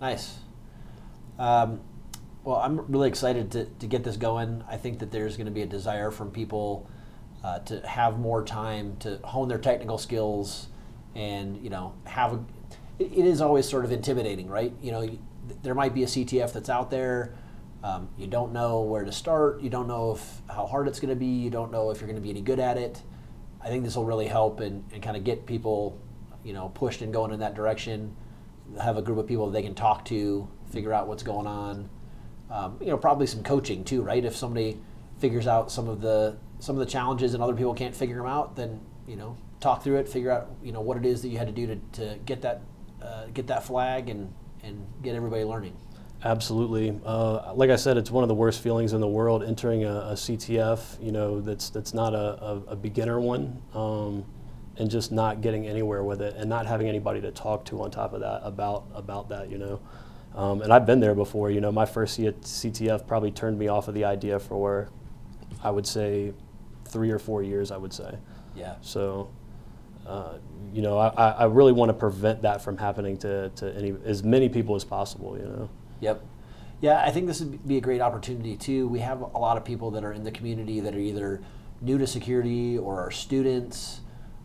Nice. 0.00 0.38
Um, 1.38 1.80
well, 2.42 2.56
I'm 2.56 2.90
really 2.90 3.08
excited 3.08 3.50
to, 3.52 3.66
to 3.66 3.86
get 3.86 4.02
this 4.02 4.16
going. 4.16 4.64
I 4.68 4.76
think 4.76 4.98
that 5.00 5.10
there's 5.10 5.36
going 5.36 5.46
to 5.46 5.52
be 5.52 5.62
a 5.62 5.66
desire 5.66 6.10
from 6.10 6.30
people 6.30 6.88
uh, 7.44 7.58
to 7.60 7.86
have 7.86 8.18
more 8.18 8.44
time 8.44 8.96
to 9.00 9.18
hone 9.24 9.48
their 9.48 9.58
technical 9.58 9.98
skills, 9.98 10.68
and 11.14 11.62
you 11.62 11.70
know, 11.70 11.94
have 12.04 12.32
a. 12.32 12.44
It, 12.98 13.12
it 13.12 13.26
is 13.26 13.40
always 13.40 13.68
sort 13.68 13.84
of 13.84 13.92
intimidating, 13.92 14.48
right? 14.48 14.72
You 14.80 14.92
know, 14.92 15.18
there 15.62 15.74
might 15.74 15.94
be 15.94 16.02
a 16.02 16.06
CTF 16.06 16.52
that's 16.52 16.70
out 16.70 16.90
there. 16.90 17.34
Um, 17.82 18.08
you 18.18 18.26
don't 18.26 18.52
know 18.52 18.82
where 18.82 19.04
to 19.04 19.12
start. 19.12 19.60
You 19.62 19.70
don't 19.70 19.88
know 19.88 20.12
if 20.12 20.42
how 20.48 20.66
hard 20.66 20.88
it's 20.88 21.00
going 21.00 21.10
to 21.10 21.16
be. 21.16 21.26
You 21.26 21.50
don't 21.50 21.70
know 21.70 21.90
if 21.90 22.00
you're 22.00 22.08
going 22.08 22.20
to 22.20 22.22
be 22.22 22.30
any 22.30 22.42
good 22.42 22.60
at 22.60 22.76
it. 22.76 23.02
I 23.62 23.68
think 23.68 23.84
this 23.84 23.96
will 23.96 24.04
really 24.06 24.26
help 24.26 24.60
and, 24.60 24.84
and 24.92 25.02
kind 25.02 25.16
of 25.16 25.24
get 25.24 25.44
people, 25.44 25.98
you 26.42 26.54
know, 26.54 26.70
pushed 26.70 27.02
and 27.02 27.12
going 27.12 27.32
in 27.32 27.40
that 27.40 27.54
direction. 27.54 28.16
Have 28.80 28.96
a 28.96 29.02
group 29.02 29.18
of 29.18 29.26
people 29.26 29.50
they 29.50 29.62
can 29.62 29.74
talk 29.74 30.04
to, 30.06 30.48
figure 30.70 30.92
out 30.92 31.08
what's 31.08 31.22
going 31.22 31.46
on. 31.46 31.88
Um, 32.50 32.76
you 32.80 32.86
know, 32.86 32.96
probably 32.96 33.26
some 33.26 33.42
coaching 33.42 33.84
too, 33.84 34.02
right? 34.02 34.24
If 34.24 34.36
somebody 34.36 34.80
figures 35.18 35.46
out 35.46 35.70
some 35.70 35.88
of 35.88 36.00
the 36.00 36.36
some 36.58 36.76
of 36.76 36.80
the 36.80 36.90
challenges 36.90 37.34
and 37.34 37.42
other 37.42 37.54
people 37.54 37.74
can't 37.74 37.94
figure 37.94 38.16
them 38.16 38.26
out, 38.26 38.56
then 38.56 38.80
you 39.06 39.16
know, 39.16 39.36
talk 39.60 39.82
through 39.82 39.96
it, 39.96 40.08
figure 40.08 40.30
out 40.30 40.50
you 40.62 40.72
know 40.72 40.80
what 40.80 40.96
it 40.96 41.06
is 41.06 41.22
that 41.22 41.28
you 41.28 41.38
had 41.38 41.46
to 41.46 41.52
do 41.52 41.66
to, 41.66 41.76
to 41.92 42.18
get 42.24 42.42
that 42.42 42.62
uh, 43.02 43.26
get 43.32 43.46
that 43.46 43.64
flag 43.64 44.08
and 44.08 44.32
and 44.62 44.86
get 45.02 45.14
everybody 45.14 45.44
learning. 45.44 45.76
Absolutely. 46.22 46.98
Uh, 47.04 47.54
like 47.54 47.70
I 47.70 47.76
said, 47.76 47.96
it's 47.96 48.10
one 48.10 48.22
of 48.22 48.28
the 48.28 48.34
worst 48.34 48.62
feelings 48.62 48.92
in 48.92 49.00
the 49.00 49.08
world 49.08 49.42
entering 49.42 49.84
a, 49.84 50.00
a 50.00 50.12
CTF. 50.12 51.02
You 51.02 51.12
know, 51.12 51.40
that's 51.40 51.70
that's 51.70 51.94
not 51.94 52.14
a, 52.14 52.44
a, 52.44 52.62
a 52.68 52.76
beginner 52.76 53.18
one, 53.20 53.62
um, 53.74 54.24
and 54.80 54.90
just 54.90 55.12
not 55.12 55.42
getting 55.42 55.66
anywhere 55.66 56.02
with 56.02 56.22
it, 56.22 56.34
and 56.36 56.48
not 56.48 56.64
having 56.66 56.88
anybody 56.88 57.20
to 57.20 57.30
talk 57.30 57.66
to 57.66 57.82
on 57.82 57.90
top 57.90 58.14
of 58.14 58.20
that 58.20 58.40
about 58.42 58.84
about 58.94 59.28
that. 59.28 59.50
You 59.50 59.58
know, 59.58 59.80
um, 60.34 60.62
and 60.62 60.72
I've 60.72 60.86
been 60.86 61.00
there 61.00 61.14
before. 61.14 61.50
You 61.50 61.60
know, 61.60 61.70
my 61.70 61.84
first 61.84 62.14
C- 62.14 62.32
CTF 62.32 63.06
probably 63.06 63.30
turned 63.30 63.58
me 63.58 63.68
off 63.68 63.88
of 63.88 63.94
the 63.94 64.06
idea 64.06 64.38
for, 64.38 64.88
I 65.62 65.70
would 65.70 65.86
say, 65.86 66.32
three 66.86 67.10
or 67.10 67.18
four 67.18 67.42
years. 67.42 67.70
I 67.70 67.76
would 67.76 67.92
say. 67.92 68.16
Yeah. 68.56 68.76
So, 68.80 69.30
uh, 70.06 70.38
you 70.72 70.80
know, 70.80 70.96
I, 70.96 71.08
I 71.08 71.30
I 71.30 71.44
really 71.44 71.72
want 71.72 71.90
to 71.90 71.94
prevent 71.94 72.40
that 72.42 72.62
from 72.62 72.78
happening 72.78 73.18
to, 73.18 73.50
to 73.50 73.76
any 73.76 73.94
as 74.06 74.24
many 74.24 74.48
people 74.48 74.74
as 74.76 74.84
possible. 74.84 75.36
You 75.36 75.44
know. 75.44 75.70
Yep. 76.00 76.24
Yeah, 76.80 77.04
I 77.04 77.10
think 77.10 77.26
this 77.26 77.40
would 77.40 77.68
be 77.68 77.76
a 77.76 77.82
great 77.82 78.00
opportunity 78.00 78.56
too. 78.56 78.88
We 78.88 79.00
have 79.00 79.20
a 79.20 79.38
lot 79.38 79.58
of 79.58 79.64
people 79.66 79.90
that 79.90 80.04
are 80.04 80.14
in 80.14 80.24
the 80.24 80.30
community 80.30 80.80
that 80.80 80.94
are 80.94 80.98
either 80.98 81.42
new 81.82 81.98
to 81.98 82.06
security 82.06 82.78
or 82.78 82.98
are 82.98 83.10
students. 83.10 84.00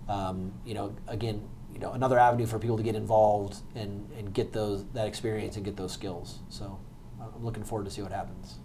Um, 0.07 0.53
you 0.65 0.73
know, 0.73 0.95
again, 1.07 1.47
you 1.73 1.79
know, 1.79 1.91
another 1.91 2.17
avenue 2.17 2.45
for 2.45 2.59
people 2.59 2.77
to 2.77 2.83
get 2.83 2.95
involved 2.95 3.57
and, 3.75 4.09
and 4.17 4.33
get 4.33 4.53
those 4.53 4.85
that 4.93 5.07
experience 5.07 5.55
and 5.55 5.65
get 5.65 5.75
those 5.75 5.91
skills. 5.91 6.39
So, 6.49 6.79
I'm 7.19 7.43
looking 7.43 7.63
forward 7.63 7.85
to 7.85 7.91
see 7.91 8.01
what 8.01 8.11
happens. 8.11 8.59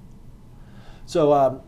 So, 1.06 1.32
um, 1.32 1.62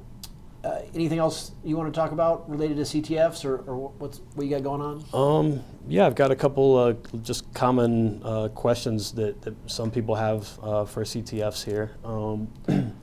uh, 0.64 0.82
anything 0.94 1.18
else 1.18 1.52
you 1.64 1.76
want 1.76 1.92
to 1.92 1.98
talk 1.98 2.12
about 2.12 2.48
related 2.48 2.76
to 2.76 2.82
CTFs 2.82 3.44
or, 3.44 3.58
or 3.58 3.88
what's 3.98 4.20
what 4.34 4.46
you 4.46 4.50
got 4.50 4.62
going 4.62 4.80
on? 4.80 5.04
Um, 5.12 5.64
yeah, 5.88 6.06
I've 6.06 6.14
got 6.14 6.30
a 6.30 6.36
couple 6.36 6.76
uh, 6.76 6.92
just 7.18 7.52
common 7.52 8.22
uh, 8.24 8.48
questions 8.48 9.12
that, 9.12 9.42
that 9.42 9.54
some 9.66 9.90
people 9.90 10.14
have 10.14 10.58
uh, 10.62 10.84
for 10.84 11.02
CTFs 11.02 11.64
here. 11.64 11.96
Um, 12.04 12.48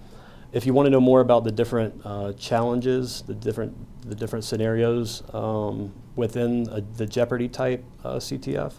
if 0.53 0.65
you 0.65 0.73
want 0.73 0.85
to 0.85 0.89
know 0.89 1.01
more 1.01 1.19
about 1.19 1.43
the 1.43 1.51
different 1.51 2.01
uh, 2.05 2.33
challenges, 2.33 3.23
the 3.23 3.33
different 3.33 3.75
the 4.07 4.15
different 4.15 4.45
scenarios 4.45 5.23
um, 5.33 5.93
within 6.19 6.67
a, 6.69 6.81
the 6.81 7.07
Jeopardy 7.07 7.47
type 7.47 7.83
uh, 8.03 8.17
CTF, 8.17 8.73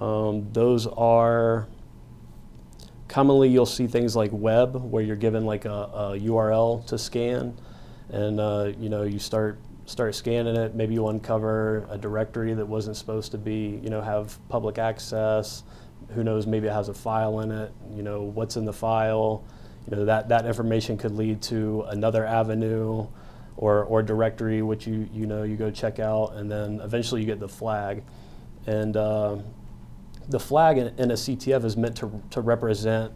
um, 0.00 0.50
those 0.52 0.86
are 0.86 1.68
commonly 3.08 3.48
you'll 3.48 3.66
see 3.66 3.86
things 3.86 4.14
like 4.14 4.30
web 4.32 4.76
where 4.76 5.02
you're 5.02 5.16
given 5.16 5.44
like 5.44 5.64
a, 5.64 5.70
a 5.70 6.18
URL 6.20 6.86
to 6.86 6.96
scan, 6.96 7.58
and 8.10 8.40
uh, 8.40 8.72
you 8.78 8.88
know 8.88 9.02
you 9.02 9.18
start 9.18 9.58
start 9.86 10.14
scanning 10.14 10.56
it. 10.56 10.74
Maybe 10.74 10.94
you 10.94 11.08
uncover 11.08 11.86
a 11.90 11.98
directory 11.98 12.54
that 12.54 12.66
wasn't 12.66 12.96
supposed 12.96 13.32
to 13.32 13.38
be 13.38 13.80
you 13.82 13.90
know 13.90 14.00
have 14.00 14.38
public 14.48 14.78
access. 14.78 15.64
Who 16.14 16.22
knows? 16.22 16.46
Maybe 16.46 16.68
it 16.68 16.72
has 16.72 16.88
a 16.88 16.94
file 16.94 17.40
in 17.40 17.50
it. 17.50 17.72
You 17.92 18.02
know 18.02 18.22
what's 18.22 18.56
in 18.56 18.64
the 18.64 18.72
file. 18.72 19.44
You 19.90 19.96
know 19.96 20.04
that 20.04 20.28
that 20.28 20.46
information 20.46 20.96
could 20.96 21.16
lead 21.16 21.42
to 21.42 21.84
another 21.88 22.24
avenue. 22.24 23.08
Or, 23.60 23.82
or 23.82 24.04
directory, 24.04 24.62
which 24.62 24.86
you 24.86 25.08
you 25.12 25.26
know 25.26 25.42
you 25.42 25.56
go 25.56 25.68
check 25.68 25.98
out, 25.98 26.34
and 26.36 26.48
then 26.48 26.80
eventually 26.80 27.22
you 27.22 27.26
get 27.26 27.40
the 27.40 27.48
flag, 27.48 28.04
and 28.66 28.96
uh, 28.96 29.38
the 30.28 30.38
flag 30.38 30.78
in, 30.78 30.86
in 30.96 31.10
a 31.10 31.14
CTF 31.14 31.64
is 31.64 31.76
meant 31.76 31.96
to, 31.96 32.22
to 32.30 32.40
represent 32.40 33.12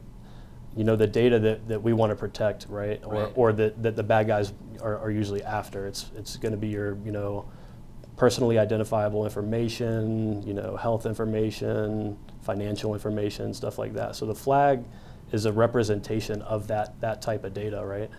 you 0.76 0.82
know 0.82 0.96
the 0.96 1.06
data 1.06 1.38
that, 1.38 1.68
that 1.68 1.80
we 1.80 1.92
want 1.92 2.10
to 2.10 2.16
protect, 2.16 2.66
right? 2.68 3.00
Or, 3.04 3.12
Right. 3.14 3.32
or 3.36 3.52
that, 3.52 3.82
that 3.84 3.94
the 3.94 4.02
bad 4.02 4.26
guys 4.26 4.52
are, 4.80 4.98
are 4.98 5.12
usually 5.12 5.44
after. 5.44 5.86
It's 5.86 6.10
it's 6.16 6.36
going 6.36 6.52
to 6.52 6.58
be 6.58 6.68
your 6.68 6.96
you 7.04 7.12
know 7.12 7.44
personally 8.16 8.58
identifiable 8.58 9.24
information, 9.24 10.42
you 10.42 10.54
know 10.54 10.76
health 10.76 11.06
information, 11.06 12.18
financial 12.40 12.94
information, 12.94 13.54
stuff 13.54 13.78
like 13.78 13.92
that. 13.94 14.16
So 14.16 14.26
the 14.26 14.34
flag 14.34 14.84
is 15.30 15.44
a 15.46 15.52
representation 15.52 16.42
of 16.42 16.66
that 16.66 17.00
that 17.00 17.22
type 17.22 17.44
of 17.44 17.54
data, 17.54 17.84
right? 17.86 18.10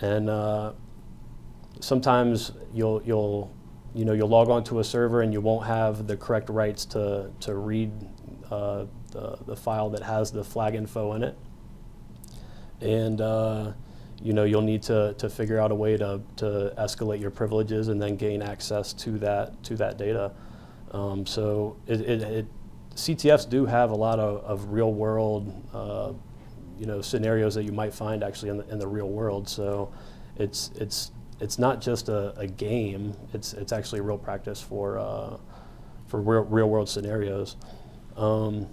And 0.00 0.30
uh, 0.30 0.72
sometimes 1.80 2.52
you'll 2.72 3.02
you'll 3.04 3.54
you 3.94 4.04
know 4.04 4.12
you'll 4.12 4.28
log 4.28 4.48
onto 4.48 4.78
a 4.80 4.84
server 4.84 5.22
and 5.22 5.32
you 5.32 5.40
won't 5.40 5.66
have 5.66 6.06
the 6.06 6.16
correct 6.16 6.48
rights 6.48 6.84
to 6.86 7.30
to 7.40 7.54
read 7.54 7.92
uh, 8.50 8.84
the 9.12 9.38
the 9.46 9.56
file 9.56 9.90
that 9.90 10.02
has 10.02 10.30
the 10.30 10.44
flag 10.44 10.74
info 10.74 11.14
in 11.14 11.22
it, 11.22 11.36
and 12.80 13.20
uh, 13.20 13.72
you 14.22 14.32
know 14.32 14.44
you'll 14.44 14.62
need 14.62 14.82
to 14.82 15.14
to 15.18 15.28
figure 15.28 15.58
out 15.58 15.70
a 15.70 15.74
way 15.74 15.96
to 15.96 16.20
to 16.36 16.72
escalate 16.78 17.20
your 17.20 17.30
privileges 17.30 17.88
and 17.88 18.00
then 18.00 18.16
gain 18.16 18.42
access 18.42 18.92
to 18.92 19.18
that 19.18 19.62
to 19.64 19.76
that 19.76 19.98
data. 19.98 20.32
Um, 20.92 21.26
so 21.26 21.76
it, 21.86 22.00
it, 22.00 22.22
it 22.22 22.46
CTFs 22.94 23.48
do 23.48 23.66
have 23.66 23.90
a 23.90 23.94
lot 23.94 24.18
of, 24.18 24.42
of 24.44 24.72
real 24.72 24.92
world 24.92 25.52
uh, 25.74 26.12
you 26.78 26.86
know 26.86 27.00
scenarios 27.00 27.54
that 27.54 27.64
you 27.64 27.72
might 27.72 27.92
find 27.92 28.22
actually 28.22 28.50
in 28.50 28.58
the, 28.58 28.68
in 28.68 28.78
the 28.78 28.86
real 28.86 29.08
world. 29.08 29.48
So 29.48 29.92
it's 30.36 30.70
it's 30.76 31.12
it's 31.40 31.58
not 31.58 31.80
just 31.80 32.08
a, 32.08 32.34
a 32.38 32.46
game. 32.46 33.14
It's 33.32 33.52
it's 33.52 33.72
actually 33.72 34.00
real 34.00 34.18
practice 34.18 34.60
for 34.60 34.98
uh, 34.98 35.36
for 36.06 36.20
real, 36.20 36.42
real 36.42 36.68
world 36.68 36.88
scenarios. 36.88 37.56
Um, 38.16 38.66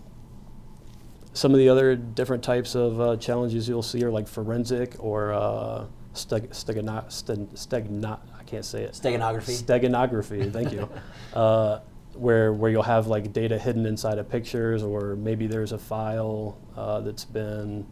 some 1.34 1.52
of 1.52 1.58
the 1.58 1.70
other 1.70 1.96
different 1.96 2.44
types 2.44 2.76
of 2.76 3.00
uh, 3.02 3.18
challenges 3.18 3.68
you'll 3.68 3.84
see 3.84 4.04
are 4.04 4.10
like 4.10 4.28
forensic 4.28 4.96
or 5.00 5.34
uh, 5.34 5.86
steg- 6.14 6.50
stegno- 6.50 8.20
I 8.40 8.44
can't 8.44 8.64
say 8.64 8.84
it. 8.84 8.94
Steganography. 8.94 9.64
Steganography, 9.64 10.52
thank 10.52 10.72
you. 10.72 10.90
Uh, 11.34 11.82
where 12.14 12.54
where 12.54 12.72
you'll 12.72 12.82
have 12.82 13.08
like 13.08 13.34
data 13.34 13.60
hidden 13.60 13.86
inside 13.86 14.18
of 14.20 14.30
pictures, 14.30 14.82
or 14.84 15.18
maybe 15.18 15.48
there's 15.48 15.74
a 15.74 15.78
file 15.78 16.58
uh, 16.78 17.02
that's 17.02 17.26
been 17.26 17.86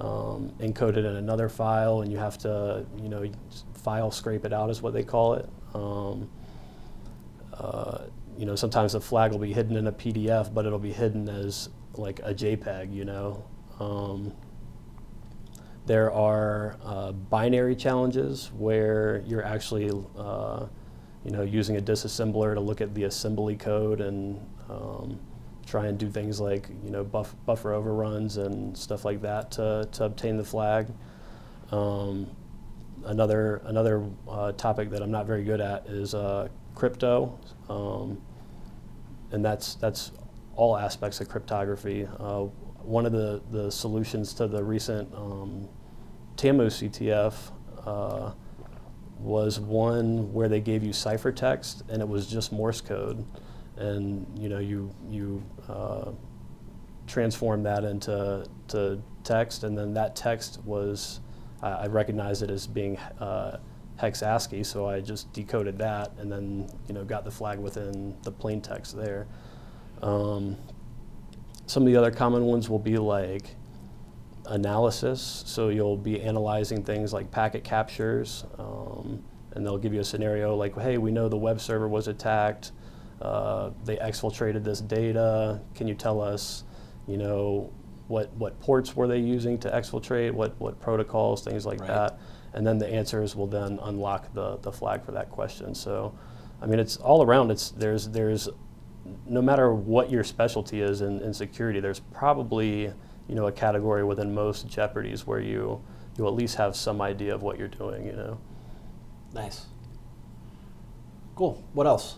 um, 0.00 0.52
encoded 0.60 0.98
in 0.98 1.16
another 1.16 1.48
file, 1.48 2.02
and 2.02 2.12
you 2.12 2.18
have 2.18 2.38
to 2.38 2.86
you 3.02 3.08
know 3.08 3.30
file 3.74 4.10
scrape 4.10 4.44
it 4.44 4.52
out 4.52 4.70
is 4.70 4.82
what 4.82 4.92
they 4.92 5.04
call 5.04 5.34
it. 5.34 5.48
Um, 5.74 6.30
uh, 7.54 8.04
you 8.36 8.46
know, 8.46 8.54
sometimes 8.54 8.92
the 8.92 9.00
flag 9.00 9.32
will 9.32 9.38
be 9.38 9.52
hidden 9.52 9.76
in 9.76 9.88
a 9.88 9.92
PDF, 9.92 10.52
but 10.54 10.64
it'll 10.64 10.78
be 10.78 10.92
hidden 10.92 11.28
as 11.28 11.68
like 11.94 12.20
a 12.20 12.34
JPEG. 12.34 12.94
You 12.94 13.04
know. 13.04 13.44
Um, 13.80 14.32
there 15.88 16.12
are 16.12 16.76
uh, 16.84 17.12
binary 17.12 17.74
challenges 17.74 18.52
where 18.52 19.22
you're 19.26 19.42
actually, 19.42 19.90
uh, 20.18 20.66
you 21.24 21.30
know, 21.30 21.40
using 21.42 21.78
a 21.78 21.80
disassembler 21.80 22.52
to 22.52 22.60
look 22.60 22.82
at 22.82 22.94
the 22.94 23.04
assembly 23.04 23.56
code 23.56 24.02
and 24.02 24.38
um, 24.68 25.18
try 25.68 25.86
and 25.86 25.98
do 25.98 26.10
things 26.10 26.40
like, 26.40 26.68
you 26.82 26.90
know, 26.90 27.04
buff, 27.04 27.34
buffer 27.44 27.72
overruns 27.72 28.36
and 28.38 28.76
stuff 28.76 29.04
like 29.04 29.20
that 29.22 29.50
to, 29.52 29.88
to 29.92 30.04
obtain 30.04 30.36
the 30.36 30.44
flag. 30.44 30.88
Um, 31.70 32.30
another 33.04 33.60
another 33.64 34.04
uh, 34.28 34.52
topic 34.52 34.90
that 34.90 35.02
I'm 35.02 35.10
not 35.10 35.26
very 35.26 35.44
good 35.44 35.60
at 35.60 35.86
is 35.86 36.14
uh, 36.14 36.48
crypto, 36.74 37.38
um, 37.68 38.20
and 39.30 39.44
that's 39.44 39.74
that's 39.74 40.12
all 40.56 40.76
aspects 40.76 41.20
of 41.20 41.28
cryptography. 41.28 42.08
Uh, 42.18 42.46
one 42.82 43.04
of 43.04 43.12
the, 43.12 43.42
the 43.50 43.70
solutions 43.70 44.32
to 44.34 44.48
the 44.48 44.62
recent 44.64 45.12
um, 45.14 45.68
TAMU 46.36 46.66
CTF 46.66 47.34
uh, 47.86 48.32
was 49.18 49.60
one 49.60 50.32
where 50.32 50.48
they 50.48 50.60
gave 50.60 50.82
you 50.82 50.90
ciphertext 50.90 51.82
and 51.90 52.00
it 52.00 52.08
was 52.08 52.26
just 52.26 52.50
Morse 52.50 52.80
code, 52.80 53.24
and 53.78 54.26
you 54.38 54.48
know 54.48 54.58
you 54.58 54.90
you 55.08 55.42
uh, 55.68 56.10
transform 57.06 57.62
that 57.62 57.84
into 57.84 58.44
to 58.68 59.00
text, 59.24 59.64
and 59.64 59.76
then 59.76 59.94
that 59.94 60.16
text 60.16 60.60
was 60.64 61.20
I 61.62 61.70
I 61.70 61.86
recognized 61.86 62.42
it 62.42 62.50
as 62.50 62.66
being 62.66 62.98
uh, 63.20 63.58
hex 63.96 64.22
ASCII, 64.22 64.64
so 64.64 64.88
I 64.88 65.00
just 65.00 65.32
decoded 65.32 65.78
that, 65.78 66.12
and 66.18 66.30
then 66.30 66.68
you 66.86 66.94
know 66.94 67.04
got 67.04 67.24
the 67.24 67.30
flag 67.30 67.58
within 67.58 68.16
the 68.22 68.32
plain 68.32 68.60
text 68.60 68.96
there. 68.96 69.26
Um, 70.02 70.56
some 71.66 71.82
of 71.82 71.86
the 71.86 71.96
other 71.96 72.10
common 72.10 72.44
ones 72.44 72.70
will 72.70 72.78
be 72.78 72.96
like 72.96 73.56
analysis. 74.48 75.42
So 75.46 75.68
you'll 75.68 75.96
be 75.96 76.20
analyzing 76.20 76.82
things 76.82 77.12
like 77.12 77.30
packet 77.30 77.64
captures, 77.64 78.44
um, 78.58 79.22
and 79.52 79.64
they'll 79.64 79.78
give 79.78 79.92
you 79.94 80.00
a 80.00 80.04
scenario 80.04 80.56
like, 80.56 80.76
hey, 80.78 80.98
we 80.98 81.10
know 81.10 81.28
the 81.28 81.36
web 81.36 81.60
server 81.60 81.88
was 81.88 82.08
attacked. 82.08 82.72
Uh, 83.20 83.70
they 83.84 83.96
exfiltrated 83.96 84.64
this 84.64 84.80
data. 84.80 85.60
Can 85.74 85.88
you 85.88 85.94
tell 85.94 86.20
us, 86.20 86.64
you 87.06 87.16
know, 87.16 87.72
what 88.06 88.32
what 88.34 88.58
ports 88.60 88.96
were 88.96 89.06
they 89.06 89.18
using 89.18 89.58
to 89.58 89.70
exfiltrate? 89.70 90.32
What 90.32 90.58
what 90.60 90.80
protocols, 90.80 91.42
things 91.42 91.66
like 91.66 91.80
Right. 91.80 91.88
that. 91.88 92.18
And 92.54 92.66
then 92.66 92.78
the 92.78 92.88
answers 92.88 93.36
will 93.36 93.46
then 93.46 93.78
unlock 93.82 94.32
the 94.34 94.56
the 94.58 94.72
flag 94.72 95.02
for 95.04 95.12
that 95.12 95.30
question. 95.30 95.74
So, 95.74 96.14
I 96.62 96.66
mean, 96.66 96.78
it's 96.78 96.96
all 96.96 97.22
around. 97.22 97.50
It's 97.50 97.70
there's 97.70 98.08
there's 98.08 98.48
no 99.26 99.42
matter 99.42 99.72
what 99.72 100.10
your 100.10 100.22
specialty 100.24 100.80
is 100.80 101.00
in, 101.00 101.20
in 101.22 101.32
security, 101.32 101.80
there's 101.80 102.00
probably 102.00 102.92
you 103.28 103.34
know 103.34 103.46
a 103.46 103.52
category 103.52 104.04
within 104.04 104.34
most 104.34 104.68
jeopardies 104.68 105.26
where 105.26 105.40
you 105.40 105.80
you 106.16 106.26
at 106.26 106.34
least 106.34 106.56
have 106.56 106.74
some 106.76 107.00
idea 107.00 107.34
of 107.34 107.42
what 107.42 107.58
you're 107.58 107.68
doing. 107.68 108.06
You 108.06 108.12
know. 108.12 108.38
Nice. 109.34 109.66
Cool. 111.36 111.62
What 111.74 111.86
else? 111.86 112.16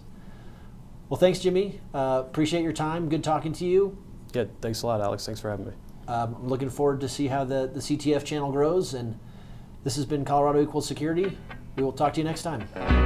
Well, 1.09 1.21
thanks, 1.21 1.39
Jimmy. 1.39 1.81
Uh, 1.95 2.23
appreciate 2.27 2.63
your 2.63 2.73
time. 2.73 3.09
Good 3.09 3.23
talking 3.23 3.53
to 3.55 3.67
you. 3.67 3.99
Yeah, 4.33 4.45
thanks 4.61 4.83
a 4.83 4.87
lot, 4.87 5.01
Alex. 5.01 5.25
Thanks 5.25 5.41
for 5.41 5.51
having 5.51 5.67
me. 5.67 5.73
Um, 6.09 6.37
I'm 6.37 6.49
looking 6.49 6.71
forward 6.71 7.01
to 7.01 7.09
see 7.09 7.27
how 7.27 7.45
the, 7.45 7.71
the 7.73 7.81
CTF 7.81 8.25
channel 8.25 8.51
grows. 8.51 8.95
And 8.95 9.19
this 9.85 9.97
has 9.97 10.07
been 10.07 10.25
Colorado 10.25 10.63
Equals 10.63 10.89
Security. 10.89 11.37
We 11.77 11.83
will 11.83 11.93
talk 11.93 12.15
to 12.15 12.21
you 12.21 12.25
next 12.25 12.43
time. 12.43 13.06